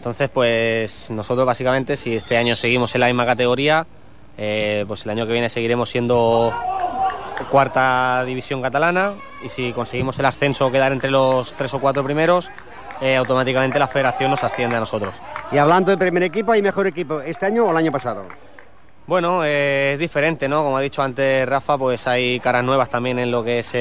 Entonces, 0.06 0.30
pues 0.30 1.10
nosotros 1.10 1.48
básicamente, 1.48 1.96
si 1.96 2.16
este 2.16 2.38
año 2.38 2.56
seguimos 2.56 2.94
en 2.94 3.02
la 3.02 3.08
misma 3.08 3.26
categoría, 3.26 3.88
eh, 4.38 4.86
pues 4.88 5.04
el 5.04 5.10
año 5.10 5.26
que 5.26 5.34
viene 5.34 5.50
seguiremos 5.50 5.90
siendo 5.90 6.54
cuarta 7.50 8.24
división 8.24 8.62
catalana 8.62 9.16
y 9.44 9.50
si 9.50 9.74
conseguimos 9.74 10.20
el 10.20 10.26
ascenso 10.26 10.68
o 10.68 10.72
quedar 10.72 10.92
entre 10.92 11.10
los 11.10 11.56
tres 11.56 11.74
o 11.74 11.80
cuatro 11.80 12.04
primeros, 12.04 12.52
eh, 13.02 13.16
automáticamente 13.16 13.80
la 13.80 13.88
federación 13.88 14.30
nos 14.30 14.44
asciende 14.44 14.76
a 14.76 14.80
nosotros. 14.80 15.16
Y 15.52 15.58
hablando 15.58 15.90
del 15.90 15.98
primer 15.98 16.22
equipo, 16.22 16.52
¿hay 16.52 16.62
mejor 16.62 16.86
equipo 16.86 17.22
este 17.22 17.48
año 17.48 17.66
o 17.66 17.72
el 17.72 17.78
año 17.78 17.92
pasado? 17.92 18.28
Bueno, 19.08 19.46
eh, 19.46 19.94
es 19.94 20.00
diferente, 20.00 20.50
¿no? 20.50 20.64
Como 20.64 20.78
ha 20.78 20.82
dicho 20.82 21.04
antes 21.04 21.48
Rafa, 21.48 21.78
pues 21.78 22.08
hay 22.08 22.40
caras 22.40 22.64
nuevas 22.64 22.90
también 22.90 23.20
en 23.20 23.30
lo 23.30 23.44
que 23.44 23.60
es 23.60 23.72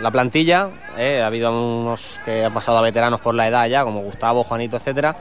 la 0.00 0.10
plantilla. 0.10 0.70
¿eh? 0.96 1.20
Ha 1.20 1.26
habido 1.26 1.50
unos 1.50 2.18
que 2.24 2.46
han 2.46 2.54
pasado 2.54 2.78
a 2.78 2.80
veteranos 2.80 3.20
por 3.20 3.34
la 3.34 3.46
edad 3.46 3.66
ya, 3.66 3.84
como 3.84 4.00
Gustavo, 4.00 4.42
Juanito, 4.42 4.78
etcétera. 4.78 5.16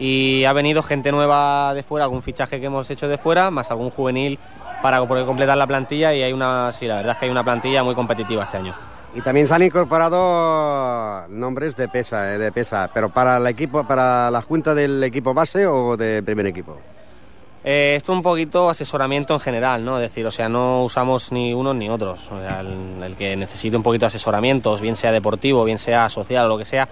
Y 0.00 0.44
ha 0.44 0.52
venido 0.52 0.82
gente 0.82 1.12
nueva 1.12 1.72
de 1.72 1.84
fuera, 1.84 2.06
algún 2.06 2.20
fichaje 2.20 2.58
que 2.58 2.66
hemos 2.66 2.90
hecho 2.90 3.06
de 3.06 3.16
fuera, 3.16 3.52
más 3.52 3.70
algún 3.70 3.90
juvenil 3.90 4.40
para 4.82 5.06
poder 5.06 5.24
completar 5.24 5.56
la 5.56 5.68
plantilla. 5.68 6.12
Y 6.12 6.24
hay 6.24 6.32
una, 6.32 6.72
sí, 6.72 6.86
la 6.86 6.96
verdad 6.96 7.12
es 7.12 7.18
que 7.18 7.26
hay 7.26 7.30
una 7.30 7.44
plantilla 7.44 7.84
muy 7.84 7.94
competitiva 7.94 8.42
este 8.42 8.56
año. 8.56 8.74
Y 9.14 9.20
también 9.20 9.46
se 9.46 9.54
han 9.54 9.62
incorporado 9.62 11.28
nombres 11.28 11.76
de 11.76 11.86
pesa, 11.88 12.34
eh, 12.34 12.38
de 12.38 12.50
pesa, 12.50 12.90
pero 12.92 13.08
para 13.10 13.36
el 13.36 13.46
equipo, 13.46 13.86
para 13.86 14.32
la 14.32 14.42
junta 14.42 14.74
del 14.74 15.04
equipo 15.04 15.32
base 15.32 15.64
o 15.64 15.96
del 15.96 16.24
primer 16.24 16.46
equipo. 16.46 16.80
Eh, 17.64 17.94
esto 17.96 18.12
es 18.12 18.16
un 18.16 18.22
poquito 18.22 18.68
asesoramiento 18.68 19.34
en 19.34 19.40
general, 19.40 19.84
¿no? 19.84 19.96
Es 19.96 20.02
decir, 20.02 20.26
o 20.26 20.30
sea, 20.30 20.48
no 20.48 20.82
usamos 20.82 21.30
ni 21.30 21.54
unos 21.54 21.76
ni 21.76 21.88
otros. 21.88 22.28
O 22.32 22.40
sea, 22.40 22.60
el, 22.60 23.14
que 23.16 23.36
necesite 23.36 23.76
un 23.76 23.82
poquito 23.82 24.04
de 24.04 24.08
asesoramientos, 24.08 24.80
bien 24.80 24.96
sea 24.96 25.12
deportivo, 25.12 25.64
bien 25.64 25.78
sea 25.78 26.08
social 26.08 26.46
o 26.46 26.48
lo 26.48 26.58
que 26.58 26.64
sea, 26.64 26.88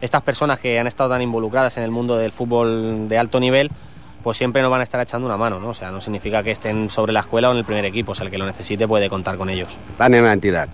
estas 0.00 0.22
personas 0.22 0.58
que 0.58 0.78
han 0.78 0.86
estado 0.86 1.10
tan 1.10 1.22
involucradas 1.22 1.76
en 1.76 1.82
el 1.82 1.90
mundo 1.90 2.16
del 2.16 2.32
fútbol 2.32 3.08
de 3.08 3.18
alto 3.18 3.40
nivel, 3.40 3.70
pues 4.22 4.38
siempre 4.38 4.62
nos 4.62 4.70
van 4.70 4.80
a 4.80 4.84
estar 4.84 5.00
echando 5.00 5.26
una 5.26 5.36
mano, 5.36 5.60
¿no? 5.60 5.68
O 5.68 5.74
sea, 5.74 5.90
no 5.90 6.00
significa 6.00 6.42
que 6.42 6.50
estén 6.50 6.88
sobre 6.90 7.12
la 7.12 7.20
escuela 7.20 7.50
o 7.50 7.52
en 7.52 7.58
el 7.58 7.64
primer 7.64 7.84
equipo, 7.84 8.12
o 8.12 8.14
sea, 8.14 8.24
el 8.24 8.30
que 8.30 8.38
lo 8.38 8.46
necesite 8.46 8.88
puede 8.88 9.08
contar 9.10 9.36
con 9.36 9.50
ellos. 9.50 9.78
Están 9.90 10.14
en 10.14 10.24
la 10.24 10.32
entidad. 10.32 10.68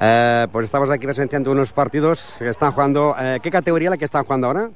Eh, 0.00 0.46
pues 0.50 0.64
estamos 0.64 0.90
aquí 0.90 1.06
presenciando 1.06 1.52
unos 1.52 1.72
partidos 1.72 2.34
que 2.38 2.48
están 2.48 2.72
jugando. 2.72 3.14
Eh, 3.20 3.38
¿Qué 3.42 3.50
categoría 3.50 3.90
la 3.90 3.96
que 3.96 4.04
están 4.04 4.24
jugando 4.24 4.46
ahora? 4.48 4.70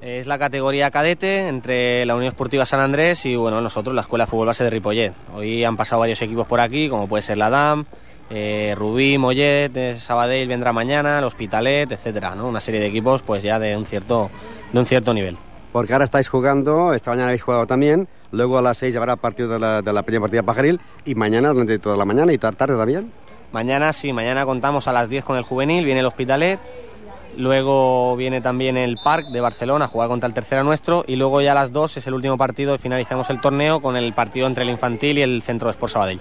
Es 0.00 0.26
la 0.26 0.38
categoría 0.38 0.90
cadete 0.90 1.46
entre 1.48 2.06
la 2.06 2.14
Unión 2.14 2.28
Esportiva 2.28 2.64
San 2.64 2.80
Andrés 2.80 3.26
y 3.26 3.36
bueno, 3.36 3.60
nosotros 3.60 3.94
la 3.94 4.00
Escuela 4.00 4.24
de 4.24 4.30
Fútbol 4.30 4.46
Base 4.46 4.64
de 4.64 4.70
Ripollet. 4.70 5.12
Hoy 5.34 5.62
han 5.62 5.76
pasado 5.76 6.00
varios 6.00 6.22
equipos 6.22 6.46
por 6.46 6.58
aquí, 6.60 6.88
como 6.88 7.06
puede 7.06 7.20
ser 7.20 7.36
la 7.36 7.50
DAM, 7.50 7.84
eh, 8.30 8.74
Rubí, 8.78 9.18
Mollet, 9.18 9.76
eh, 9.76 9.96
Sabadell 9.98 10.48
vendrá 10.48 10.72
mañana, 10.72 11.18
el 11.18 11.24
Hospitalet, 11.24 11.92
etcétera, 11.92 12.34
¿no? 12.34 12.48
Una 12.48 12.60
serie 12.60 12.80
de 12.80 12.86
equipos 12.86 13.20
pues 13.20 13.42
ya 13.42 13.58
de 13.58 13.76
un 13.76 13.84
cierto, 13.84 14.30
de 14.72 14.78
un 14.78 14.86
cierto 14.86 15.12
nivel. 15.12 15.36
Porque 15.70 15.92
ahora 15.92 16.06
estáis 16.06 16.30
jugando, 16.30 16.94
esta 16.94 17.10
mañana 17.10 17.28
habéis 17.28 17.42
jugado 17.42 17.66
también, 17.66 18.08
luego 18.32 18.56
a 18.56 18.62
las 18.62 18.78
6 18.78 18.96
habrá 18.96 19.16
partido 19.16 19.50
de 19.50 19.58
la, 19.58 19.82
de 19.82 19.92
la 19.92 20.02
primera 20.02 20.22
partida 20.22 20.42
Pajaril 20.42 20.80
y 21.04 21.14
mañana 21.14 21.50
durante 21.50 21.78
toda 21.78 21.98
la 21.98 22.06
mañana 22.06 22.32
y 22.32 22.38
tarde 22.38 22.74
también. 22.74 23.12
Mañana 23.52 23.92
sí, 23.92 24.14
mañana 24.14 24.46
contamos 24.46 24.88
a 24.88 24.92
las 24.92 25.10
10 25.10 25.24
con 25.24 25.36
el 25.36 25.42
juvenil, 25.42 25.84
viene 25.84 26.00
el 26.00 26.06
Hospitalet, 26.06 26.58
luego 27.36 28.16
viene 28.16 28.40
también 28.40 28.76
el 28.76 28.96
Parc 29.02 29.28
de 29.28 29.40
Barcelona 29.40 29.86
a 29.86 29.88
jugar 29.88 30.08
contra 30.08 30.26
el 30.26 30.34
tercero 30.34 30.64
nuestro 30.64 31.04
y 31.06 31.16
luego 31.16 31.40
ya 31.40 31.52
a 31.52 31.54
las 31.54 31.72
2 31.72 31.96
es 31.96 32.06
el 32.06 32.14
último 32.14 32.36
partido 32.36 32.74
y 32.74 32.78
finalizamos 32.78 33.30
el 33.30 33.40
torneo 33.40 33.80
con 33.80 33.96
el 33.96 34.12
partido 34.12 34.46
entre 34.46 34.64
el 34.64 34.70
infantil 34.70 35.18
y 35.18 35.22
el 35.22 35.42
Centro 35.42 35.68
d'Esport 35.68 35.92
Sabadell. 35.92 36.20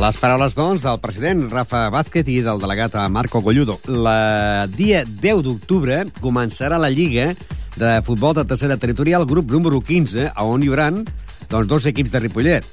Les 0.00 0.16
paraules, 0.16 0.54
doncs, 0.56 0.80
del 0.80 0.96
president 0.96 1.50
Rafa 1.52 1.82
Vázquez 1.92 2.28
i 2.32 2.38
del 2.40 2.60
delegat 2.62 2.94
Marco 3.12 3.42
Golludo. 3.44 3.76
La 3.84 4.64
dia 4.72 5.02
10 5.04 5.42
d'octubre 5.44 6.06
començarà 6.24 6.78
la 6.80 6.88
Lliga 6.88 7.34
de 7.76 7.90
Futbol 8.06 8.32
de 8.38 8.46
Tercera 8.48 8.78
Territorial, 8.80 9.26
grup 9.28 9.50
número 9.52 9.82
15, 9.84 10.30
on 10.40 10.64
hi 10.64 10.70
haurà 10.72 10.88
doncs, 10.94 11.68
dos 11.68 11.84
equips 11.90 12.16
de 12.16 12.24
Ripollet. 12.24 12.64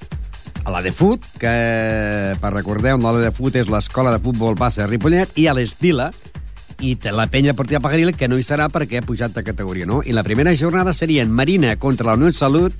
A 0.67 0.71
la 0.71 0.81
de 0.83 0.91
Fut, 0.91 1.23
que, 1.39 2.35
per 2.41 2.49
recordeu, 2.51 2.99
la 2.99 3.13
de 3.15 3.29
Fut 3.31 3.55
és 3.55 3.69
l'escola 3.71 4.11
de 4.11 4.19
futbol 4.19 4.57
base 4.59 4.81
de 4.81 4.87
Ripollet, 4.89 5.31
i 5.39 5.45
a 5.47 5.53
l'Estila, 5.55 6.09
i 6.83 6.91
la 7.15 7.29
penya 7.31 7.53
Portiva 7.55 7.79
Pagaril, 7.79 8.11
que 8.19 8.27
no 8.27 8.35
hi 8.35 8.43
serà 8.43 8.65
perquè 8.67 8.99
ha 8.99 9.05
pujat 9.05 9.31
de 9.31 9.45
categoria, 9.47 9.87
no? 9.87 10.01
I 10.03 10.11
la 10.11 10.25
primera 10.27 10.51
jornada 10.59 10.91
serien 10.91 11.31
Marina 11.31 11.77
contra 11.79 12.09
la 12.09 12.17
Unió 12.19 12.33
Salut, 12.35 12.75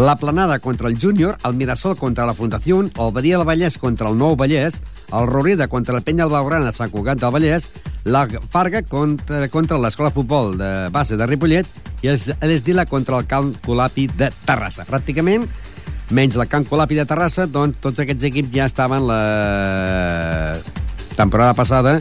la 0.00 0.16
Planada 0.16 0.58
contra 0.64 0.88
el 0.88 0.96
Júnior, 0.98 1.36
el 1.44 1.52
Mirasol 1.60 1.98
contra 2.00 2.24
la 2.24 2.32
Fundació, 2.32 2.80
el 2.80 3.12
Badia 3.12 3.36
del 3.36 3.46
Vallès 3.46 3.76
contra 3.76 4.08
el 4.08 4.16
Nou 4.16 4.32
Vallès, 4.34 4.80
el 5.12 5.28
Rorida 5.28 5.68
contra 5.68 5.98
el 5.98 6.02
Penya 6.08 6.24
del 6.24 6.32
Blaugrana 6.32 6.72
de 6.72 6.72
Sant 6.72 6.90
Cugat 6.90 7.20
del 7.20 7.36
Vallès, 7.36 7.68
la 8.08 8.24
Farga 8.48 8.80
contra, 8.80 9.44
contra 9.52 9.76
l'Escola 9.76 10.08
de 10.08 10.16
Futbol 10.16 10.56
de 10.56 10.72
base 10.88 11.20
de 11.20 11.28
Ripollet 11.28 11.68
i 12.00 12.16
l'Esdila 12.16 12.88
contra 12.88 13.20
el 13.20 13.28
Camp 13.28 13.52
Colapi 13.60 14.08
de 14.08 14.32
Terrassa. 14.48 14.88
Pràcticament, 14.88 15.44
menys 16.10 16.36
la 16.36 16.46
Camp 16.46 16.66
Colapi 16.68 16.98
de 16.98 17.06
Terrassa, 17.08 17.46
doncs 17.46 17.80
tots 17.80 18.02
aquests 18.02 18.26
equips 18.28 18.52
ja 18.54 18.66
estaven 18.68 19.06
la 19.08 20.58
temporada 21.16 21.54
passada 21.54 22.00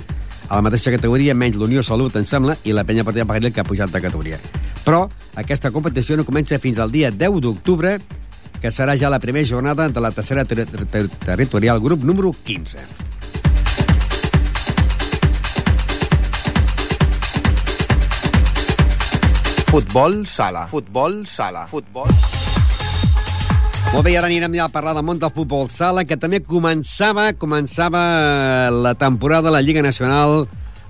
a 0.50 0.56
la 0.58 0.64
mateixa 0.66 0.92
categoria, 0.92 1.36
menys 1.36 1.56
l'Unió 1.56 1.84
Salut, 1.84 2.16
em 2.20 2.26
sembla, 2.28 2.58
i 2.64 2.74
la 2.76 2.84
Penya 2.84 3.06
Partida 3.08 3.26
Pagaril, 3.26 3.54
que 3.54 3.64
ha 3.64 3.68
pujat 3.68 3.94
de 3.94 4.02
categoria. 4.04 4.40
Però 4.84 5.08
aquesta 5.40 5.72
competició 5.72 6.18
no 6.20 6.28
comença 6.28 6.60
fins 6.60 6.80
al 6.80 6.92
dia 6.92 7.12
10 7.12 7.40
d'octubre, 7.42 7.98
que 8.62 8.72
serà 8.72 8.98
ja 9.00 9.10
la 9.12 9.20
primera 9.20 9.48
jornada 9.48 9.90
de 9.90 10.04
la 10.04 10.12
tercera 10.12 10.46
ter 10.46 10.66
ter 10.68 11.08
territorial 11.26 11.82
grup 11.82 12.04
número 12.04 12.36
15. 12.44 13.12
Futbol 19.74 20.26
sala. 20.28 20.68
Futbol 20.68 21.26
sala. 21.26 21.66
Futbol... 21.66 22.43
Molt 23.92 24.06
bé, 24.06 24.16
ara 24.18 24.30
anirem 24.30 24.56
ja 24.56 24.70
a 24.70 24.72
parlar 24.74 24.94
del 24.96 25.06
món 25.06 25.20
del 25.20 25.34
futbol 25.36 25.68
sala, 25.70 26.06
que 26.08 26.18
també 26.18 26.40
començava 26.40 27.28
començava 27.38 28.04
la 28.72 28.96
temporada 28.96 29.50
de 29.50 29.56
la 29.58 29.62
Lliga 29.62 29.84
Nacional 29.86 30.48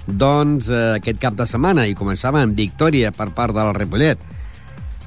doncs, 0.07 0.69
eh, 0.69 0.99
aquest 0.99 1.19
cap 1.19 1.35
de 1.39 1.47
setmana, 1.47 1.87
i 1.87 1.95
començava 1.95 2.43
amb 2.43 2.55
victòria 2.55 3.11
per 3.15 3.31
part 3.35 3.55
del 3.55 3.73
Ripollet. 3.75 4.19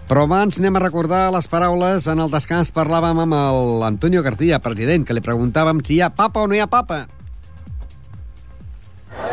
Però 0.07 0.22
abans 0.22 0.59
anem 0.61 0.77
a 0.79 0.83
recordar 0.85 1.33
les 1.35 1.49
paraules. 1.51 2.07
En 2.07 2.20
el 2.22 2.31
descans 2.31 2.70
parlàvem 2.70 3.25
amb 3.25 3.35
l'Antonio 3.83 4.22
García, 4.22 4.61
president, 4.62 5.05
que 5.07 5.16
li 5.16 5.22
preguntàvem 5.25 5.83
si 5.85 5.96
hi 5.96 6.01
ha 6.01 6.12
papa 6.14 6.44
o 6.44 6.46
no 6.46 6.55
hi 6.55 6.62
ha 6.62 6.68
papa. 6.70 7.07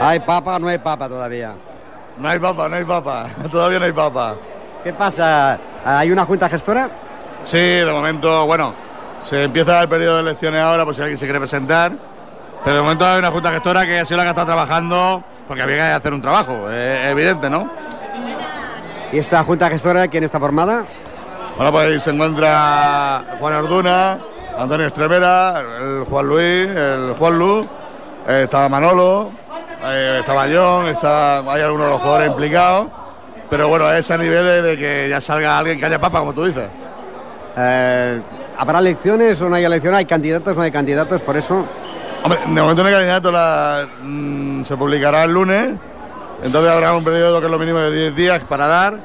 ¿Hay 0.01 0.19
papa 0.19 0.55
o 0.55 0.59
no 0.59 0.67
hay 0.67 0.79
papa 0.79 1.07
todavía? 1.07 1.55
No 2.17 2.27
hay 2.27 2.39
papa, 2.39 2.69
no 2.69 2.75
hay 2.75 2.85
papa. 2.85 3.29
Todavía 3.51 3.79
no 3.79 3.85
hay 3.85 3.93
papa. 3.93 4.35
¿Qué 4.83 4.93
pasa? 4.93 5.59
¿Hay 5.85 6.11
una 6.11 6.25
junta 6.25 6.49
gestora? 6.49 6.89
Sí, 7.43 7.58
de 7.58 7.91
momento, 7.91 8.45
bueno, 8.45 8.73
se 9.21 9.43
empieza 9.43 9.82
el 9.82 9.89
periodo 9.89 10.15
de 10.15 10.21
elecciones 10.21 10.62
ahora, 10.62 10.86
por 10.86 10.95
si 10.95 11.01
alguien 11.01 11.17
se 11.17 11.25
quiere 11.25 11.39
presentar. 11.39 11.91
Pero 12.63 12.77
de 12.77 12.82
momento 12.82 13.06
hay 13.06 13.19
una 13.19 13.32
junta 13.32 13.51
gestora 13.51 13.86
que 13.86 13.99
ha 13.99 14.06
sido 14.06 14.17
la 14.17 14.23
que 14.23 14.29
está 14.29 14.45
trabajando, 14.45 15.23
porque 15.47 15.63
había 15.63 15.75
que 15.75 15.82
hacer 15.82 16.13
un 16.13 16.21
trabajo, 16.21 16.69
es 16.71 17.08
evidente, 17.08 17.49
¿no? 17.49 17.69
¿Y 19.12 19.17
esta 19.17 19.43
junta 19.43 19.69
gestora 19.69 20.08
quién 20.08 20.23
está 20.23 20.39
formada? 20.39 20.86
Bueno, 21.58 21.71
pues 21.71 21.91
ahí 21.91 21.99
se 21.99 22.12
encuentra 22.12 23.21
Juan 23.39 23.53
Orduna, 23.56 24.17
Antonio 24.58 24.88
Estremera, 24.88 25.60
el 25.60 26.06
Juan 26.06 26.25
Luis, 26.25 26.67
el 26.69 27.13
Juan 27.19 27.38
Lu, 27.38 27.67
eh, 28.27 28.43
está 28.43 28.69
Manolo, 28.69 29.32
eh, 29.86 30.17
está 30.21 30.34
Bayón, 30.34 30.88
está, 30.88 31.39
hay 31.39 31.62
algunos 31.62 31.88
de 31.88 31.91
los 31.91 32.01
jugadores 32.01 32.29
implicados, 32.29 32.88
pero 33.49 33.67
bueno, 33.67 33.91
es 33.91 34.10
a 34.10 34.17
nivel 34.17 34.45
de, 34.45 34.62
de 34.62 34.77
que 34.77 35.10
ya 35.10 35.19
salga 35.19 35.60
alguien 35.60 35.77
que 35.77 35.86
haya 35.86 35.99
papa, 35.99 36.19
como 36.19 36.34
tú 36.34 36.45
dices. 36.45 36.69
Eh, 37.57 38.21
¿Habrá 38.57 38.79
elecciones 38.79 39.41
o 39.41 39.49
no 39.49 39.55
hay 39.55 39.63
elecciones? 39.65 39.99
¿Hay 39.99 40.05
candidatos 40.05 40.53
o 40.53 40.57
no 40.57 40.61
hay 40.63 40.71
candidatos? 40.71 41.21
Por 41.21 41.37
eso... 41.37 41.65
Hombre, 42.23 42.39
de 42.39 42.61
momento 42.61 42.83
no 42.83 42.87
hay 42.89 42.95
candidato, 42.95 43.31
la, 43.31 43.85
mm, 44.01 44.63
se 44.63 44.77
publicará 44.77 45.25
el 45.25 45.31
lunes, 45.33 45.73
entonces 46.41 46.71
habrá 46.71 46.93
un 46.93 47.03
periodo 47.03 47.39
que 47.41 47.47
es 47.47 47.51
lo 47.51 47.59
mínimo 47.59 47.79
de 47.79 47.91
10 47.91 48.15
días 48.15 48.43
para 48.45 48.65
dar, 48.67 48.97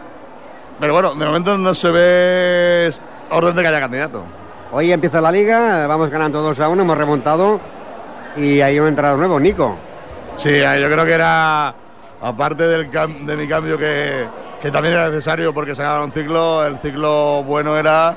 pero 0.78 0.92
bueno, 0.92 1.14
de 1.16 1.26
momento 1.26 1.58
no 1.58 1.74
se 1.74 1.90
ve 1.90 2.92
orden 3.30 3.56
de 3.56 3.62
que 3.62 3.68
haya 3.68 3.80
candidato. 3.80 4.22
Hoy 4.70 4.92
empieza 4.92 5.20
la 5.20 5.32
liga, 5.32 5.88
vamos 5.88 6.10
ganando 6.10 6.40
2 6.42 6.60
a 6.60 6.68
1, 6.68 6.80
hemos 6.80 6.96
remontado 6.96 7.58
y 8.36 8.60
hay 8.60 8.78
un 8.78 8.86
entrenador 8.86 9.18
nuevo, 9.18 9.40
Nico. 9.40 9.76
Sí, 10.36 10.50
eh, 10.50 10.78
yo 10.80 10.88
creo 10.88 11.04
que 11.04 11.12
era, 11.14 11.74
aparte 12.22 12.68
del 12.68 12.88
cam- 12.88 13.24
de 13.26 13.36
mi 13.36 13.48
cambio 13.48 13.76
que, 13.76 14.26
que 14.62 14.70
también 14.70 14.94
era 14.94 15.08
necesario 15.08 15.52
porque 15.52 15.74
se 15.74 15.82
ganaba 15.82 16.04
un 16.04 16.12
ciclo, 16.12 16.64
el 16.64 16.78
ciclo 16.78 17.42
bueno 17.42 17.76
era 17.76 18.14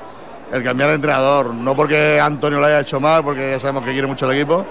el 0.52 0.62
cambiar 0.62 0.90
de 0.90 0.96
entrenador, 0.96 1.54
no 1.54 1.74
porque 1.74 2.20
Antonio 2.20 2.60
lo 2.60 2.66
haya 2.66 2.80
hecho 2.80 3.00
mal, 3.00 3.24
porque 3.24 3.52
ya 3.52 3.60
sabemos 3.60 3.84
que 3.84 3.92
quiere 3.92 4.06
mucho 4.06 4.30
el 4.30 4.36
equipo, 4.36 4.64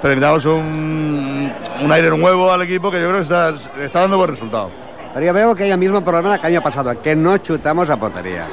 pero 0.00 0.14
necesitamos 0.14 0.44
un, 0.46 1.52
un 1.82 1.92
aire 1.92 2.10
nuevo 2.16 2.50
al 2.50 2.62
equipo 2.62 2.90
que 2.90 2.98
yo 3.00 3.06
creo 3.08 3.16
que 3.18 3.22
está, 3.22 3.52
está 3.80 4.00
dando 4.00 4.16
buen 4.16 4.30
resultado. 4.30 4.70
Pero 5.14 5.26
yo 5.26 5.32
veo 5.32 5.54
que 5.54 5.64
hay 5.64 5.70
el 5.70 5.78
mismo 5.78 6.02
problema 6.02 6.38
que 6.38 6.46
año 6.46 6.62
pasado, 6.62 6.90
que 7.00 7.14
no 7.14 7.36
chutamos 7.38 7.88
a 7.90 7.96
portería. 7.96 8.46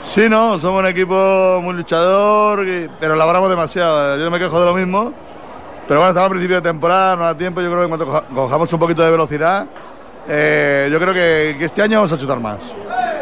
Sí, 0.00 0.28
no, 0.28 0.58
somos 0.58 0.80
un 0.82 0.86
equipo 0.88 1.60
muy 1.62 1.74
luchador, 1.74 2.60
pero 3.00 3.14
elaboramos 3.14 3.48
demasiado. 3.48 4.18
Yo 4.18 4.24
no 4.24 4.30
me 4.30 4.38
quejo 4.38 4.60
de 4.60 4.66
lo 4.66 4.74
mismo. 4.74 5.14
Pero 5.88 6.00
bueno, 6.00 6.10
estamos 6.10 6.26
a 6.26 6.30
principio 6.30 6.56
de 6.56 6.62
temporada, 6.62 7.16
no 7.16 7.24
da 7.24 7.34
tiempo. 7.34 7.62
Yo 7.62 7.70
creo 7.70 7.82
que 7.82 7.88
cuando 7.88 8.06
coja- 8.06 8.24
cojamos 8.34 8.70
un 8.72 8.78
poquito 8.78 9.02
de 9.02 9.10
velocidad, 9.10 9.66
eh, 10.28 10.88
yo 10.92 10.98
creo 11.00 11.14
que, 11.14 11.56
que 11.58 11.64
este 11.64 11.80
año 11.80 11.96
vamos 11.98 12.12
a 12.12 12.18
chutar 12.18 12.38
más. 12.38 12.70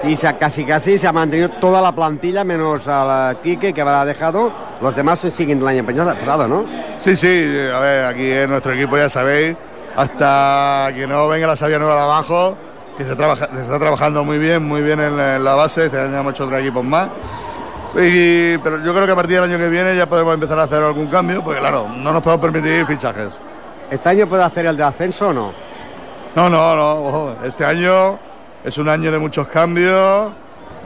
Y 0.04 0.16
se 0.16 0.36
casi 0.36 0.64
casi 0.64 0.98
se 0.98 1.06
ha 1.06 1.12
mantenido 1.12 1.48
toda 1.48 1.80
la 1.80 1.92
plantilla, 1.92 2.42
menos 2.42 2.88
a 2.88 3.04
la 3.04 3.36
Quique, 3.40 3.72
que 3.72 3.80
habrá 3.80 4.04
dejado. 4.04 4.52
Los 4.80 4.96
demás 4.96 5.20
se 5.20 5.30
siguen 5.30 5.60
del 5.60 5.68
año 5.68 5.86
pasado, 5.86 6.48
¿no? 6.48 6.64
Sí, 6.98 7.14
sí, 7.14 7.26
a 7.72 7.78
ver, 7.78 8.04
aquí 8.06 8.30
en 8.32 8.50
nuestro 8.50 8.72
equipo 8.72 8.96
ya 8.96 9.08
sabéis, 9.08 9.56
hasta 9.96 10.88
que 10.94 11.06
no 11.06 11.28
venga 11.28 11.46
la 11.46 11.54
sabia 11.56 11.78
nueva 11.78 11.94
de 11.94 12.00
abajo, 12.02 12.56
que 12.96 13.04
se, 13.04 13.14
trabaja, 13.14 13.48
se 13.54 13.62
está 13.62 13.78
trabajando 13.78 14.24
muy 14.24 14.38
bien, 14.38 14.66
muy 14.66 14.82
bien 14.82 14.98
en, 15.00 15.16
la- 15.16 15.36
en 15.36 15.44
la 15.44 15.54
base, 15.54 15.86
este 15.86 16.00
año 16.00 16.18
hemos 16.18 16.32
hecho 16.32 16.44
otros 16.44 16.60
equipos 16.60 16.84
más. 16.84 17.08
Y- 17.94 18.58
pero 18.58 18.78
yo 18.82 18.92
creo 18.94 19.06
que 19.06 19.12
a 19.12 19.16
partir 19.16 19.36
del 19.40 19.44
año 19.50 19.58
que 19.58 19.68
viene 19.68 19.96
ya 19.96 20.06
podemos 20.08 20.34
empezar 20.34 20.58
a 20.58 20.64
hacer 20.64 20.82
algún 20.82 21.06
cambio, 21.06 21.44
porque 21.44 21.60
claro, 21.60 21.86
no 21.96 22.12
nos 22.12 22.22
podemos 22.22 22.44
permitir 22.50 22.86
fichajes. 22.86 23.28
¿Este 23.90 24.08
año 24.08 24.26
puede 24.26 24.42
hacer 24.42 24.66
el 24.66 24.76
de 24.76 24.82
ascenso 24.82 25.28
o 25.28 25.32
no? 25.32 25.52
No, 26.34 26.48
no, 26.48 26.74
no. 26.74 27.36
Este 27.44 27.64
año 27.64 28.18
es 28.64 28.78
un 28.78 28.88
año 28.88 29.10
de 29.12 29.18
muchos 29.18 29.46
cambios, 29.48 30.32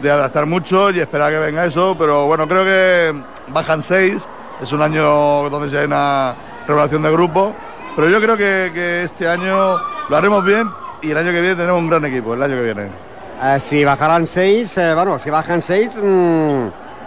de 0.01 0.11
adaptar 0.11 0.47
mucho 0.47 0.91
y 0.91 1.01
esperar 1.01 1.33
que 1.33 1.39
venga 1.39 1.65
eso. 1.65 1.97
Pero 1.99 2.27
bueno, 2.27 2.47
creo 2.49 2.65
que 2.65 3.23
bajan 3.49 3.83
seis. 3.83 4.29
Es 4.61 4.73
un 4.73 4.83
año 4.83 5.49
donde 5.51 5.69
se 5.71 5.79
hay 5.79 5.85
una 5.87 6.35
revelación 6.67 7.03
de 7.03 7.13
grupo. 7.13 7.53
Pero 7.95 8.09
yo 8.09 8.21
creo 8.21 8.37
que, 8.37 8.71
que 8.75 9.03
este 9.05 9.29
año 9.29 9.77
lo 10.09 10.17
haremos 10.17 10.45
bien 10.45 10.71
y 11.03 11.11
el 11.11 11.19
año 11.19 11.31
que 11.33 11.41
viene 11.41 11.57
tenemos 11.57 11.81
un 11.81 11.89
gran 11.89 12.05
equipo. 12.05 12.35
El 12.35 12.43
año 12.43 12.57
que 12.57 12.63
viene. 12.63 12.89
Eh, 13.43 13.59
si 13.61 13.85
bajaran 13.85 14.27
seis, 14.27 14.77
eh, 14.79 14.95
bueno, 14.95 15.19
si 15.19 15.29
bajan 15.29 15.63
seis, 15.63 15.95
mm, 15.97 16.67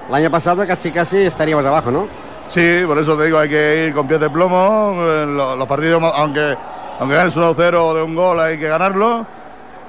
el 0.09 0.13
año 0.15 0.29
pasado 0.29 0.65
casi 0.65 0.91
casi 0.91 1.17
estaríamos 1.17 1.65
abajo, 1.65 1.89
¿no? 1.91 2.07
Sí, 2.49 2.81
por 2.85 2.97
eso 2.97 3.15
te 3.17 3.25
digo, 3.25 3.37
hay 3.37 3.49
que 3.49 3.87
ir 3.87 3.93
con 3.93 4.07
pies 4.07 4.19
de 4.19 4.29
plomo. 4.29 4.95
eh, 5.01 5.25
Los, 5.27 5.57
los 5.57 5.67
partidos, 5.67 6.01
aunque, 6.15 6.55
aunque 6.99 7.15
ganes 7.15 7.35
1-0 7.35 7.73
o 7.75 7.93
de 7.95 8.01
un 8.03 8.15
gol, 8.15 8.39
hay 8.39 8.57
que 8.59 8.67
ganarlo. 8.67 9.25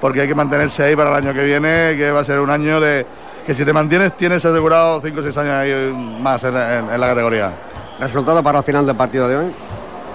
Porque 0.01 0.21
hay 0.21 0.27
que 0.27 0.35
mantenerse 0.35 0.83
ahí 0.83 0.95
para 0.95 1.11
el 1.11 1.15
año 1.23 1.33
que 1.33 1.43
viene, 1.45 1.95
que 1.95 2.11
va 2.11 2.21
a 2.21 2.25
ser 2.25 2.39
un 2.39 2.49
año 2.49 2.81
de 2.81 3.05
que 3.45 3.53
si 3.53 3.63
te 3.63 3.71
mantienes 3.71 4.17
tienes 4.17 4.43
asegurado 4.43 4.99
5 4.99 5.19
o 5.19 5.23
6 5.23 5.37
años 5.37 5.53
ahí 5.53 5.93
más 6.19 6.43
en, 6.43 6.57
en- 6.57 6.89
en 6.89 6.99
la 6.99 7.07
categoría. 7.07 7.53
Resultado 7.99 8.41
para 8.41 8.57
el 8.59 8.63
final 8.63 8.85
del 8.85 8.95
partido 8.95 9.27
de 9.27 9.37
hoy. 9.37 9.55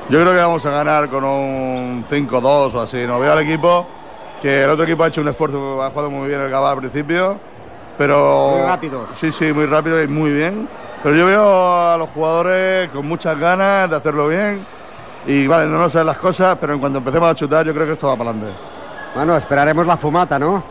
Yo 0.09 0.21
creo 0.21 0.33
que 0.33 0.39
vamos 0.41 0.67
a 0.67 0.71
ganar 0.71 1.09
con 1.09 1.25
un 1.25 2.05
5-2 2.11 2.75
o 2.75 2.81
así. 2.81 3.07
No 3.07 3.19
veo 3.21 3.33
al 3.33 3.39
equipo 3.41 3.87
que 4.43 4.65
el 4.65 4.71
otro 4.71 4.85
equipo 4.85 5.05
ha 5.05 5.07
hecho 5.09 5.21
un 5.21 5.29
esfuerzo, 5.29 5.83
ha 5.83 5.91
jugado 5.91 6.11
muy 6.11 6.29
bien 6.29 6.41
el 6.41 6.51
Gabá 6.51 6.73
al 6.73 6.79
principio, 6.79 7.39
pero 7.97 8.57
Muy 8.59 8.67
rápidos. 8.67 9.11
Sí, 9.15 9.31
sí, 9.33 9.53
muy 9.53 9.67
rápido 9.67 10.03
y 10.03 10.09
muy 10.09 10.33
bien. 10.33 10.69
Pero 11.03 11.15
yo 11.17 11.27
veo 11.27 11.93
a 11.93 11.97
los 11.97 12.11
jugadores 12.11 12.91
con 12.91 13.07
muchas 13.07 13.39
ganas 13.39 13.89
de 13.89 13.97
hacerlo 13.97 14.27
bien. 14.29 14.67
Y 15.27 15.47
vale, 15.47 15.67
no 15.67 15.79
nos 15.79 15.93
saben 15.93 16.07
las 16.07 16.19
cosas, 16.19 16.57
pero 16.61 16.75
en 16.75 16.81
cuanto 16.81 16.99
empecemos 16.99 17.31
a 17.31 17.35
chutar, 17.35 17.65
yo 17.67 17.73
creo 17.75 17.87
que 17.87 17.93
esto 17.95 18.07
va 18.09 18.17
para 18.17 18.31
adelante. 18.31 18.57
Bueno, 19.17 19.35
esperaremos 19.35 19.87
la 19.87 19.97
fumata, 19.97 20.39
¿no? 20.39 20.63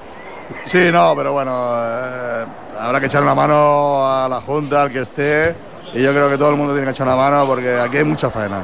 Sí, 0.65 0.91
no, 0.93 1.15
pero 1.15 1.33
bueno, 1.33 1.51
eh, 1.51 2.45
habrá 2.79 2.99
que 2.99 3.07
echar 3.07 3.23
una 3.23 3.33
mano 3.33 4.05
a 4.05 4.29
la 4.29 4.39
Junta, 4.39 4.83
al 4.83 4.91
que 4.91 5.01
esté. 5.01 5.55
Y 5.95 6.03
yo 6.03 6.11
creo 6.11 6.29
que 6.29 6.37
todo 6.37 6.51
el 6.51 6.55
mundo 6.55 6.73
tiene 6.73 6.85
que 6.85 6.91
echar 6.91 7.07
una 7.07 7.15
mano 7.15 7.47
porque 7.47 7.73
aquí 7.73 7.97
hay 7.97 8.03
mucha 8.03 8.29
faena. 8.29 8.63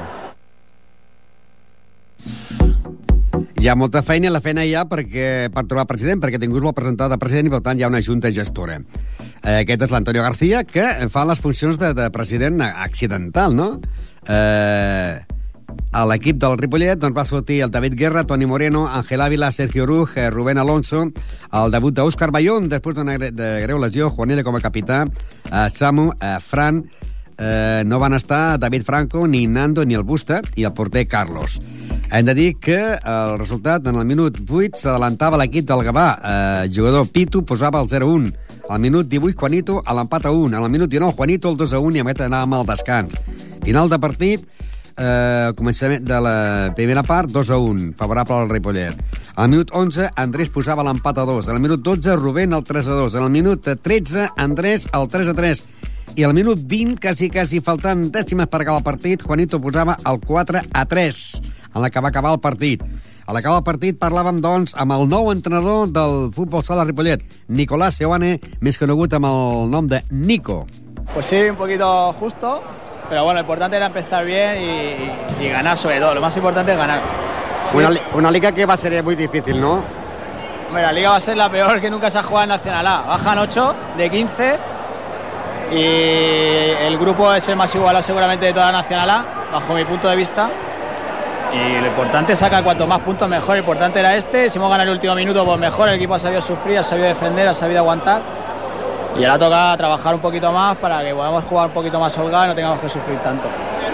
Hi 3.58 3.68
ha 3.68 3.76
molta 3.76 4.04
feina, 4.04 4.30
la 4.30 4.42
feina 4.42 4.62
hi 4.66 4.76
ha 4.78 4.86
perquè, 4.86 5.50
per 5.50 5.66
trobar 5.66 5.88
president, 5.90 6.22
perquè 6.22 6.38
ningú 6.38 6.62
es 6.62 6.68
vol 6.70 6.78
presentar 6.78 7.10
de 7.10 7.18
president 7.18 7.50
i, 7.50 7.56
per 7.56 7.64
tant, 7.66 7.82
hi 7.82 7.86
ha 7.86 7.90
una 7.90 8.06
junta 8.06 8.30
gestora. 8.30 8.78
Eh, 9.42 9.60
aquest 9.64 9.82
és 9.82 9.98
l'Antonio 9.98 10.22
García, 10.22 10.62
que 10.62 11.10
fa 11.10 11.26
les 11.26 11.42
funcions 11.42 11.82
de, 11.82 11.96
de 11.98 12.10
president 12.14 12.62
accidental, 12.70 13.58
no? 13.58 13.72
Eh, 14.30 15.41
a 15.92 16.06
l'equip 16.08 16.38
del 16.40 16.58
Ripollet 16.60 17.00
doncs, 17.00 17.16
va 17.18 17.26
sortir 17.28 17.62
el 17.66 17.72
David 17.72 17.98
Guerra, 18.00 18.24
Toni 18.26 18.46
Moreno, 18.46 18.88
Ángel 18.88 19.22
Ávila, 19.22 19.52
Sergio 19.52 19.86
Ruj, 19.86 20.16
eh, 20.16 20.30
Rubén 20.30 20.58
Alonso, 20.58 21.04
el 21.52 21.72
debut 21.72 21.94
d'Òscar 21.94 22.32
Bayón, 22.32 22.70
després 22.72 22.96
d'una 22.96 23.18
gre 23.18 23.32
de 23.32 23.52
greu 23.66 23.80
lesió, 23.80 24.10
Juanele 24.10 24.44
com 24.44 24.56
a 24.56 24.64
capità, 24.64 25.06
eh, 25.06 25.68
Samu, 25.74 26.12
eh, 26.22 26.38
Fran, 26.40 26.86
eh, 27.38 27.84
no 27.86 28.00
van 28.00 28.14
estar 28.14 28.60
David 28.60 28.84
Franco, 28.84 29.28
ni 29.28 29.48
Nando, 29.48 29.86
ni 29.86 29.96
el 29.96 30.04
Busta, 30.04 30.42
i 30.56 30.64
el 30.64 30.74
porter 30.74 31.08
Carlos. 31.08 31.60
Hem 32.12 32.26
de 32.26 32.34
dir 32.36 32.58
que 32.60 32.78
el 32.78 33.38
resultat, 33.40 33.86
en 33.88 33.96
el 33.96 34.06
minut 34.06 34.36
8, 34.44 34.76
s'adelantava 34.76 35.38
l'equip 35.40 35.66
del 35.68 35.84
Gavà. 35.88 36.08
Eh, 36.20 36.66
el 36.66 36.74
jugador 36.76 37.08
Pitu 37.08 37.46
posava 37.46 37.80
el 37.80 37.88
0-1. 37.88 38.34
Al 38.70 38.80
minut 38.80 39.08
18, 39.08 39.38
Juanito 39.40 39.82
a 39.86 39.96
l'empat 39.96 40.26
a 40.26 40.32
1. 40.32 40.58
En 40.58 40.64
el 40.64 40.70
minut 40.70 40.90
19, 40.90 41.16
Juanito 41.16 41.50
el 41.50 41.56
2-1 41.58 41.96
i 41.96 42.04
aquest 42.04 42.26
anàvem 42.28 42.58
al 42.60 42.68
descans. 42.68 43.16
Final 43.64 43.88
de 43.90 44.00
partit, 44.00 44.44
eh, 45.02 45.52
començament 45.58 46.06
de 46.06 46.20
la 46.22 46.36
primera 46.78 47.04
part, 47.04 47.32
2 47.34 47.50
a 47.50 47.58
1, 47.58 47.92
favorable 47.98 48.38
al 48.38 48.50
Ripollet. 48.50 48.98
Al 49.36 49.50
minut 49.50 49.74
11, 49.74 50.12
Andrés 50.22 50.52
posava 50.54 50.86
l'empat 50.86 51.18
a 51.18 51.26
2. 51.26 51.50
Al 51.50 51.60
minut 51.64 51.82
12, 51.82 52.16
Rubén 52.20 52.54
el 52.54 52.64
3 52.64 52.88
a 52.88 53.00
2. 53.02 53.16
En 53.18 53.26
el 53.26 53.34
minut 53.34 53.66
13, 53.66 54.30
Andrés 54.38 54.88
el 54.94 55.08
3 55.10 55.32
a 55.34 55.38
3. 55.38 55.64
I 56.16 56.26
al 56.28 56.36
minut 56.36 56.60
20, 56.68 57.00
quasi, 57.02 57.30
quasi 57.32 57.62
faltant 57.64 58.10
dècimes 58.12 58.50
per 58.52 58.62
acabar 58.62 58.82
el 58.82 58.88
partit, 58.88 59.24
Juanito 59.24 59.62
posava 59.64 59.96
el 60.06 60.20
4 60.20 60.66
a 60.74 60.86
3, 60.86 61.22
en 61.74 61.82
la 61.82 61.90
que 61.90 62.04
va 62.04 62.12
acabar 62.12 62.34
el 62.36 62.44
partit. 62.44 62.84
A 63.26 63.34
l'acabar 63.34 63.62
el 63.62 63.64
partit 63.64 63.96
parlàvem, 63.96 64.42
doncs, 64.44 64.74
amb 64.76 64.92
el 64.92 65.06
nou 65.08 65.30
entrenador 65.32 65.88
del 65.88 66.32
futbol 66.36 66.66
sala 66.68 66.84
Ripollet, 66.84 67.24
Nicolás 67.48 68.02
Seoane, 68.02 68.34
més 68.60 68.80
conegut 68.82 69.14
amb 69.16 69.30
el 69.30 69.70
nom 69.72 69.88
de 69.88 70.02
Nico. 70.12 70.66
Pues 71.14 71.32
sí, 71.32 71.40
un 71.48 71.56
poquito 71.56 71.88
justo, 72.20 72.60
pero 73.12 73.26
bueno, 73.26 73.40
lo 73.40 73.42
importante 73.42 73.76
era 73.76 73.88
empezar 73.88 74.24
bien 74.24 74.56
y, 74.58 75.44
y 75.44 75.50
ganar 75.50 75.78
sobre 75.78 76.00
todo. 76.00 76.16
Lo 76.16 76.22
más 76.22 76.34
importante 76.38 76.72
es 76.72 76.78
ganar. 76.78 77.00
Una, 77.74 77.90
li- 77.90 78.02
una 78.14 78.32
liga 78.32 78.54
que 78.54 78.66
va 78.66 78.76
a 78.76 78.78
ser 78.78 79.04
muy 79.04 79.16
difícil, 79.18 79.60
¿no? 79.60 79.82
Hombre, 80.68 80.82
la 80.84 80.94
liga 80.94 81.10
va 81.10 81.18
a 81.18 81.20
ser 81.20 81.36
la 81.36 81.50
peor 81.50 81.82
que 81.82 81.90
nunca 81.90 82.10
se 82.10 82.20
ha 82.20 82.24
jugado 82.24 82.44
en 82.44 82.50
Nacional 82.50 82.88
A. 82.88 83.02
Bajan 83.02 83.38
8 83.40 83.76
de 83.98 84.10
15 84.10 84.56
y 85.72 86.86
el 86.86 86.98
grupo 86.98 87.34
es 87.34 87.48
el 87.50 87.56
más 87.56 87.74
igualado 87.76 88.02
seguramente 88.02 88.46
de 88.46 88.54
toda 88.54 88.72
Nacional 88.72 89.10
A, 89.10 89.24
bajo 89.52 89.74
mi 89.74 89.84
punto 89.84 90.08
de 90.10 90.16
vista. 90.16 90.50
Y 91.54 91.82
lo 91.82 91.88
importante 91.88 92.32
es 92.34 92.40
sacar 92.40 92.64
cuanto 92.64 92.88
más 92.88 93.00
puntos 93.02 93.28
mejor. 93.28 93.56
Lo 93.56 93.60
importante 93.60 94.00
era 94.00 94.16
este. 94.16 94.50
Si 94.50 94.58
hemos 94.58 94.70
ganado 94.72 94.90
el 94.90 94.96
último 94.96 95.14
minuto, 95.16 95.44
pues 95.44 95.60
mejor. 95.60 95.90
El 95.90 95.96
equipo 95.96 96.16
ha 96.16 96.20
sabido 96.20 96.40
sufrir, 96.42 96.78
ha 96.80 96.84
sabido 96.84 97.08
defender, 97.10 97.50
ha 97.50 97.54
sabido 97.54 97.80
aguantar. 97.80 98.22
Y 99.20 99.26
ahora 99.26 99.38
toca 99.40 99.78
trabajar 99.78 100.16
un 100.16 100.22
poquito 100.22 100.52
más 100.52 100.78
para 100.78 101.02
que 101.04 101.14
podamos 101.14 101.44
jugar 101.44 101.68
un 101.68 101.74
poquito 101.74 102.00
más 102.00 102.18
holgado 102.18 102.46
y 102.46 102.48
no 102.50 102.56
tengamos 102.56 102.80
que 102.80 102.90
sufrir 102.90 103.20
tanto. 103.20 103.48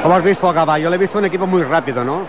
¿Cómo 0.04 0.16
has 0.16 0.24
visto 0.24 0.48
a? 0.50 0.78
Yo 0.78 0.90
le 0.90 0.96
he 0.96 1.00
visto 1.00 1.18
un 1.18 1.26
equipo 1.26 1.48
muy 1.48 1.64
rápido, 1.64 2.04
¿no? 2.04 2.22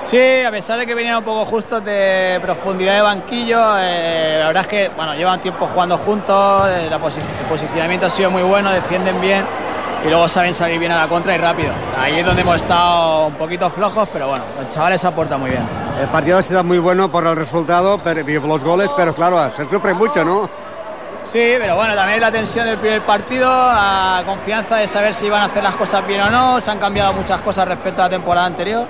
Sí, 0.00 0.42
a 0.46 0.50
pesar 0.50 0.78
de 0.78 0.86
que 0.86 0.94
venían 0.94 1.16
un 1.18 1.24
poco 1.24 1.44
justos 1.44 1.84
de 1.84 2.38
profundidad 2.40 2.94
de 2.94 3.02
banquillo, 3.02 3.60
eh, 3.78 4.36
la 4.40 4.46
verdad 4.46 4.62
es 4.62 4.68
que 4.68 4.90
bueno, 4.96 5.14
llevan 5.14 5.40
tiempo 5.40 5.66
jugando 5.66 5.98
juntos, 5.98 6.66
eh, 6.68 6.86
la 6.88 6.98
posi- 6.98 7.18
el 7.18 7.46
posicionamiento 7.48 8.06
ha 8.06 8.10
sido 8.10 8.30
muy 8.30 8.42
bueno, 8.42 8.70
defienden 8.70 9.20
bien 9.20 9.44
y 10.04 10.08
luego 10.08 10.28
saben 10.28 10.54
salir 10.54 10.78
bien 10.78 10.92
a 10.92 10.96
la 11.02 11.08
contra 11.08 11.34
y 11.34 11.38
rápido. 11.38 11.72
Ahí 12.00 12.20
es 12.20 12.24
donde 12.24 12.42
hemos 12.42 12.56
estado 12.56 13.26
un 13.26 13.34
poquito 13.34 13.68
flojos, 13.70 14.08
pero 14.12 14.28
bueno, 14.28 14.44
los 14.58 14.70
chavales 14.70 15.04
aportan 15.04 15.40
muy 15.40 15.50
bien. 15.50 15.62
El 16.00 16.06
partido 16.06 16.38
ha 16.38 16.42
sido 16.42 16.62
muy 16.62 16.78
bueno 16.78 17.10
por 17.10 17.26
el 17.26 17.34
resultado, 17.34 17.98
por 17.98 18.16
los 18.16 18.62
goles, 18.62 18.90
pero 18.96 19.12
claro, 19.12 19.50
se 19.50 19.68
sufre 19.68 19.94
mucho, 19.94 20.24
¿no? 20.24 20.48
Sí, 21.32 21.56
pero 21.58 21.76
bueno, 21.76 21.94
también 21.94 22.20
la 22.20 22.30
tensión 22.32 22.64
del 22.66 22.78
primer 22.78 23.02
partido, 23.02 23.48
la 23.50 24.22
confianza 24.24 24.76
de 24.76 24.86
saber 24.86 25.14
si 25.14 25.26
iban 25.26 25.42
a 25.42 25.44
hacer 25.44 25.62
las 25.62 25.74
cosas 25.74 26.06
bien 26.06 26.22
o 26.22 26.30
no, 26.30 26.58
se 26.60 26.70
han 26.70 26.78
cambiado 26.78 27.12
muchas 27.12 27.40
cosas 27.42 27.68
respecto 27.68 28.00
a 28.00 28.04
la 28.06 28.10
temporada 28.10 28.46
anterior 28.46 28.86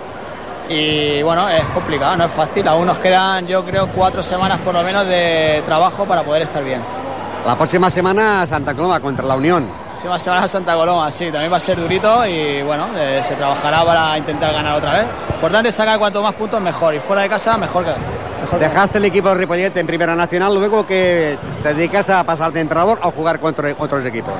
y 0.68 1.20
bueno, 1.22 1.49
es 1.49 1.64
complicado, 1.74 2.16
no 2.16 2.24
es 2.26 2.30
fácil, 2.30 2.68
aún 2.68 2.86
nos 2.86 2.99
quedan 2.99 3.45
yo 3.47 3.64
creo 3.64 3.89
cuatro 3.89 4.22
semanas 4.22 4.59
por 4.64 4.72
lo 4.72 4.82
menos 4.84 5.05
de 5.07 5.62
trabajo 5.66 6.05
para 6.05 6.22
poder 6.22 6.43
estar 6.43 6.62
bien. 6.62 6.80
La 7.45 7.57
próxima 7.57 7.91
semana 7.91 8.47
Santa 8.47 8.72
Coloma 8.72 9.01
contra 9.01 9.24
la 9.26 9.34
Unión. 9.34 9.66
Próxima 9.91 10.18
semana 10.20 10.47
Santa 10.47 10.74
Coloma, 10.74 11.11
sí, 11.11 11.32
también 11.32 11.53
va 11.53 11.57
a 11.57 11.61
ser 11.61 11.80
durito 11.80 12.24
y 12.24 12.62
bueno, 12.62 12.86
eh, 12.97 13.20
se 13.20 13.34
trabajará 13.34 13.82
para 13.84 14.16
intentar 14.16 14.53
ganar 14.53 14.76
otra 14.76 14.93
vez. 14.93 15.07
Importante 15.34 15.72
sacar 15.72 15.99
cuanto 15.99 16.22
más 16.22 16.34
puntos 16.34 16.61
mejor 16.61 16.95
y 16.95 17.01
fuera 17.01 17.22
de 17.22 17.28
casa 17.30 17.57
mejor 17.57 17.84
que 17.84 17.91
mejor 17.91 18.05
que- 18.05 18.28
Dejaste 18.59 18.99
el 18.99 19.05
equipo 19.05 19.28
de 19.28 19.34
Ripollet 19.34 19.76
en 19.76 19.86
Primera 19.86 20.16
Nacional, 20.16 20.55
luego 20.55 20.86
que 20.86 21.39
te 21.62 21.74
dedicas 21.74 22.09
a 22.11 22.24
pasar 22.24 22.53
de 22.53 22.61
entrenador 22.61 22.99
o 23.03 23.11
jugar 23.11 23.39
contra 23.41 23.74
otros 23.78 24.05
equipos. 24.05 24.34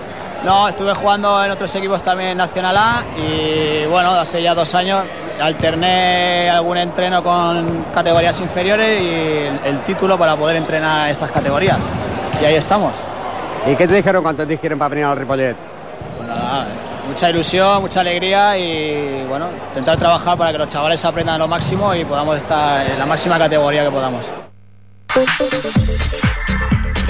No, 0.45 0.69
estuve 0.69 0.95
jugando 0.95 1.45
en 1.45 1.51
otros 1.51 1.75
equipos 1.75 2.03
también 2.03 2.31
en 2.31 2.39
Nacional 2.39 2.77
A 2.77 3.03
y 3.17 3.87
bueno, 3.87 4.11
hace 4.13 4.41
ya 4.43 4.55
dos 4.55 4.73
años 4.75 5.05
alterné 5.41 6.49
algún 6.49 6.77
entreno 6.77 7.23
con 7.23 7.87
categorías 7.93 8.41
inferiores 8.41 9.01
y 9.03 9.09
el, 9.09 9.61
el 9.65 9.85
título 9.85 10.17
para 10.17 10.37
poder 10.37 10.57
entrenar 10.57 11.11
estas 11.11 11.31
categorías. 11.31 11.77
Y 12.41 12.45
ahí 12.45 12.55
estamos. 12.55 12.93
¿Y 13.67 13.75
qué 13.75 13.87
te 13.89 13.95
dijeron 13.95 14.23
cuando 14.23 14.45
te 14.45 14.53
dijeron 14.53 14.79
para 14.79 14.89
venir 14.89 15.05
al 15.05 15.17
Ripollet? 15.17 15.57
Pues 16.17 16.29
nada, 16.29 16.67
mucha 17.09 17.31
ilusión, 17.31 17.81
mucha 17.83 18.01
alegría 18.01 18.57
y 18.59 19.25
bueno, 19.29 19.49
intentar 19.69 19.99
trabajar 19.99 20.37
para 20.37 20.53
que 20.53 20.59
los 20.59 20.69
chavales 20.69 21.05
aprendan 21.05 21.39
lo 21.39 21.49
máximo 21.49 21.95
y 21.95 22.05
podamos 22.05 22.37
estar 22.37 22.87
en 22.87 22.99
la 22.99 23.07
máxima 23.07 23.39
categoría 23.39 23.85
que 23.85 23.91
podamos. 23.91 24.25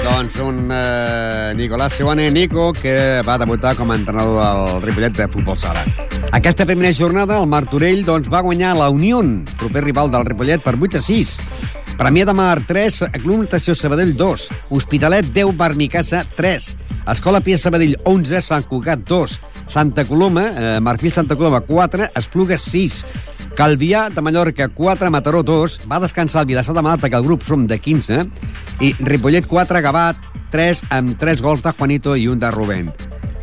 Doncs 0.03 0.39
un 0.39 0.69
eh, 0.71 1.53
Nicolás 1.55 1.93
Seoane 1.93 2.31
Nico 2.31 2.71
que 2.71 3.21
va 3.27 3.37
debutar 3.37 3.75
com 3.75 3.91
a 3.91 3.95
entrenador 3.95 4.71
del 4.71 4.81
Ripollet 4.81 5.17
de 5.17 5.27
futbol 5.27 5.59
sala. 5.59 5.83
Aquesta 6.31 6.65
primera 6.65 6.93
jornada 6.95 7.41
el 7.41 7.47
Martorell 7.47 8.05
doncs, 8.05 8.31
va 8.31 8.39
guanyar 8.39 8.77
la 8.77 8.89
Unió, 8.89 9.19
proper 9.59 9.83
rival 9.83 10.11
del 10.11 10.25
Ripollet, 10.25 10.63
per 10.63 10.77
8 10.79 10.97
a 10.97 11.01
6. 11.01 11.35
Premià 11.99 12.23
de 12.23 12.31
Mar 12.31 12.63
3, 12.63 13.01
Club 13.19 13.41
Natació 13.41 13.75
Sabadell 13.75 14.15
2, 14.15 14.47
Hospitalet 14.71 15.33
10, 15.35 15.51
Barnicassa 15.59 16.23
3, 16.37 16.69
Escola 17.11 17.41
Pia 17.43 17.57
Sabadell 17.59 17.97
11, 18.07 18.39
Sant 18.39 18.63
Cugat 18.69 19.03
2, 19.03 19.33
Santa 19.69 20.03
Coloma, 20.03 20.47
eh, 20.49 20.79
Marfil 20.81 21.11
Santa 21.11 21.35
Coloma 21.35 21.61
4, 21.61 22.09
Esplugues 22.15 22.61
6, 22.61 23.05
Calvià 23.55 24.09
de 24.09 24.21
Mallorca 24.21 24.67
4, 24.67 25.11
Mataró 25.13 25.43
2, 25.43 25.81
va 25.91 25.99
descansar 26.01 26.41
el 26.41 26.47
Vilassar 26.49 26.73
de 26.73 26.81
Mar 26.81 26.97
perquè 26.97 27.19
el 27.19 27.27
grup 27.27 27.45
som 27.45 27.67
de 27.69 27.77
15, 27.77 28.25
i 28.81 28.95
Ripollet 28.97 29.45
4, 29.45 29.83
Gavat 29.85 30.17
3, 30.49 30.81
amb 30.89 31.13
3 31.21 31.45
gols 31.45 31.61
de 31.61 31.71
Juanito 31.77 32.17
i 32.17 32.27
un 32.27 32.41
de 32.41 32.49
Rubén. 32.49 32.89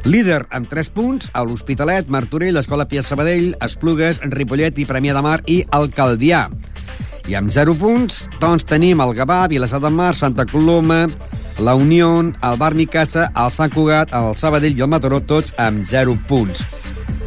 Líder 0.07 0.43
amb 0.51 0.67
3 0.71 0.91
punts, 0.91 1.31
a 1.33 1.45
l'Hospitalet, 1.47 2.11
Martorell, 2.11 2.59
Escola 2.59 2.89
Pia 2.91 3.07
Sabadell, 3.07 3.55
Esplugues, 3.63 4.19
Ripollet 4.35 4.83
i 4.83 4.87
Premià 4.87 5.15
de 5.15 5.23
Mar 5.23 5.41
i 5.47 5.63
el 5.79 5.93
Calvià. 5.95 6.49
I 7.27 7.35
amb 7.35 7.51
0 7.51 7.75
punts, 7.75 8.21
doncs 8.39 8.63
tenim 8.71 9.01
el 9.03 9.13
Gavà, 9.19 9.41
Vilassar 9.51 9.81
de 9.83 9.91
Mar, 9.91 10.13
Santa 10.15 10.45
Coloma, 10.47 11.07
la 11.59 11.75
Unió, 11.75 12.21
el 12.21 12.59
Bar 12.61 12.75
Micasa, 12.79 13.33
el 13.35 13.51
Sant 13.51 13.73
Cugat, 13.75 14.13
el 14.15 14.37
Sabadell 14.39 14.79
i 14.79 14.85
el 14.87 14.91
Mataró, 14.93 15.19
tots 15.27 15.55
amb 15.59 15.83
0 15.83 16.15
punts. 16.29 16.63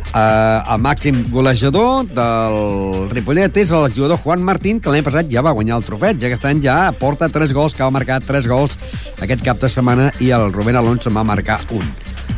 Uh, 0.10 0.64
el 0.74 0.80
màxim 0.82 1.20
golejador 1.30 2.08
del 2.10 3.10
Ripollet 3.12 3.60
és 3.62 3.70
el 3.76 3.92
jugador 3.94 4.18
Juan 4.24 4.42
Martín, 4.42 4.80
que 4.82 4.90
l'any 4.90 5.04
passat 5.06 5.30
ja 5.30 5.44
va 5.46 5.54
guanyar 5.54 5.78
el 5.78 5.86
trofet, 5.86 6.18
ja 6.18 6.32
aquest 6.32 6.48
any 6.50 6.64
ja 6.64 6.78
porta 6.98 7.30
3 7.30 7.54
gols, 7.54 7.76
que 7.76 7.84
va 7.84 7.94
marcar 7.94 8.22
3 8.24 8.48
gols 8.50 8.80
aquest 9.22 9.44
cap 9.46 9.60
de 9.62 9.70
setmana, 9.70 10.10
i 10.24 10.32
el 10.32 10.50
Rubén 10.56 10.80
Alonso 10.80 11.14
va 11.14 11.28
marcar 11.28 11.60
un. 11.76 11.86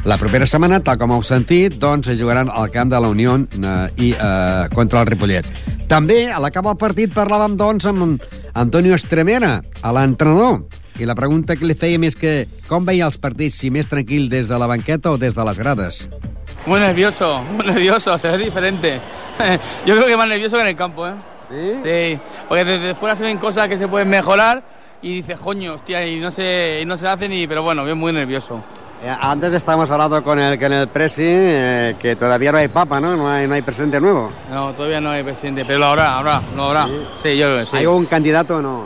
La 0.05 0.17
propera 0.17 0.47
setmana, 0.49 0.79
tal 0.81 0.97
com 0.97 1.11
heu 1.13 1.23
sentit, 1.23 1.75
doncs 1.77 2.09
es 2.09 2.19
jugaran 2.19 2.49
al 2.49 2.71
camp 2.73 2.89
de 2.89 2.99
la 2.99 3.09
Unió 3.11 3.35
eh, 3.37 3.71
i 4.01 4.11
eh, 4.13 4.67
contra 4.73 5.03
el 5.03 5.09
Ripollet. 5.11 5.45
També, 5.91 6.23
a 6.31 6.39
l'acabar 6.41 6.73
el 6.73 6.79
partit, 6.81 7.13
parlàvem, 7.13 7.57
doncs, 7.59 7.85
amb 7.85 8.23
Antonio 8.57 8.95
Estremera, 8.97 9.59
a 9.81 9.93
l'entrenador, 9.93 10.63
i 10.99 11.05
la 11.05 11.15
pregunta 11.15 11.55
que 11.57 11.65
li 11.65 11.77
fèiem 11.77 12.03
és 12.09 12.17
que 12.17 12.33
com 12.67 12.85
veia 12.85 13.07
els 13.07 13.17
partits, 13.21 13.59
si 13.61 13.71
més 13.73 13.89
tranquil 13.89 14.27
des 14.29 14.49
de 14.49 14.57
la 14.59 14.67
banqueta 14.69 15.13
o 15.13 15.17
des 15.21 15.37
de 15.37 15.45
les 15.47 15.59
grades? 15.59 16.03
Muy 16.65 16.79
nervioso, 16.79 17.43
muy 17.43 17.65
nervioso, 17.65 18.17
se 18.17 18.29
ve 18.29 18.37
diferente. 18.37 18.99
Yo 19.85 19.95
creo 19.95 20.07
que 20.07 20.17
más 20.17 20.27
nervioso 20.27 20.57
que 20.57 20.61
en 20.61 20.67
el 20.69 20.75
campo, 20.75 21.07
¿eh? 21.07 21.15
¿Sí? 21.49 21.73
Sí, 21.83 22.19
porque 22.47 22.65
desde 22.65 22.95
fuera 22.95 23.15
se 23.15 23.23
ven 23.23 23.37
cosas 23.37 23.67
que 23.67 23.77
se 23.77 23.87
pueden 23.87 24.09
mejorar 24.09 24.63
y 25.01 25.15
dices, 25.15 25.37
coño, 25.39 25.73
hostia, 25.73 26.05
y 26.05 26.19
no 26.19 26.31
se, 26.31 26.79
y 26.81 26.85
no 26.85 26.97
se 26.97 27.07
hacen, 27.07 27.33
y, 27.33 27.47
pero 27.47 27.63
bueno, 27.63 27.83
bien 27.83 27.97
muy 27.97 28.13
nervioso. 28.13 28.63
Eh, 29.03 29.15
Antes 29.19 29.53
estábamos 29.53 29.89
hablando 29.89 30.21
con 30.21 30.39
el, 30.39 30.59
con 30.59 30.71
el 30.71 30.87
Presi, 30.87 31.23
eh, 31.25 31.95
que 31.99 32.15
todavía 32.15 32.51
no 32.51 32.59
hay 32.59 32.67
papa, 32.67 32.99
¿no? 32.99 33.17
No 33.17 33.27
hay, 33.27 33.47
no 33.47 33.55
hay 33.55 33.63
presidente 33.63 33.99
nuevo. 33.99 34.31
No, 34.51 34.73
todavía 34.73 35.01
no 35.01 35.09
hay 35.09 35.23
presidente, 35.23 35.63
pero 35.65 35.79
lo 35.79 35.85
habrá, 35.87 36.17
habrá, 36.19 36.41
lo 36.55 36.65
habrá. 36.65 36.87
Sí, 37.21 37.35
yo 37.35 37.47
creo 37.47 37.59
que 37.59 37.65
sí. 37.65 37.77
¿Hay 37.77 37.87
un 37.87 38.05
candidato 38.05 38.57
o 38.57 38.61
no? 38.61 38.85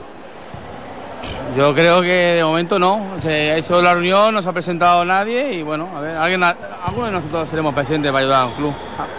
Yo 1.58 1.74
creo 1.74 2.02
que 2.02 2.08
de 2.08 2.44
momento 2.44 2.80
no. 2.80 3.02
Se 3.22 3.52
ha 3.52 3.58
hecho 3.58 3.82
la 3.82 3.94
reunión, 3.94 4.34
no 4.34 4.42
se 4.42 4.48
ha 4.48 4.54
presentado 4.54 5.04
nadie 5.04 5.54
y 5.54 5.64
bueno, 5.64 5.90
a 5.96 6.00
ver, 6.00 6.16
alguien, 6.16 6.44
alguno 6.44 7.08
de 7.08 7.12
nosotros 7.12 7.50
seremos 7.50 7.74
presidentes 7.74 8.12
para 8.12 8.24
ayudar 8.24 8.44
al 8.48 8.54
club. 8.54 8.74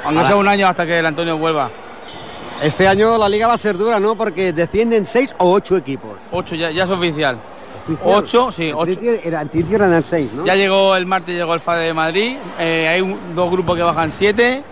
Aunque 0.05 0.25
sea 0.25 0.37
un 0.37 0.49
año 0.49 0.67
hasta 0.67 0.87
que 0.87 0.99
el 0.99 1.07
Antonio 1.07 1.37
vuelva. 1.37 1.69
Este 2.63 2.89
año 2.89 3.19
la 3.19 3.29
liga 3.29 3.47
va 3.47 3.55
a 3.55 3.59
ser 3.59 3.77
dura, 3.77 4.01
¿no? 4.01 4.17
Porque 4.17 4.55
descienden 4.55 5.05
seis 5.05 5.35
o 5.39 5.53
ocho 5.53 5.77
equipos. 5.77 6.23
Ocho, 6.31 6.55
ya, 6.55 6.71
ya 6.71 6.85
es 6.85 6.91
oficial. 6.91 7.37
Ocho, 8.03 8.51
sí, 8.53 8.73
ocho. 8.75 8.99
era- 9.01 9.45
eran 9.87 10.05
seis, 10.05 10.31
¿no? 10.35 10.45
Ya 10.45 10.55
llegó 10.55 10.97
el 10.97 11.07
martes, 11.07 11.35
llegó 11.37 11.55
el 11.55 11.61
FADE 11.61 11.87
de 11.87 11.95
Madrid. 11.95 12.37
eh, 12.59 12.89
hay 12.89 13.01
un- 13.01 13.35
dos 13.35 13.51
grupos 13.51 13.77
que 13.77 13.83
bajan 13.83 14.11
siete 14.13 14.63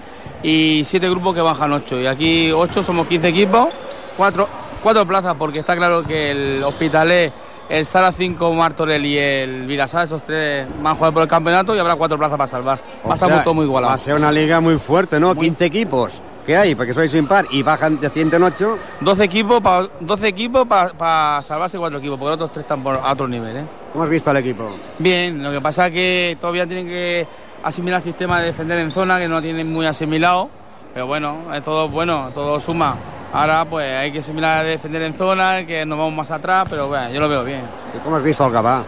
y 0.43 0.83
siete 0.85 1.09
grupos 1.09 1.35
que 1.35 1.41
bajan 1.41 1.73
ocho. 1.73 1.99
Y 2.01 2.07
aquí 2.07 2.51
ocho 2.53 2.83
somos 2.83 3.07
15 3.07 3.29
equipos, 3.29 3.69
cuatro, 4.17 4.49
cuatro 4.83 5.07
plazas, 5.07 5.35
porque 5.39 5.61
está 5.61 5.77
claro 5.77 6.03
que 6.03 6.31
el 6.31 6.63
Hospitalet, 6.65 7.33
el 7.69 7.87
Sala 7.87 8.13
5 8.13 8.53
Martorell 8.53 9.05
y 9.07 9.17
el 9.19 9.67
Virasal, 9.67 10.05
esos 10.05 10.23
tres 10.23 10.67
van 10.83 10.93
a 10.93 10.97
jugar 10.97 11.13
por 11.15 11.23
el 11.23 11.29
campeonato 11.29 11.75
y 11.75 11.79
habrá 11.79 11.95
cuatro 11.97 12.19
plazas 12.19 12.37
para 12.37 12.49
salvar. 12.49 12.79
Va 13.07 13.13
a 13.13 13.15
estar 13.15 13.29
sea, 13.31 13.43
todo 13.45 13.55
muy 13.55 13.65
igualado. 13.65 13.91
Va 13.91 13.97
a 13.97 13.99
ser 14.01 14.15
una 14.15 14.31
liga 14.31 14.61
muy 14.61 14.77
fuerte, 14.77 15.19
¿no? 15.19 15.35
15 15.35 15.65
equipos. 15.65 16.21
¿Qué 16.45 16.57
hay? 16.57 16.75
Porque 16.75 16.93
sois 16.93 17.15
impar 17.15 17.47
y 17.51 17.63
bajan 17.63 17.99
de 17.99 18.11
100 18.11 18.35
en 18.35 18.43
8. 18.43 18.79
12 19.01 19.25
equipos 19.25 19.61
para 19.63 19.89
12 20.01 20.29
equipos 20.29 20.67
para 20.67 21.43
salvarse 21.43 21.79
cuatro 21.79 21.99
equipos, 21.99 22.19
porque 22.19 22.31
los 22.31 22.35
otros 22.37 22.53
tres 22.53 22.65
están 22.65 22.83
por 22.83 22.97
a 22.97 23.13
otro 23.13 23.27
nivel. 23.27 23.57
¿eh? 23.57 23.65
¿Cómo 23.93 24.05
has 24.05 24.11
visto 24.11 24.31
al 24.31 24.37
equipo? 24.37 24.71
Bien, 24.99 25.43
lo 25.43 25.51
que 25.51 25.61
pasa 25.63 25.87
es 25.87 25.93
que 25.95 26.37
todavía 26.39 26.67
tienen 26.67 26.87
que 26.87 27.27
asimilar 27.63 27.99
el 27.99 28.05
sistema 28.05 28.41
de 28.41 28.47
defender 28.47 28.79
en 28.79 28.91
zona, 28.91 29.19
que 29.19 29.27
no 29.27 29.37
lo 29.37 29.43
tienen 29.43 29.73
muy 29.73 29.87
asimilado, 29.87 30.51
pero 30.93 31.07
bueno, 31.07 31.39
es 31.55 31.63
todo 31.63 31.89
bueno, 31.89 32.31
todo 32.35 32.61
suma. 32.61 32.95
Ahora 33.33 33.65
pues 33.65 33.91
hay 33.97 34.13
que 34.13 34.19
asimilar 34.19 34.65
de 34.65 34.73
defender 34.73 35.03
en 35.03 35.15
zona, 35.15 35.65
que 35.67 35.87
nos 35.87 35.97
vamos 35.97 36.15
más 36.15 36.31
atrás, 36.31 36.67
pero 36.69 36.89
bueno, 36.89 37.11
yo 37.11 37.21
lo 37.21 37.29
veo 37.29 37.43
bien. 37.43 37.63
¿Y 37.97 37.99
cómo 38.01 38.17
has 38.17 38.23
visto 38.23 38.45
al 38.45 38.53
Gabá? 38.53 38.85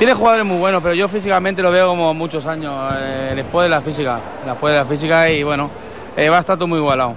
Tiene 0.00 0.14
jugadores 0.14 0.46
muy 0.46 0.56
buenos, 0.56 0.82
pero 0.82 0.94
yo 0.94 1.08
físicamente 1.08 1.62
lo 1.62 1.70
veo 1.70 1.88
como 1.88 2.14
muchos 2.14 2.46
años, 2.46 2.90
eh, 2.96 3.32
después 3.36 3.64
de 3.66 3.68
la 3.68 3.82
física, 3.82 4.18
después 4.46 4.72
de 4.72 4.78
la 4.80 4.86
física 4.86 5.28
y 5.28 5.42
bueno, 5.42 5.68
eh, 6.16 6.30
va 6.30 6.38
a 6.38 6.40
estar 6.40 6.56
todo 6.56 6.66
muy 6.68 6.78
igualado. 6.78 7.14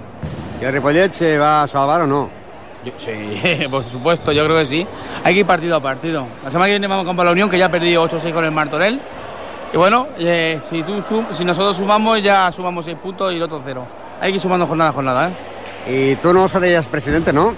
¿Y 0.60 0.64
el 0.66 0.72
Ripollet 0.74 1.10
se 1.10 1.38
va 1.38 1.62
a 1.62 1.66
salvar 1.66 2.02
o 2.02 2.06
no? 2.06 2.28
Yo- 2.84 2.92
sí, 2.98 3.66
por 3.70 3.82
supuesto, 3.84 4.32
yo 4.32 4.44
creo 4.44 4.58
que 4.58 4.66
sí. 4.66 4.86
Hay 5.24 5.32
que 5.32 5.40
ir 5.40 5.46
partido 5.46 5.76
a 5.76 5.80
partido. 5.80 6.26
La 6.44 6.50
semana 6.50 6.66
que 6.66 6.72
viene 6.72 6.86
vamos 6.86 7.06
con 7.06 7.16
la 7.24 7.32
Unión, 7.32 7.48
que 7.48 7.56
ya 7.56 7.66
ha 7.66 7.70
perdido 7.70 8.06
8-6 8.06 8.34
con 8.34 8.44
el 8.44 8.50
Martorell. 8.50 9.00
Y 9.72 9.76
bueno, 9.78 10.08
eh, 10.18 10.60
si, 10.68 10.82
tú 10.82 11.00
sum- 11.08 11.24
si 11.36 11.42
nosotros 11.42 11.78
sumamos, 11.78 12.22
ya 12.22 12.52
sumamos 12.52 12.84
6 12.84 12.98
puntos 13.02 13.32
y 13.32 13.36
el 13.36 13.42
otro 13.44 13.62
0. 13.64 13.86
Hay 14.20 14.30
que 14.30 14.36
ir 14.36 14.42
sumando 14.42 14.66
jornada 14.66 14.90
a 14.90 14.92
jornada, 14.92 15.30
¿eh? 15.30 16.12
Y 16.12 16.16
tú 16.16 16.34
no 16.34 16.46
serías 16.48 16.86
presidente, 16.86 17.32
¿no? 17.32 17.54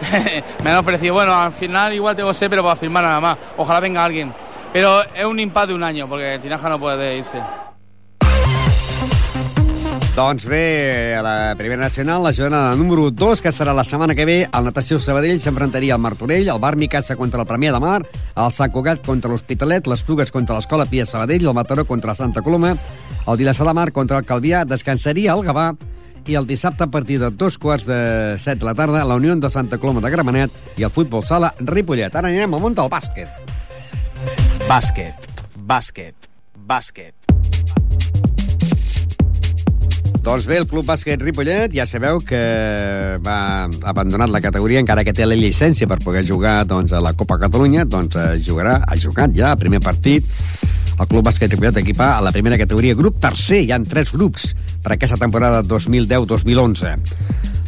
Me 0.64 0.70
han 0.70 0.78
ofrecido, 0.78 1.14
bueno, 1.14 1.32
al 1.32 1.52
final 1.52 1.92
igual 1.94 2.16
tengo 2.16 2.34
ser, 2.34 2.50
pero 2.50 2.62
para 2.64 2.74
firmar 2.76 3.04
nada 3.04 3.20
más. 3.20 3.38
Ojalá 3.56 3.78
venga 3.78 4.04
alguien. 4.04 4.34
Pero 4.74 5.04
es 5.04 5.24
un 5.24 5.38
impasse 5.38 5.68
de 5.68 5.74
un 5.74 5.84
año, 5.84 6.08
porque 6.08 6.40
Tinaja 6.42 6.68
no 6.68 6.80
puede 6.80 7.18
irse. 7.18 7.38
Doncs 10.16 10.46
bé, 10.46 11.14
a 11.14 11.22
la 11.22 11.54
Primera 11.56 11.82
Nacional, 11.82 12.24
la 12.24 12.32
jornada 12.34 12.74
número 12.74 13.12
2, 13.12 13.40
que 13.40 13.52
serà 13.54 13.70
la 13.72 13.84
setmana 13.86 14.16
que 14.18 14.26
ve, 14.26 14.36
el 14.50 14.66
Natació 14.66 14.98
Sabadell 14.98 15.38
s'enfrontaria 15.38 15.94
al 15.94 16.02
Martorell, 16.02 16.50
el 16.50 16.58
Bar 16.58 16.74
Micasa 16.74 17.14
contra 17.14 17.42
el 17.42 17.46
Premià 17.46 17.70
de 17.70 17.80
Mar, 17.82 18.00
el 18.02 18.52
Sant 18.54 18.74
Cugat 18.74 19.06
contra 19.06 19.30
l'Hospitalet, 19.30 19.86
les 19.86 20.02
Plugues 20.02 20.34
contra 20.34 20.58
l'Escola 20.58 20.86
Pia 20.90 21.06
Sabadell, 21.06 21.46
el 21.46 21.54
Mataró 21.54 21.86
contra 21.86 22.10
la 22.10 22.18
Santa 22.18 22.42
Coloma, 22.42 22.74
el 22.74 23.38
Vilassar 23.38 23.66
de 23.70 23.78
Mar 23.78 23.92
contra 23.92 24.18
el 24.18 24.26
Calvià, 24.26 24.64
descansaria 24.66 25.38
el 25.38 25.46
Gavà, 25.46 25.70
i 26.26 26.34
el 26.34 26.46
dissabte 26.50 26.82
a 26.82 26.90
partir 26.90 27.20
de 27.20 27.30
dos 27.30 27.58
quarts 27.58 27.86
de 27.86 28.38
set 28.42 28.58
de 28.58 28.66
la 28.66 28.74
tarda, 28.74 29.04
la 29.04 29.14
Unió 29.22 29.36
de 29.36 29.50
Santa 29.50 29.78
Coloma 29.78 30.02
de 30.02 30.10
Gramenet 30.10 30.78
i 30.78 30.82
el 30.82 30.90
Futbol 30.90 31.22
Sala 31.22 31.54
Ripollet. 31.60 32.10
Ara 32.10 32.30
anirem 32.30 32.54
al 32.54 32.62
món 32.64 32.74
del 32.74 32.90
bàsquet. 32.90 33.43
Bàsquet, 34.64 35.26
bàsquet, 35.60 36.26
bàsquet. 36.56 37.12
Doncs 40.24 40.46
bé, 40.48 40.56
el 40.56 40.64
Club 40.64 40.86
Bàsquet 40.88 41.20
Ripollet 41.20 41.74
ja 41.76 41.84
sabeu 41.84 42.22
que 42.24 42.40
va 43.20 43.36
ha 43.68 43.90
abandonat 43.92 44.32
la 44.32 44.40
categoria, 44.40 44.80
encara 44.80 45.04
que 45.04 45.12
té 45.12 45.28
la 45.28 45.36
llicència 45.36 45.84
per 45.84 46.00
poder 46.00 46.24
jugar 46.24 46.62
doncs, 46.64 46.94
a 46.96 47.02
la 47.04 47.12
Copa 47.12 47.36
Catalunya, 47.42 47.84
doncs 47.84 48.16
eh, 48.16 48.40
jugarà, 48.40 48.78
ha 48.88 48.96
jugat 48.96 49.36
ja 49.36 49.52
el 49.52 49.60
primer 49.60 49.82
partit. 49.84 50.24
El 50.96 51.10
Club 51.12 51.28
Bàsquet 51.28 51.52
Ripollet 51.52 51.82
equipa 51.84 52.14
a 52.16 52.24
la 52.24 52.32
primera 52.32 52.56
categoria, 52.56 52.96
grup 52.96 53.20
tercer, 53.20 53.60
hi 53.66 53.72
han 53.76 53.84
tres 53.84 54.16
grups 54.16 54.54
per 54.80 54.96
aquesta 54.96 55.20
temporada 55.20 55.60
2010-2011. 55.60 56.96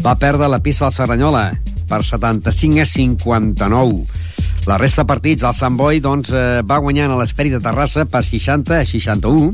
Va 0.00 0.16
perdre 0.16 0.48
la 0.48 0.64
pista 0.64 0.88
al 0.88 0.96
Serranyola 0.96 1.50
per 1.90 2.06
75 2.08 2.80
a 2.80 2.88
59. 2.88 4.24
La 4.66 4.78
resta 4.78 5.04
de 5.04 5.06
partits, 5.06 5.44
el 5.46 5.54
Sant 5.54 5.76
Boi 5.78 6.00
doncs, 6.02 6.32
eh, 6.34 6.62
va 6.66 6.80
guanyant 6.82 7.12
a 7.14 7.18
l'Esperit 7.20 7.52
de 7.54 7.60
Terrassa 7.62 8.02
per 8.10 8.24
60 8.26 8.80
a 8.80 8.84
61. 8.84 9.52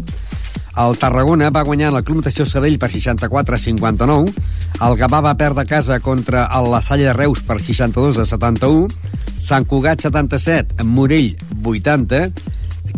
El 0.80 0.96
Tarragona 0.96 1.50
va 1.52 1.66
guanyar 1.68 1.90
el 1.92 2.00
Club 2.00 2.22
Natació 2.22 2.46
Sabell 2.48 2.78
per 2.80 2.88
64 2.88 3.58
a 3.58 3.60
59. 3.60 4.32
El 4.80 4.96
Gavà 4.96 5.20
va 5.20 5.34
perdre 5.36 5.66
casa 5.68 6.00
contra 6.00 6.46
el 6.56 6.70
La 6.72 6.80
Salle 6.80 7.10
de 7.10 7.12
Reus 7.12 7.42
per 7.44 7.58
62 7.60 8.22
a 8.22 8.24
71. 8.24 8.88
Sant 9.36 9.68
Cugat 9.68 10.00
77, 10.00 10.80
Morell 10.88 11.36
80. 11.60 12.24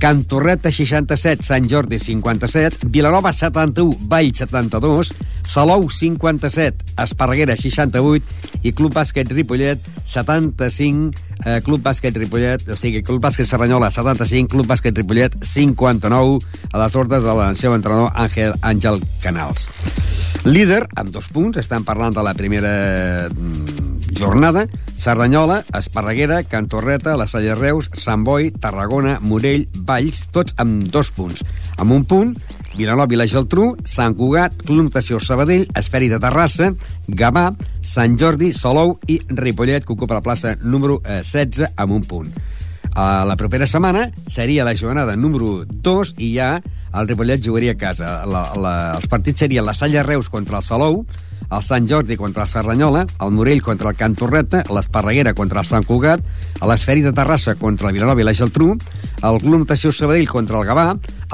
Can 0.01 0.25
Torreta 0.25 0.71
67, 0.73 1.45
Sant 1.47 1.69
Jordi 1.71 1.99
57, 1.99 2.89
Vilanova 2.91 3.33
71, 3.33 3.97
Vall 4.09 4.33
72, 4.35 5.13
Salou 5.45 5.91
57, 5.91 6.95
Esparreguera 7.05 7.57
68 7.57 8.65
i 8.65 8.73
Club 8.73 8.95
Bàsquet 8.97 9.31
Ripollet 9.33 9.81
75, 10.07 11.13
eh, 11.45 11.61
Club 11.65 11.83
Bàsquet 11.85 12.17
Ripollet, 12.17 12.67
o 12.69 12.77
sigui, 12.81 13.03
Club 13.05 13.23
Bàsquet 13.25 13.49
Serranyola 13.49 13.91
75, 13.93 14.49
Club 14.53 14.69
Bàsquet 14.71 14.97
Ripollet 14.97 15.37
59 15.45 16.41
a 16.73 16.83
les 16.83 16.97
ordres 16.97 17.25
del 17.25 17.45
seu 17.61 17.77
entrenador 17.77 18.13
Àngel 18.15 18.57
Àngel 18.63 19.03
Canals. 19.23 19.69
Líder, 20.45 20.83
amb 21.01 21.09
dos 21.09 21.31
punts, 21.33 21.57
estan 21.57 21.87
parlant 21.89 22.13
de 22.13 22.25
la 22.25 22.35
primera 22.37 23.31
mm, 23.33 23.84
jornada, 24.15 24.67
Cerdanyola, 24.97 25.62
Esparreguera, 25.77 26.43
Cantorreta, 26.45 27.17
la 27.17 27.29
Salle 27.29 27.55
Reus, 27.55 27.91
Sant 27.99 28.25
Boi, 28.25 28.51
Tarragona, 28.51 29.19
Morell, 29.21 29.69
Valls, 29.75 30.25
tots 30.33 30.55
amb 30.62 30.87
dos 30.93 31.11
punts. 31.15 31.45
Amb 31.77 31.93
un 31.93 32.05
punt, 32.09 32.35
Vilanova 32.75 33.15
i 33.15 33.19
la 33.19 33.29
Geltrú, 33.31 33.75
Sant 33.87 34.17
Cugat, 34.19 34.57
Club 34.65 34.89
Natació 34.89 35.21
Sabadell, 35.21 35.67
Esferi 35.79 36.09
de 36.11 36.19
Terrassa, 36.23 36.73
Gavà, 37.09 37.51
Sant 37.85 38.19
Jordi, 38.19 38.53
Salou 38.57 38.97
i 39.07 39.21
Ripollet, 39.29 39.85
que 39.85 39.95
ocupa 39.95 40.19
la 40.19 40.25
plaça 40.25 40.57
número 40.62 41.01
eh, 41.05 41.23
16 41.23 41.75
amb 41.77 41.99
un 41.99 42.07
punt. 42.09 42.31
A 42.95 43.25
la 43.27 43.35
propera 43.35 43.67
setmana 43.67 44.09
seria 44.31 44.65
la 44.65 44.77
jornada 44.79 45.17
número 45.17 45.65
2 45.67 46.15
i 46.23 46.35
ja 46.37 46.61
el 46.95 47.09
Ripollet 47.09 47.43
jugaria 47.43 47.75
a 47.75 47.79
casa. 47.79 48.21
La, 48.27 48.47
la, 48.55 48.75
els 48.99 49.09
partits 49.11 49.43
serien 49.43 49.67
la 49.67 49.75
Salla 49.75 50.05
Reus 50.07 50.31
contra 50.31 50.61
el 50.61 50.67
Salou, 50.67 51.03
el 51.51 51.65
Sant 51.65 51.89
Jordi 51.91 52.17
contra 52.17 52.45
el 52.45 52.53
Serranyola, 52.53 53.05
el 53.21 53.35
Morell 53.35 53.63
contra 53.63 53.91
el 53.91 53.97
Can 53.97 54.15
Torreta, 54.15 54.65
l'Esparreguera 54.71 55.35
contra 55.35 55.61
el 55.63 55.69
Sant 55.69 55.87
Cugat, 55.87 56.23
l'Esferi 56.65 57.05
de 57.05 57.13
Terrassa 57.13 57.55
contra 57.61 57.91
el 57.91 57.99
Vilanova 57.99 58.23
i 58.23 58.27
la 58.27 58.35
Geltrú, 58.35 58.73
el 59.23 59.41
Club 59.43 59.63
Natació 59.65 59.93
Sabadell 59.93 60.29
contra 60.29 60.61
el 60.61 60.69
Gavà, 60.69 60.89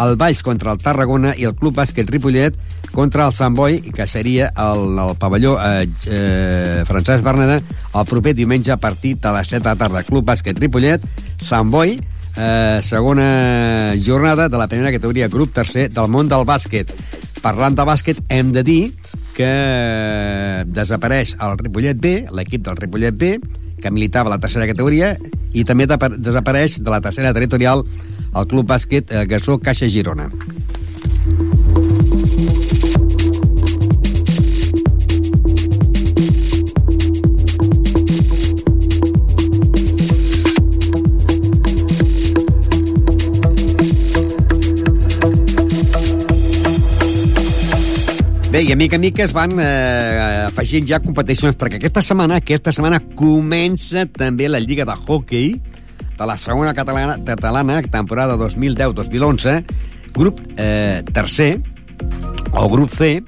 el 0.05 0.17
Valls 0.21 0.43
contra 0.47 0.75
el 0.75 0.83
Tarragona 0.83 1.35
i 1.37 1.47
el 1.49 1.57
Club 1.59 1.77
Bàsquet 1.79 2.11
Ripollet 2.11 2.57
contra 2.93 3.27
el 3.29 3.35
Sant 3.37 3.55
Boi, 3.55 3.81
que 3.95 4.07
seria 4.11 4.51
el, 4.59 4.99
el 4.99 5.17
pavelló 5.21 5.57
eh, 5.63 5.89
eh, 6.07 6.85
Francesc 6.89 7.25
Berneda 7.25 7.61
el 7.61 8.07
proper 8.07 8.35
diumenge 8.35 8.73
a 8.73 8.79
partir 8.79 9.17
de 9.19 9.33
les 9.35 9.49
7 9.49 9.63
de 9.63 9.69
la 9.69 9.77
tarda. 9.77 10.03
Club 10.07 10.25
Bàsquet 10.27 10.59
Ripollet, 10.59 11.05
Sant 11.43 11.71
Boi, 11.71 11.99
eh, 12.37 12.81
segona 12.83 13.95
jornada 14.05 14.49
de 14.49 14.59
la 14.59 14.69
primera 14.69 14.93
categoria, 14.93 15.29
grup 15.29 15.53
tercer 15.55 15.91
del 15.91 16.09
món 16.09 16.29
del 16.29 16.47
bàsquet. 16.47 16.91
Parlant 17.43 17.77
de 17.77 17.87
bàsquet, 17.89 18.21
hem 18.29 18.53
de 18.53 18.63
dir 18.63 18.83
que 19.41 20.64
desapareix 20.68 21.34
el 21.41 21.57
Ripollet 21.57 21.97
B, 21.97 22.14
l'equip 22.36 22.66
del 22.66 22.76
Ripollet 22.76 23.16
B, 23.16 23.38
que 23.80 23.93
militava 23.93 24.28
a 24.28 24.34
la 24.34 24.41
tercera 24.43 24.68
categoria, 24.68 25.14
i 25.57 25.64
també 25.64 25.86
desapareix 25.88 26.76
de 26.84 26.93
la 26.93 27.01
tercera 27.01 27.32
territorial 27.32 27.86
el 28.36 28.49
Club 28.51 28.68
Bàsquet 28.68 29.09
eh, 29.11 29.24
Gassó 29.30 29.57
Caixa 29.59 29.88
Girona. 29.88 30.28
Bé, 48.51 48.64
i 48.66 48.74
mica 48.74 48.96
a 48.96 48.98
mica 48.98 49.22
es 49.22 49.30
van 49.30 49.53
eh, 49.62 50.46
afegint 50.48 50.88
ja 50.88 50.98
competicions, 50.98 51.55
perquè 51.55 51.78
aquesta 51.78 52.03
setmana, 52.03 52.40
aquesta 52.40 52.72
setmana 52.74 52.98
comença 53.14 54.03
també 54.11 54.48
la 54.51 54.59
Lliga 54.59 54.82
de 54.88 54.96
Hockey 55.07 55.53
de 56.18 56.26
la 56.26 56.34
segona 56.34 56.72
catalana, 56.74 57.14
catalana 57.22 57.76
temporada 57.86 58.34
2010-2011, 58.40 59.55
grup 60.16 60.40
eh, 60.59 61.05
tercer, 61.14 61.61
o 62.51 62.66
grup 62.72 62.90
C, 62.90 63.20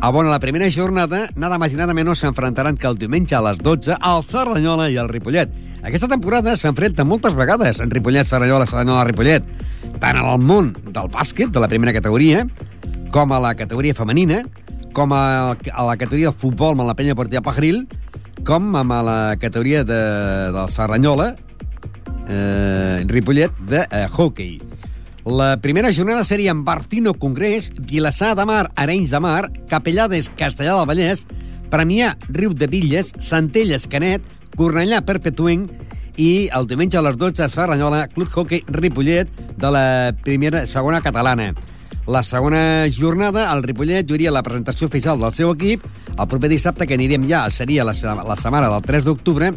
a 0.00 0.08
on 0.08 0.24
a 0.24 0.30
la 0.30 0.40
primera 0.40 0.70
jornada, 0.72 1.28
nada 1.36 1.58
más 1.58 1.74
y 1.74 1.76
nada 1.76 1.92
menos, 1.92 2.20
s'enfrontaran 2.20 2.78
que 2.78 2.86
el 2.86 2.96
diumenge 2.96 3.34
a 3.34 3.42
les 3.42 3.58
12 3.60 3.92
el 3.92 4.24
Cerdanyola 4.24 4.88
i 4.88 4.96
el 4.96 5.10
Ripollet. 5.12 5.52
Aquesta 5.84 6.08
temporada 6.08 6.56
s'enfrenta 6.56 7.04
moltes 7.04 7.36
vegades 7.36 7.76
en 7.84 7.92
Ripollet, 7.92 8.24
Cerdanyola, 8.24 8.64
Cerdanyola, 8.64 9.04
Ripollet, 9.04 9.44
tant 10.00 10.16
en 10.16 10.24
el 10.24 10.40
món 10.40 10.72
del 10.88 11.12
bàsquet, 11.12 11.52
de 11.52 11.60
la 11.60 11.68
primera 11.68 11.92
categoria, 11.92 12.46
com 13.10 13.32
a 13.32 13.40
la 13.40 13.54
categoria 13.54 13.94
femenina, 13.94 14.42
com 14.96 15.12
a, 15.12 15.52
a 15.52 15.82
la 15.86 15.96
categoria 15.96 16.30
del 16.30 16.38
futbol 16.40 16.74
amb 16.74 16.86
la 16.88 16.96
penya 16.96 17.16
partida 17.18 17.44
Pajaril, 17.44 17.84
com 18.46 18.74
amb 18.78 18.94
la 19.06 19.36
categoria 19.40 19.84
de, 19.84 20.00
del 20.54 20.70
Serranyola, 20.72 21.34
eh, 22.28 23.04
Ripollet, 23.06 23.52
de 23.68 23.84
eh, 23.90 24.06
hockey. 24.10 24.60
La 25.26 25.56
primera 25.58 25.92
jornada 25.92 26.22
seria 26.24 26.52
en 26.52 26.64
Bartino 26.64 27.14
Congrés, 27.14 27.72
Vilassar 27.74 28.36
de 28.36 28.44
Mar, 28.46 28.70
Arenys 28.76 29.10
de 29.10 29.20
Mar, 29.20 29.50
Capellades, 29.68 30.30
Castellà 30.38 30.76
del 30.78 30.86
Vallès, 30.86 31.26
Premià, 31.70 32.14
Riu 32.28 32.54
de 32.54 32.68
Villes, 32.70 33.10
Centelles, 33.18 33.88
Canet, 33.90 34.22
Cornellà, 34.54 35.02
Perpetuenc, 35.02 35.72
i 36.16 36.48
el 36.54 36.66
diumenge 36.70 36.96
a 36.98 37.02
les 37.04 37.16
12 37.20 37.44
a 37.44 37.48
Serranyola, 37.52 38.06
Club 38.14 38.30
Hockey 38.32 38.64
Ripollet 38.68 39.28
de 39.58 39.70
la 39.70 40.14
primera, 40.24 40.64
segona 40.66 41.02
catalana. 41.04 41.52
La 42.06 42.22
segona 42.22 42.86
jornada, 42.94 43.48
el 43.52 43.64
Ripollet 43.64 44.06
jugaria 44.06 44.30
la 44.30 44.44
presentació 44.46 44.86
oficial 44.86 45.18
del 45.18 45.34
seu 45.34 45.50
equip. 45.50 45.82
El 46.14 46.28
proper 46.30 46.50
dissabte, 46.52 46.86
que 46.86 46.94
anirem 46.94 47.26
ja, 47.26 47.42
seria 47.50 47.84
la, 47.84 47.96
la 47.96 48.36
setmana 48.38 48.70
del 48.70 48.86
3 48.86 49.08
d'octubre, 49.08 49.50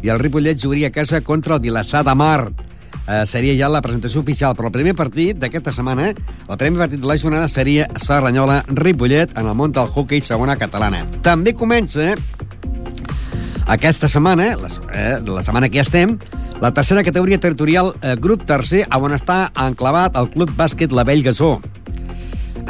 i 0.00 0.08
el 0.08 0.18
Ripollet 0.18 0.56
jugaria 0.56 0.88
a 0.88 0.94
casa 0.94 1.20
contra 1.20 1.58
el 1.58 1.60
Vilassar 1.60 2.00
de 2.08 2.14
Mar. 2.16 2.50
Eh, 3.04 3.24
seria 3.26 3.52
ja 3.58 3.68
la 3.68 3.82
presentació 3.84 4.22
oficial, 4.24 4.56
però 4.56 4.70
el 4.70 4.76
primer 4.78 4.94
partit 4.96 5.36
d'aquesta 5.40 5.74
setmana, 5.76 6.10
el 6.14 6.56
primer 6.56 6.86
partit 6.86 7.02
de 7.02 7.08
la 7.10 7.18
jornada 7.20 7.48
seria 7.52 7.88
Serranyola-Ripollet 8.00 9.36
en 9.36 9.50
el 9.50 9.56
món 9.58 9.76
del 9.76 9.90
hockey 9.92 10.24
segona 10.24 10.56
catalana. 10.56 11.02
També 11.26 11.52
comença 11.52 12.14
aquesta 13.70 14.08
setmana, 14.08 14.54
la, 14.56 14.70
eh, 14.94 15.18
la 15.26 15.42
setmana 15.44 15.68
que 15.68 15.82
ja 15.82 15.84
estem, 15.84 16.16
la 16.60 16.72
tercera 16.72 17.04
categoria 17.04 17.40
territorial, 17.40 17.94
eh, 18.00 18.16
grup 18.16 18.46
tercer, 18.48 18.86
on 18.96 19.12
està 19.16 19.50
enclavat 19.66 20.16
el 20.16 20.30
Club 20.32 20.56
Bàsquet 20.56 20.92
La 20.92 21.04
Vell 21.04 21.22
Gasó. 21.24 21.58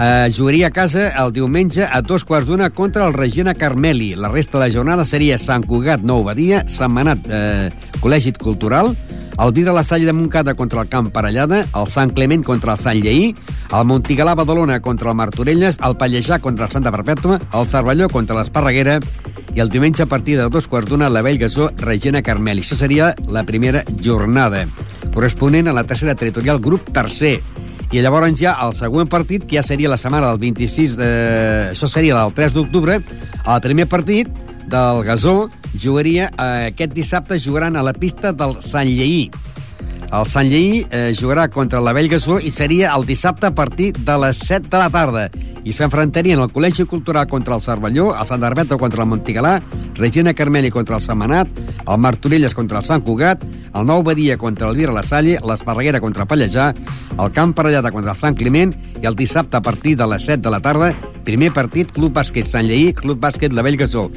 Eh, 0.02 0.32
jugaria 0.34 0.68
a 0.68 0.70
casa 0.70 1.10
el 1.22 1.32
diumenge 1.36 1.84
a 1.84 2.00
dos 2.00 2.22
quarts 2.24 2.46
d'una 2.48 2.70
contra 2.72 3.04
el 3.04 3.12
Regina 3.12 3.52
Carmeli. 3.52 4.14
La 4.16 4.30
resta 4.32 4.56
de 4.56 4.64
la 4.64 4.72
jornada 4.72 5.04
seria 5.04 5.36
Sant 5.36 5.66
Cugat, 5.68 6.00
Nou 6.00 6.22
Badia, 6.24 6.62
Sant 6.72 6.94
Manat, 6.96 7.26
eh, 7.28 7.68
Col·legi 8.00 8.32
Cultural, 8.32 8.94
el 9.36 9.52
Vira 9.52 9.74
la 9.76 9.84
Salle 9.84 10.06
de 10.08 10.14
Montcada 10.16 10.54
contra 10.54 10.80
el 10.80 10.88
Camp 10.88 11.12
Parellada, 11.12 11.66
el 11.76 11.92
Sant 11.92 12.14
Clement 12.16 12.42
contra 12.42 12.72
el 12.72 12.80
Sant 12.80 13.04
Lleí, 13.04 13.34
el 13.68 13.84
Montigalà 13.84 14.34
Badalona 14.34 14.80
contra 14.80 15.10
el 15.10 15.20
Martorelles, 15.20 15.76
el 15.84 15.98
Pallejà 16.00 16.40
contra 16.40 16.64
el 16.64 16.72
Santa 16.72 16.92
Perpètua, 16.96 17.36
el 17.52 17.68
Cervelló 17.68 18.08
contra 18.08 18.40
l'Esparreguera 18.40 19.02
i 19.52 19.60
el 19.60 19.68
diumenge 19.68 20.04
a 20.04 20.08
partir 20.08 20.38
de 20.38 20.48
dos 20.48 20.66
quarts 20.66 20.88
d'una 20.88 21.10
la 21.12 21.20
Vell 21.20 21.36
Gasó 21.36 21.68
Regina 21.76 22.22
Carmeli. 22.22 22.64
Això 22.64 22.80
seria 22.80 23.14
la 23.28 23.44
primera 23.44 23.84
jornada, 24.00 24.64
corresponent 25.12 25.68
a 25.68 25.76
la 25.76 25.84
tercera 25.84 26.14
territorial 26.14 26.58
grup 26.58 26.88
tercer. 26.88 27.42
I 27.90 27.98
llavors 28.04 28.38
ja 28.38 28.52
el 28.62 28.70
següent 28.78 29.08
partit, 29.10 29.42
que 29.42 29.56
ja 29.58 29.64
seria 29.66 29.90
la 29.90 29.98
setmana 29.98 30.28
del 30.30 30.38
26 30.38 30.92
de... 30.98 31.10
Això 31.72 31.88
seria 31.90 32.20
el 32.22 32.34
3 32.36 32.54
d'octubre, 32.54 33.00
el 33.02 33.62
primer 33.64 33.88
partit 33.90 34.30
del 34.70 35.02
Gasó 35.02 35.50
jugaria 35.74 36.28
eh, 36.30 36.70
aquest 36.70 36.94
dissabte 36.94 37.38
jugaran 37.42 37.74
a 37.76 37.82
la 37.82 37.92
pista 37.92 38.30
del 38.32 38.60
Sant 38.62 38.86
Lleí. 38.86 39.30
El 40.10 40.26
Sant 40.26 40.48
Lleí 40.50 40.80
eh, 40.90 41.12
jugarà 41.14 41.44
contra 41.54 41.78
la 41.78 41.92
Vell 41.94 42.08
Gasó 42.10 42.40
i 42.42 42.50
seria 42.50 42.90
el 42.96 43.04
dissabte 43.06 43.46
a 43.46 43.54
partir 43.54 43.92
de 43.94 44.16
les 44.18 44.40
7 44.42 44.66
de 44.66 44.78
la 44.80 44.88
tarda. 44.90 45.28
I 45.62 45.70
s'enfrontarien 45.76 46.40
el 46.42 46.50
Col·legi 46.50 46.82
Cultural 46.90 47.28
contra 47.30 47.54
el 47.54 47.62
Cervelló, 47.62 48.08
el 48.18 48.26
Sant 48.26 48.42
Arbeto 48.42 48.78
contra 48.80 49.04
el 49.04 49.10
Montigalà, 49.12 49.60
Regina 49.94 50.34
Carmeli 50.34 50.72
contra 50.74 50.96
el 50.98 51.04
Sant 51.04 51.20
Manat, 51.20 51.46
el 51.86 52.00
Martorelles 52.02 52.56
contra 52.58 52.80
el 52.80 52.88
Sant 52.88 53.04
Cugat, 53.06 53.44
el 53.70 53.86
Nou 53.86 54.02
Badia 54.02 54.34
contra 54.40 54.72
el 54.72 54.80
Vira 54.80 54.96
La 54.96 55.04
Salle, 55.06 55.38
l'Esparreguera 55.46 56.00
contra 56.02 56.26
Pallejà, 56.26 56.72
el 57.14 57.30
Camp 57.36 57.54
Parellada 57.54 57.92
contra 57.94 58.16
el 58.16 58.18
Sant 58.18 58.34
Climent 58.34 58.74
i 58.98 59.06
el 59.06 59.14
dissabte 59.14 59.60
a 59.60 59.62
partir 59.62 59.94
de 60.00 60.10
les 60.10 60.26
7 60.26 60.42
de 60.42 60.50
la 60.50 60.62
tarda, 60.64 60.90
primer 61.22 61.52
partit 61.54 61.92
Club 61.94 62.16
Bàsquet 62.18 62.50
Sant 62.50 62.66
Lleí, 62.66 62.90
Club 62.96 63.22
Bàsquet 63.22 63.54
La 63.54 63.62
Vell 63.62 63.78
Gasó. 63.78 64.08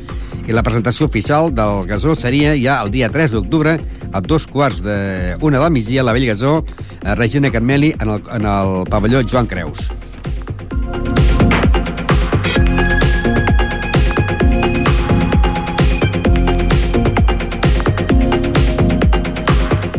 I 0.48 0.58
la 0.58 0.64
presentació 0.64 1.06
oficial 1.06 1.54
del 1.54 1.86
Gasó 1.88 2.18
seria 2.18 2.56
ja 2.58 2.82
el 2.82 2.90
dia 2.92 3.12
3 3.14 3.38
d'octubre 3.38 3.78
a 4.14 4.22
dos 4.22 4.46
quarts 4.48 4.80
d'una 4.86 5.60
del 5.60 5.74
migdia 5.74 6.02
a 6.02 6.08
la 6.08 6.14
Vell 6.14 6.30
Gasó, 6.30 6.64
a 7.04 7.16
Regina 7.16 7.52
Carmeli, 7.52 7.94
en 8.00 8.10
el, 8.10 8.22
en 8.32 8.46
el 8.46 8.86
pavelló 8.90 9.24
Joan 9.28 9.48
Creus. 9.50 9.90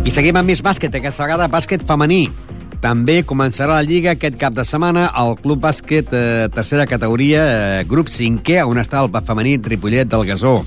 I 0.05 0.13
seguim 0.13 0.37
amb 0.39 0.47
més 0.47 0.63
bàsquet, 0.63 0.95
aquesta 0.95 1.27
vegada 1.27 1.51
bàsquet 1.51 1.83
femení. 1.85 2.29
També 2.85 3.23
començarà 3.25 3.79
la 3.79 3.85
Lliga 3.87 4.13
aquest 4.13 4.35
cap 4.37 4.53
de 4.53 4.63
setmana 4.69 5.07
al 5.17 5.39
Club 5.41 5.63
Bàsquet 5.63 6.11
eh, 6.13 6.49
tercera 6.53 6.85
categoria, 6.85 7.45
eh, 7.81 7.85
grup 7.89 8.13
5è, 8.13 8.61
on 8.69 8.77
està 8.83 9.01
el 9.01 9.09
femení 9.25 9.57
Ripollet 9.65 10.11
del 10.13 10.27
Gasó. 10.29 10.59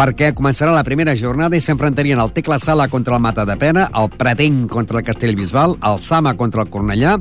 Perquè 0.00 0.30
començarà 0.32 0.72
la 0.72 0.80
primera 0.80 1.12
jornada 1.12 1.58
i 1.58 1.60
s'enfrontarien 1.60 2.20
el 2.22 2.30
Tecla 2.32 2.56
Sala 2.58 2.86
contra 2.88 3.18
el 3.18 3.20
Mata 3.20 3.44
de 3.44 3.52
Pena, 3.60 3.82
el 4.00 4.06
Preteny 4.08 4.62
contra 4.66 4.96
el 4.96 5.04
Castellbisbal, 5.04 5.74
el 5.84 6.00
Sama 6.00 6.32
contra 6.40 6.62
el 6.64 6.70
Cornellà, 6.72 7.18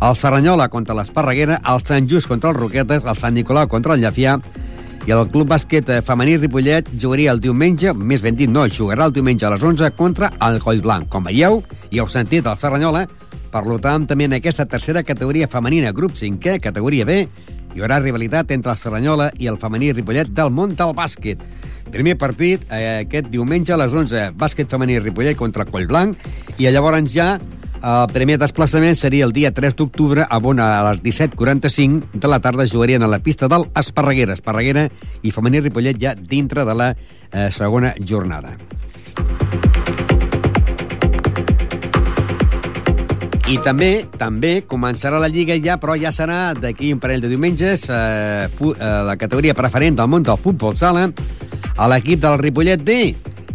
el 0.00 0.16
Serranyola 0.16 0.70
contra 0.72 0.96
l'Esparreguera, 0.96 1.58
el 1.68 1.84
Sant 1.84 2.08
Just 2.08 2.30
contra 2.30 2.54
els 2.54 2.58
Roquetes, 2.62 3.04
el 3.04 3.20
Sant 3.20 3.36
Nicolau 3.36 3.68
contra 3.68 3.92
el 3.92 4.00
Llafià, 4.00 4.38
i 5.04 5.12
el 5.12 5.28
Club 5.34 5.50
Bàsquet 5.52 5.92
eh, 5.92 6.00
femení 6.00 6.38
Ripollet 6.38 6.88
jugaria 6.96 7.34
el 7.36 7.44
diumenge, 7.44 7.92
més 7.92 8.24
ben 8.24 8.40
dit, 8.40 8.48
no, 8.48 8.64
jugarà 8.72 9.04
el 9.04 9.12
diumenge 9.12 9.44
a 9.44 9.52
les 9.52 9.68
11 9.74 9.92
contra 9.92 10.32
el 10.48 10.62
Coll 10.64 10.80
Blanc. 10.80 11.10
Com 11.12 11.28
veieu, 11.28 11.60
i 11.92 12.00
heu 12.00 12.08
sentit 12.08 12.48
el 12.48 12.56
Serranyola, 12.56 13.04
per 13.52 13.66
tant, 13.84 14.08
també 14.08 14.24
en 14.30 14.38
aquesta 14.40 14.64
tercera 14.64 15.04
categoria 15.04 15.46
femenina, 15.52 15.92
grup 15.92 16.16
5è, 16.16 16.56
categoria 16.64 17.04
B, 17.04 17.26
hi 17.74 17.82
haurà 17.82 17.98
rivalitat 18.00 18.52
entre 18.54 18.72
el 18.72 18.78
Serranyola 18.78 19.28
i 19.42 19.50
el 19.50 19.58
femení 19.58 19.92
Ripollet 19.92 20.30
del 20.30 20.52
món 20.54 20.76
del 20.78 20.94
bàsquet. 20.94 21.42
Primer 21.94 22.14
partit 22.18 22.62
eh, 22.70 23.02
aquest 23.02 23.28
diumenge 23.32 23.74
a 23.74 23.78
les 23.80 23.92
11, 23.92 24.30
bàsquet 24.38 24.70
femení 24.70 25.00
Ripollet 25.02 25.36
contra 25.38 25.66
Coll 25.68 25.88
Blanc, 25.90 26.18
i 26.58 26.70
llavors 26.70 27.10
ja 27.12 27.34
el 27.84 28.06
primer 28.14 28.38
desplaçament 28.40 28.96
seria 28.96 29.26
el 29.26 29.34
dia 29.36 29.50
3 29.52 29.74
d'octubre, 29.76 30.24
on 30.24 30.62
a 30.62 30.70
les 30.86 31.02
17.45 31.04 32.16
de 32.16 32.30
la 32.32 32.40
tarda 32.40 32.64
jugarien 32.64 33.02
a 33.02 33.10
la 33.10 33.18
pista 33.18 33.48
del 33.48 33.68
Esparreguera. 33.76 34.38
Esparreguera 34.38 34.88
i 35.20 35.34
femení 35.34 35.60
Ripollet 35.60 36.00
ja 36.00 36.14
dintre 36.14 36.64
de 36.64 36.74
la 36.74 36.94
eh, 36.94 37.50
segona 37.52 37.92
jornada. 38.00 38.56
I 43.44 43.58
també 43.60 44.06
també 44.16 44.62
començarà 44.64 45.18
la 45.20 45.28
Lliga 45.28 45.58
ja, 45.60 45.74
però 45.76 45.98
ja 46.00 46.14
serà 46.16 46.54
d'aquí 46.56 46.94
un 46.94 47.00
parell 47.02 47.20
de 47.20 47.28
diumenges 47.28 47.90
eh, 47.92 48.48
eh, 48.48 48.78
la 49.04 49.16
categoria 49.20 49.52
preferent 49.52 49.98
del 49.98 50.08
món 50.08 50.24
del 50.24 50.40
futbol 50.40 50.72
sala 50.80 51.10
a 51.76 51.88
l'equip 51.90 52.22
del 52.22 52.38
Ripollet 52.40 52.80
D, 52.80 52.96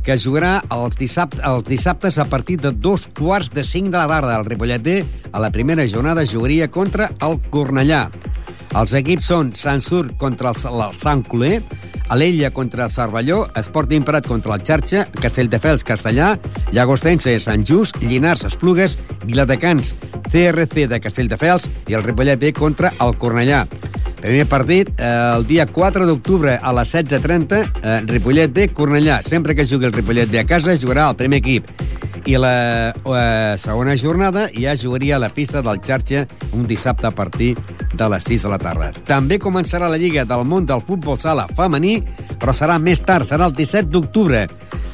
que 0.06 0.18
jugarà 0.22 0.60
els, 0.76 0.94
dissabte, 1.00 1.42
els 1.42 1.66
dissabtes 1.66 2.20
a 2.22 2.28
partir 2.30 2.60
de 2.62 2.70
dos 2.70 3.08
quarts 3.18 3.50
de 3.56 3.64
cinc 3.66 3.90
de 3.90 3.98
la 3.98 4.06
tarda. 4.12 4.38
El 4.38 4.46
Ripollet 4.46 4.84
D, 4.86 5.00
a 5.32 5.42
la 5.42 5.50
primera 5.50 5.88
jornada, 5.88 6.28
jugaria 6.28 6.70
contra 6.70 7.10
el 7.26 7.40
Cornellà. 7.50 8.10
Els 8.78 8.94
equips 8.94 9.30
són 9.32 9.54
Sant 9.58 9.82
Sur 9.82 10.04
contra 10.22 10.52
el, 10.54 10.84
Sant 11.02 11.24
Coler, 11.26 11.64
Alella 12.14 12.52
contra 12.54 12.86
el 12.86 12.92
Cervelló, 12.94 13.44
Esporting 13.58 14.06
Prat 14.06 14.28
contra 14.30 14.56
el 14.56 14.66
Xarxa, 14.66 15.06
Castelldefels 15.22 15.86
Castellà, 15.86 16.36
Llagostense 16.74 17.36
Sant 17.42 17.66
Just, 17.66 17.98
Llinars 18.02 18.46
Esplugues, 18.46 18.98
Viladecans 19.26 19.96
CRC 20.30 20.88
de 20.90 21.00
Castelldefels 21.02 21.70
i 21.90 21.98
el 21.98 22.06
Ripollet 22.06 22.40
B 22.42 22.54
contra 22.54 22.94
el 23.02 23.18
Cornellà. 23.18 23.66
Primer 24.20 24.46
partit, 24.52 24.90
eh, 24.98 25.10
el 25.38 25.48
dia 25.48 25.66
4 25.66 26.06
d'octubre 26.06 26.58
a 26.62 26.74
les 26.76 26.94
16.30, 26.94 27.62
eh, 27.82 28.02
Ripollet 28.06 28.52
D, 28.52 28.68
Cornellà. 28.74 29.22
Sempre 29.24 29.56
que 29.56 29.66
jugui 29.66 29.88
el 29.88 29.94
Ripollet 29.94 30.30
D 30.30 30.40
a 30.40 30.46
casa, 30.46 30.76
jugarà 30.76 31.10
el 31.10 31.16
primer 31.16 31.40
equip. 31.40 31.70
I 32.26 32.38
la 32.38 32.92
eh, 32.92 33.58
segona 33.62 33.96
jornada 33.98 34.48
ja 34.52 34.76
jugaria 34.78 35.16
a 35.16 35.20
la 35.24 35.30
pista 35.30 35.62
del 35.62 35.80
Xarxa 35.80 36.26
un 36.54 36.66
dissabte 36.68 37.08
a 37.08 37.12
partir 37.12 37.56
de 37.94 38.10
les 38.10 38.24
6 38.24 38.44
de 38.44 38.50
la 38.50 38.60
tarda. 38.60 38.92
També 39.08 39.40
començarà 39.40 39.90
la 39.90 40.00
Lliga 40.00 40.26
del 40.26 40.46
món 40.46 40.66
del 40.66 40.84
futbol 40.86 41.20
sala 41.20 41.48
femení, 41.56 42.00
però 42.40 42.56
serà 42.56 42.80
més 42.80 43.02
tard, 43.02 43.28
serà 43.28 43.48
el 43.50 43.56
17 43.56 43.90
d'octubre, 43.94 44.48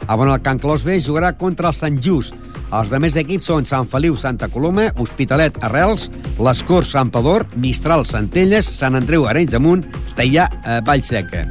on 0.08 0.30
el 0.30 0.42
Can 0.42 0.60
Clos 0.60 0.84
B 0.86 1.00
jugarà 1.00 1.34
contra 1.34 1.70
el 1.70 1.78
Sant 1.78 2.02
Just. 2.02 2.36
Els 2.76 2.92
demés 2.92 3.16
equips 3.16 3.48
són 3.48 3.64
Sant 3.68 3.88
Feliu, 3.88 4.18
Santa 4.20 4.50
Coloma, 4.52 4.90
Hospitalet, 5.00 5.56
Arrels, 5.64 6.10
Les 6.44 6.64
Corts, 6.68 6.92
Sant 6.92 7.12
Pador, 7.14 7.46
Mistral, 7.56 8.04
Centelles, 8.10 8.68
Sant 8.68 8.98
Andreu, 9.00 9.28
Arenys 9.30 9.56
de 9.56 9.62
Munt, 9.64 9.86
Teià, 10.18 10.50
eh, 10.60 10.82
Vallseca. 10.84 11.46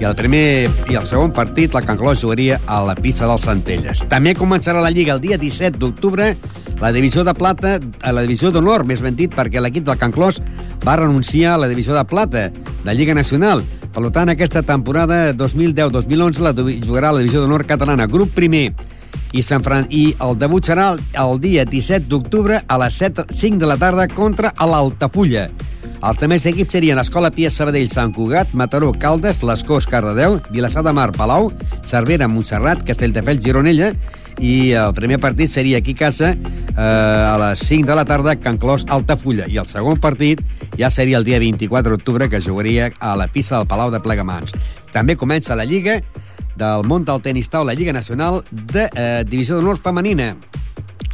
I 0.00 0.06
el 0.08 0.14
primer 0.16 0.70
i 0.88 0.96
el 0.96 1.08
segon 1.10 1.34
partit, 1.36 1.74
la 1.74 1.82
Can 1.84 1.98
Clos 1.98 2.22
jugaria 2.22 2.60
a 2.70 2.78
la 2.86 2.94
pista 2.94 3.26
dels 3.28 3.42
Centelles. 3.44 4.04
També 4.08 4.36
començarà 4.38 4.80
la 4.80 4.92
Lliga 4.94 5.16
el 5.16 5.20
dia 5.20 5.36
17 5.36 5.76
d'octubre, 5.82 6.30
la 6.80 6.92
divisió 6.94 7.24
de 7.26 7.34
plata, 7.34 7.74
a 8.00 8.12
la 8.14 8.22
divisió 8.24 8.52
d'honor, 8.54 8.86
més 8.88 9.02
ben 9.02 9.18
dit, 9.18 9.34
perquè 9.34 9.60
l'equip 9.60 9.84
del 9.84 9.98
Can 9.98 10.14
Clos 10.14 10.38
va 10.86 10.96
renunciar 10.96 11.56
a 11.56 11.60
la 11.64 11.68
divisió 11.68 11.98
de 11.98 12.06
plata 12.08 12.46
de 12.84 12.94
Lliga 12.94 13.12
Nacional. 13.18 13.64
Per 13.90 14.06
tant, 14.14 14.30
aquesta 14.30 14.62
temporada 14.62 15.34
2010-2011 15.34 16.46
la 16.46 16.54
jugarà 16.54 17.10
la 17.10 17.20
divisió 17.20 17.42
d'honor 17.42 17.66
catalana, 17.66 18.06
grup 18.06 18.32
primer 18.38 18.70
i, 19.32 19.42
Sant 19.42 19.64
Fran... 19.66 19.86
i 19.90 20.14
el 20.22 20.38
debut 20.38 20.66
serà 20.66 20.92
el, 20.96 21.40
dia 21.42 21.64
17 21.68 22.08
d'octubre 22.10 22.60
a 22.66 22.78
les 22.82 23.00
7, 23.02 23.26
5 23.30 23.60
de 23.62 23.68
la 23.70 23.78
tarda 23.80 24.08
contra 24.10 24.52
l'Altafulla. 24.58 25.48
Els 26.00 26.16
també 26.16 26.38
equips 26.40 26.72
serien 26.72 26.98
Escola 26.98 27.28
Pia 27.30 27.50
Sabadell, 27.52 27.90
Sant 27.92 28.14
Cugat, 28.16 28.54
Mataró, 28.56 28.92
Caldes, 28.96 29.42
Les 29.44 29.64
Corts, 29.68 29.86
Cardedeu, 29.86 30.38
Vilassar 30.50 30.82
de 30.86 30.94
Mar, 30.96 31.10
Palau, 31.12 31.50
Cervera, 31.84 32.28
Montserrat, 32.28 32.86
Castelldefels, 32.88 33.44
Gironella 33.44 33.92
i 34.40 34.72
el 34.72 34.94
primer 34.96 35.18
partit 35.20 35.50
seria 35.52 35.78
aquí 35.78 35.92
a 35.92 36.00
casa 36.06 36.30
eh, 36.32 36.80
a 36.80 37.36
les 37.42 37.60
5 37.68 37.86
de 37.86 37.96
la 37.96 38.06
tarda, 38.08 38.36
Can 38.40 38.56
Clos 38.58 38.86
Altafulla. 38.88 39.44
I 39.48 39.60
el 39.60 39.68
segon 39.68 40.00
partit 40.00 40.40
ja 40.78 40.88
seria 40.90 41.20
el 41.20 41.28
dia 41.28 41.38
24 41.38 41.92
d'octubre, 41.92 42.30
que 42.30 42.40
jugaria 42.40 42.90
a 42.98 43.16
la 43.16 43.28
pista 43.28 43.58
del 43.58 43.68
Palau 43.68 43.92
de 43.92 44.00
Plegamans. 44.00 44.56
També 44.94 45.16
comença 45.16 45.58
la 45.58 45.68
Lliga 45.68 46.00
del 46.58 46.86
món 46.88 47.04
del 47.04 47.22
tenis 47.22 47.50
tau, 47.50 47.64
la 47.64 47.74
Lliga 47.74 47.92
Nacional 47.92 48.42
de 48.50 48.88
eh, 48.94 49.22
Divisió 49.28 49.58
d'Honor 49.58 49.78
Femenina. 49.82 50.34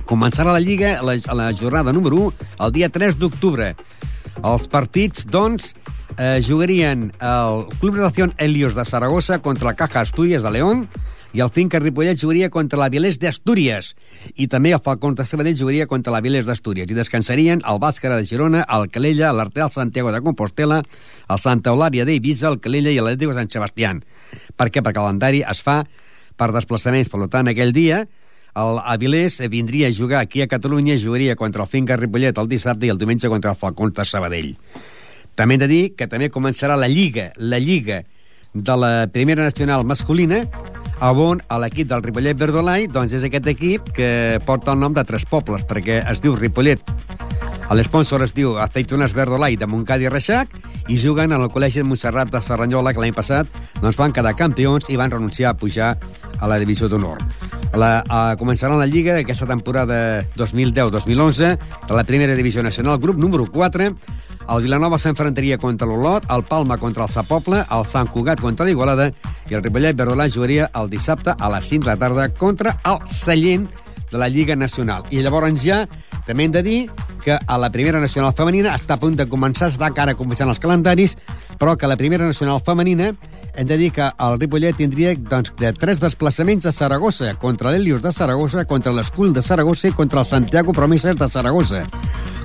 Començarà 0.07 0.55
la 0.55 0.63
Lliga 0.63 0.97
a 0.99 1.03
la, 1.05 1.17
a 1.17 1.35
la 1.35 1.51
jornada 1.53 1.93
número 1.93 2.17
1 2.29 2.49
el 2.67 2.73
dia 2.77 2.89
3 2.93 3.19
d'octubre. 3.19 3.73
Els 4.45 4.69
partits, 4.71 5.27
doncs, 5.27 5.75
eh, 6.19 6.41
jugarien 6.47 7.11
el 7.21 7.67
Club 7.81 7.97
Relación 7.97 8.35
Helios 8.39 8.75
de 8.75 8.85
Saragossa 8.85 9.41
contra 9.41 9.67
la 9.67 9.75
Caja 9.75 10.01
Asturias 10.01 10.43
de 10.43 10.51
León, 10.51 10.89
i 11.37 11.43
el 11.45 11.51
Finca 11.53 11.77
Ripollet 11.83 12.17
jugaria 12.17 12.49
contra 12.49 12.79
la 12.81 12.89
Vilés 12.89 13.19
d'Astúries 13.21 13.91
i 14.41 14.47
també 14.49 14.71
el 14.73 14.81
Falcons 14.81 15.19
de 15.19 15.27
Sabadell 15.29 15.59
jugaria 15.59 15.85
contra 15.87 16.15
la 16.15 16.23
Vilés 16.25 16.47
d'Astúries 16.49 16.89
i 16.89 16.97
descansarien 16.97 17.61
el 17.69 17.81
Bàscara 17.83 18.17
de 18.17 18.25
Girona, 18.25 18.63
el 18.73 18.89
Calella, 18.89 19.35
l'Arteal 19.37 19.69
Santiago 19.75 20.15
de 20.15 20.23
Compostela, 20.25 20.79
el 21.29 21.43
Santa 21.43 21.75
Eulària 21.75 22.07
d'Eivissa, 22.09 22.49
el 22.49 22.57
Calella 22.65 22.95
i 22.95 22.97
l'Atlètic 23.03 23.35
de 23.35 23.37
Sant 23.37 23.53
Sebastián. 23.53 24.01
Per 24.57 24.71
què? 24.71 24.81
Perquè 24.81 24.95
el 24.95 24.97
calendari 25.03 25.43
es 25.45 25.61
fa 25.61 25.83
per 26.41 26.49
desplaçaments. 26.57 27.13
Per 27.13 27.29
tant, 27.29 27.53
aquell 27.53 27.77
dia 27.77 28.07
el 28.57 28.81
Avilés 28.81 29.37
vindria 29.53 29.91
a 29.91 29.93
jugar 29.93 30.23
aquí 30.25 30.41
a 30.41 30.49
Catalunya 30.49 30.97
jugaria 30.97 31.37
contra 31.37 31.67
el 31.67 31.69
Finca 31.69 32.01
Ripollet 32.01 32.41
el 32.41 32.49
dissabte 32.49 32.89
i 32.89 32.95
el 32.95 33.03
diumenge 33.03 33.29
contra 33.29 33.53
el 33.53 33.61
Falcons 33.61 33.93
de 34.01 34.09
Sabadell. 34.09 34.55
També 35.37 35.59
hem 35.59 35.67
de 35.67 35.69
dir 35.69 35.83
que 36.01 36.09
també 36.09 36.33
començarà 36.33 36.81
la 36.81 36.89
Lliga, 36.89 37.35
la 37.37 37.61
Lliga 37.61 38.07
de 38.55 38.77
la 38.81 38.95
Primera 39.13 39.45
Nacional 39.45 39.85
Masculina, 39.85 40.47
on 41.01 41.41
l'equip 41.61 41.89
del 41.89 42.03
Ripollet 42.03 42.39
Verdolai 42.39 42.87
doncs 42.89 43.13
és 43.13 43.25
aquest 43.25 43.47
equip 43.47 43.93
que 43.93 44.41
porta 44.47 44.73
el 44.73 44.81
nom 44.81 44.95
de 44.95 45.05
tres 45.05 45.25
pobles, 45.29 45.65
perquè 45.65 46.03
es 46.11 46.21
diu 46.21 46.37
Ripollet. 46.37 46.81
L'esponsor 47.75 48.23
es 48.23 48.33
diu 48.33 48.57
Aceitunes 48.63 49.13
Verdolai 49.13 49.57
de 49.57 49.67
Montcada 49.67 50.05
i 50.05 50.09
Reixac 50.09 50.53
i 50.89 50.99
juguen 51.03 51.33
en 51.33 51.43
el 51.43 51.51
Col·legi 51.51 51.83
de 51.83 51.85
Montserrat 51.89 52.31
de 52.31 52.41
Serranyola, 52.41 52.93
que 52.95 53.03
l'any 53.03 53.15
passat 53.15 53.49
doncs, 53.83 53.99
van 53.99 54.15
quedar 54.15 54.37
campions 54.39 54.89
i 54.89 54.97
van 54.97 55.11
renunciar 55.11 55.51
a 55.51 55.59
pujar 55.59 55.97
a 56.39 56.47
la 56.47 56.61
divisió 56.63 56.89
d'honor. 56.89 57.25
La, 57.75 58.05
a, 58.07 58.37
començarà 58.39 58.79
la 58.79 58.87
Lliga 58.87 59.19
aquesta 59.19 59.49
temporada 59.51 60.23
2010-2011 60.39 61.57
de 61.89 61.99
la 61.99 62.05
primera 62.05 62.39
divisió 62.39 62.63
nacional, 62.63 63.01
grup 63.03 63.19
número 63.19 63.51
4, 63.51 63.91
el 64.49 64.63
Vilanova 64.63 64.99
s'enfrontaria 64.99 65.59
contra 65.59 65.89
l'Olot, 65.89 66.27
el 66.31 66.45
Palma 66.47 66.79
contra 66.79 67.05
el 67.05 67.11
Sapoble, 67.11 67.65
el 67.73 67.87
Sant 67.91 68.11
Cugat 68.13 68.41
contra 68.41 68.67
l'Igualada 68.67 69.11
i 69.51 69.57
el 69.57 69.65
Ripollet 69.65 69.97
Verdolà 69.99 70.29
jugaria 70.31 70.69
el 70.79 70.91
dissabte 70.91 71.35
a 71.35 71.51
les 71.53 71.67
5 71.73 71.85
de 71.85 71.91
la 71.91 71.99
tarda 72.01 72.29
contra 72.35 72.77
el 72.85 73.01
Sallent 73.11 73.67
de 74.11 74.19
la 74.19 74.29
Lliga 74.29 74.57
Nacional. 74.57 75.05
I 75.11 75.23
llavors 75.23 75.65
ja 75.65 75.85
també 76.27 76.47
hem 76.47 76.55
de 76.55 76.63
dir 76.63 76.79
que 77.25 77.39
a 77.39 77.59
la 77.59 77.71
Primera 77.75 78.01
Nacional 78.01 78.35
Femenina 78.39 78.75
està 78.79 78.95
a 78.95 79.03
punt 79.03 79.17
de 79.19 79.27
començar, 79.27 79.73
està 79.73 79.91
encara 79.91 80.15
començant 80.15 80.51
els 80.51 80.63
calendaris, 80.63 81.17
però 81.59 81.77
que 81.77 81.91
la 81.91 81.99
Primera 81.99 82.27
Nacional 82.27 82.63
Femenina 82.63 83.13
hem 83.57 83.67
de 83.67 83.79
dir 83.81 83.91
que 83.91 84.07
el 84.07 84.39
Ripollet 84.39 84.77
tindria 84.79 85.17
doncs, 85.17 85.55
de 85.59 85.73
tres 85.73 85.99
desplaçaments 85.99 86.67
a 86.67 86.73
Saragossa, 86.73 87.35
contra 87.41 87.73
l'Helios 87.73 88.03
de 88.03 88.13
Saragossa, 88.13 88.67
contra 88.67 88.93
l'Escull 88.93 89.33
de 89.35 89.43
Saragossa 89.43 89.89
i 89.89 89.97
contra 89.97 90.21
el 90.21 90.27
Santiago 90.27 90.77
Promeses 90.77 91.17
de 91.17 91.29
Saragossa 91.29 91.87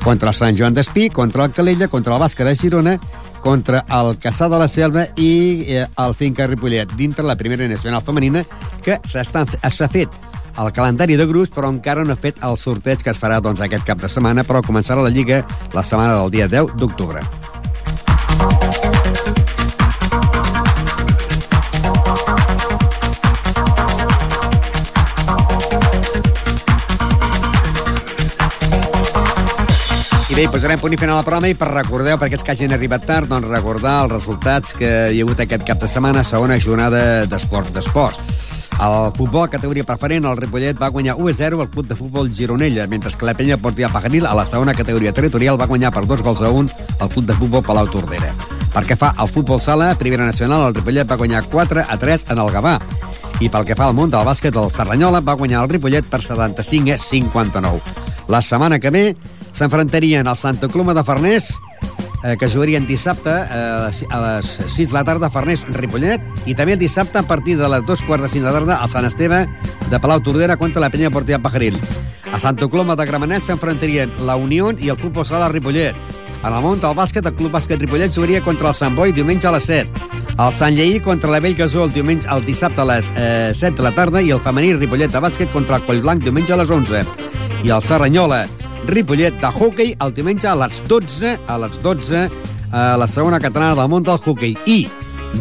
contra 0.03 0.31
el 0.31 0.35
Sant 0.37 0.57
Joan 0.57 0.73
d'Espí, 0.73 1.09
contra 1.09 1.45
el 1.45 1.53
Calella, 1.53 1.87
contra 1.87 2.15
el 2.15 2.21
Bàsquet 2.23 2.47
de 2.47 2.55
Girona, 2.55 2.97
contra 3.41 3.83
el 3.89 4.17
Caçà 4.21 4.49
de 4.49 4.59
la 4.61 4.67
Selva 4.69 5.07
i 5.17 5.31
eh, 5.67 5.85
el 5.85 6.15
Finca 6.17 6.47
Ripollet, 6.47 6.93
dintre 6.97 7.25
la 7.25 7.37
primera 7.37 7.67
nacional 7.67 8.03
femenina, 8.05 8.43
que 8.85 8.99
s'ha 9.05 9.89
fet 9.89 10.09
el 10.59 10.71
calendari 10.75 11.15
de 11.15 11.25
grups, 11.25 11.51
però 11.53 11.69
encara 11.71 12.03
no 12.05 12.13
ha 12.13 12.19
fet 12.19 12.41
el 12.43 12.57
sorteig 12.59 13.03
que 13.03 13.13
es 13.13 13.21
farà 13.21 13.39
doncs, 13.41 13.61
aquest 13.61 13.87
cap 13.87 14.01
de 14.01 14.09
setmana, 14.11 14.43
però 14.43 14.63
començarà 14.65 15.03
la 15.03 15.13
Lliga 15.13 15.43
la 15.73 15.83
setmana 15.83 16.19
del 16.21 16.33
dia 16.37 16.49
10 16.51 16.75
d'octubre. 16.81 17.23
Bé, 30.41 30.47
posarem 30.49 30.79
punt 30.81 30.93
i 30.95 30.97
final 30.97 31.19
a 31.19 31.19
la 31.19 31.25
programa 31.25 31.49
i 31.51 31.55
per 31.57 31.67
recordeu, 31.69 32.15
per 32.17 32.25
aquests 32.25 32.45
que 32.45 32.53
hagin 32.55 32.71
arribat 32.73 33.03
tard, 33.05 33.27
doncs 33.29 33.49
recordar 33.49 33.99
els 34.05 34.13
resultats 34.15 34.71
que 34.73 34.89
hi 35.13 35.19
ha 35.19 35.25
hagut 35.25 35.41
aquest 35.43 35.65
cap 35.67 35.81
de 35.81 35.89
setmana, 35.91 36.23
segona 36.25 36.57
jornada 36.57 37.01
d'esport 37.29 37.69
d'esports. 37.75 38.17
El 38.81 39.11
futbol 39.13 39.49
categoria 39.53 39.85
preferent, 39.85 40.25
el 40.25 40.39
Ripollet 40.39 40.79
va 40.81 40.89
guanyar 40.89 41.13
1-0 41.19 41.59
al 41.61 41.69
club 41.69 41.85
de 41.91 41.97
futbol 41.99 42.31
Gironella, 42.33 42.87
mentre 42.89 43.11
que 43.13 43.27
la 43.27 43.35
penya 43.37 43.59
Portia 43.61 43.91
Paganil 43.93 44.25
a 44.25 44.33
la 44.33 44.45
segona 44.49 44.73
categoria 44.73 45.13
territorial 45.13 45.59
va 45.61 45.67
guanyar 45.69 45.91
per 45.93 46.07
dos 46.09 46.23
gols 46.25 46.41
a 46.41 46.49
un 46.49 46.71
al 46.97 47.09
club 47.09 47.27
de 47.27 47.35
futbol 47.37 47.61
Palau 47.67 47.91
Tordera. 47.91 48.33
Per 48.73 48.97
fa 48.97 49.11
al 49.17 49.29
futbol 49.29 49.61
sala, 49.61 49.93
primera 49.99 50.25
nacional, 50.25 50.69
el 50.69 50.79
Ripollet 50.79 51.11
va 51.11 51.19
guanyar 51.21 51.43
4 51.51 51.85
a 51.87 51.97
3 51.97 52.25
en 52.31 52.41
el 52.41 52.49
Gavà. 52.49 52.79
I 53.41 53.49
pel 53.49 53.67
que 53.67 53.77
fa 53.77 53.91
al 53.91 53.93
món 53.93 54.09
del 54.09 54.25
bàsquet, 54.25 54.57
el 54.57 54.71
Serranyola 54.71 55.21
va 55.21 55.37
guanyar 55.37 55.61
el 55.67 55.69
Ripollet 55.69 56.09
per 56.09 56.23
75 56.23 56.95
a 56.95 56.97
59. 56.97 58.09
La 58.31 58.41
setmana 58.41 58.79
que 58.79 58.89
ve 58.89 59.05
s'enfrontarien 59.53 60.27
al 60.27 60.37
Santa 60.37 60.67
Coloma 60.67 60.93
de 60.93 61.03
Farners, 61.03 61.53
eh, 62.23 62.37
que 62.37 62.47
jugarien 62.47 62.85
dissabte 62.87 63.31
eh, 63.31 64.05
a 64.09 64.21
les 64.21 64.45
6 64.75 64.89
de 64.89 64.93
la 64.93 65.03
tarda 65.03 65.27
a 65.27 65.33
Farners-Ripollet, 65.33 66.21
i 66.45 66.55
també 66.55 66.77
el 66.77 66.81
dissabte 66.81 67.19
a 67.19 67.25
partir 67.27 67.57
de 67.57 67.69
les 67.69 67.85
2 67.85 68.05
quarts 68.07 68.27
de 68.27 68.29
5 68.29 68.45
de 68.45 68.51
la 68.51 68.59
tarda 68.59 68.79
al 68.81 68.89
Sant 68.89 69.07
Esteve 69.09 69.47
de 69.89 69.99
Palau 69.99 70.21
Tordera 70.21 70.57
contra 70.57 70.81
la 70.81 70.89
penya 70.89 71.11
Portia 71.11 71.41
Pajaril. 71.41 71.77
A 72.31 72.39
Santa 72.39 72.67
Coloma 72.67 72.95
de 72.95 73.05
Gramenet 73.05 73.43
s'enfrontarien 73.43 74.13
la 74.25 74.37
Unió 74.39 74.71
i 74.71 74.89
el 74.89 74.97
Futbol 74.97 75.25
Sala 75.27 75.49
Ripollet. 75.49 75.97
En 76.41 76.53
el 76.53 76.61
món 76.63 76.79
del 76.81 76.95
bàsquet, 76.97 77.25
el 77.27 77.35
Club 77.37 77.51
Bàsquet 77.53 77.77
Ripollet 77.77 78.13
jugaria 78.15 78.41
contra 78.41 78.71
el 78.71 78.77
Sant 78.77 78.95
Boi 78.95 79.11
diumenge 79.13 79.45
a 79.49 79.51
les 79.53 79.67
7. 79.67 80.07
El 80.39 80.53
Sant 80.55 80.77
Lleí 80.77 81.01
contra 81.03 81.29
la 81.29 81.41
Vell 81.43 81.57
Gasó 81.57 81.83
el 81.83 81.91
diumenge 81.93 82.29
el 82.31 82.45
dissabte 82.45 82.81
a 82.81 82.87
les 82.87 83.11
eh, 83.15 83.51
7 83.53 83.75
de 83.77 83.83
la 83.83 83.91
tarda 83.91 84.23
i 84.23 84.31
el 84.31 84.39
femení 84.41 84.73
Ripollet 84.77 85.11
de 85.11 85.21
bàsquet 85.21 85.51
contra 85.51 85.77
el 85.77 85.85
Collblanc 85.85 86.23
diumenge 86.23 86.55
a 86.55 86.57
les 86.57 86.71
11. 86.71 87.03
I 87.67 87.69
el 87.69 87.83
Serranyola 87.83 88.45
Ripollet 88.91 89.37
de 89.39 89.47
hockey 89.47 89.93
el 90.03 90.11
diumenge 90.11 90.49
a 90.51 90.55
les 90.59 90.81
12 90.83 91.37
a 91.47 91.55
les 91.63 91.77
12 91.79 92.25
a 92.75 92.81
la 92.99 93.07
segona 93.07 93.39
catalana 93.39 93.77
del 93.79 93.87
món 93.87 94.03
del 94.03 94.19
hockey. 94.19 94.57
I 94.67 94.83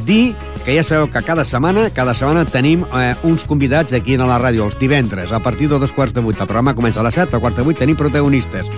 dir 0.07 0.37
que 0.65 0.77
ja 0.77 0.85
sabeu 0.87 1.09
que 1.11 1.23
cada 1.27 1.45
setmana, 1.45 1.89
cada 1.91 2.15
setmana 2.15 2.45
tenim 2.47 2.85
eh, 2.95 3.15
uns 3.27 3.43
convidats 3.49 3.97
aquí 3.97 4.15
a 4.15 4.29
la 4.29 4.39
ràdio, 4.39 4.69
els 4.69 4.79
divendres, 4.79 5.33
a 5.33 5.41
partir 5.43 5.67
de 5.67 5.81
dos 5.83 5.91
quarts 5.91 6.15
de 6.15 6.23
vuit. 6.23 6.39
El 6.39 6.47
programa 6.47 6.77
comença 6.79 7.03
a 7.03 7.07
les 7.09 7.19
7, 7.19 7.35
a 7.35 7.43
quarts 7.43 7.59
de 7.59 7.67
vuit 7.67 7.79
tenim 7.79 7.99
protagonistes. 7.99 8.71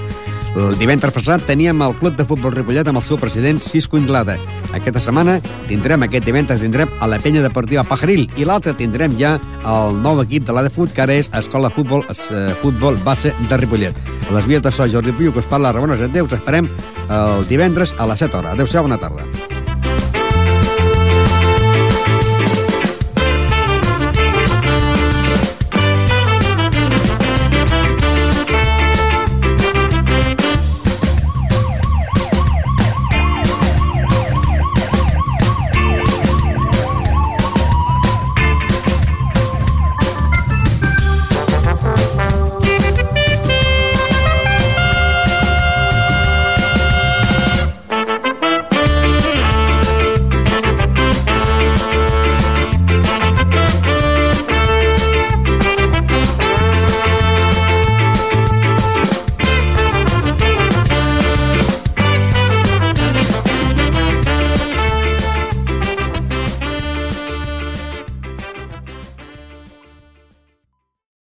El 0.52 0.74
divendres 0.76 1.14
passat 1.16 1.46
teníem 1.48 1.80
el 1.80 1.94
Club 1.96 2.16
de 2.18 2.26
Futbol 2.28 2.52
Ripollet 2.52 2.88
amb 2.90 3.00
el 3.00 3.04
seu 3.06 3.16
president 3.16 3.60
Cisco 3.64 3.96
Inglada. 3.96 4.34
Aquesta 4.76 5.00
setmana 5.00 5.38
tindrem, 5.68 6.04
aquest 6.04 6.26
divendres 6.28 6.60
tindrem 6.60 6.92
a 7.00 7.08
la 7.08 7.16
penya 7.22 7.40
deportiva 7.44 7.86
Pajaril 7.88 8.26
i 8.36 8.44
l'altre 8.44 8.74
tindrem 8.76 9.16
ja 9.16 9.38
el 9.64 9.96
nou 10.04 10.20
equip 10.20 10.44
de 10.44 10.52
la 10.52 10.66
de 10.66 10.72
Fut, 10.74 10.92
que 10.92 11.04
ara 11.06 11.16
és 11.16 11.32
Escola 11.40 11.72
Futbol, 11.72 12.04
eh, 12.04 12.52
Futbol 12.60 13.00
Base 13.04 13.32
de 13.48 13.60
Ripollet. 13.64 13.96
A 14.28 14.36
les 14.36 14.46
vies 14.46 14.60
de 14.62 14.70
so, 14.70 14.84
Jordi 14.84 15.16
Piu, 15.16 15.32
que 15.32 15.40
us 15.40 15.48
parla, 15.48 15.72
Ramon 15.72 15.96
Adéu, 15.96 16.26
us 16.26 16.36
esperem 16.36 16.68
el 17.08 17.48
divendres 17.48 17.94
a 17.96 18.06
les 18.06 18.20
7 18.20 18.36
hores. 18.36 18.52
Adéu-siau, 18.52 18.84
bona 18.84 19.00
tarda. 19.00 19.51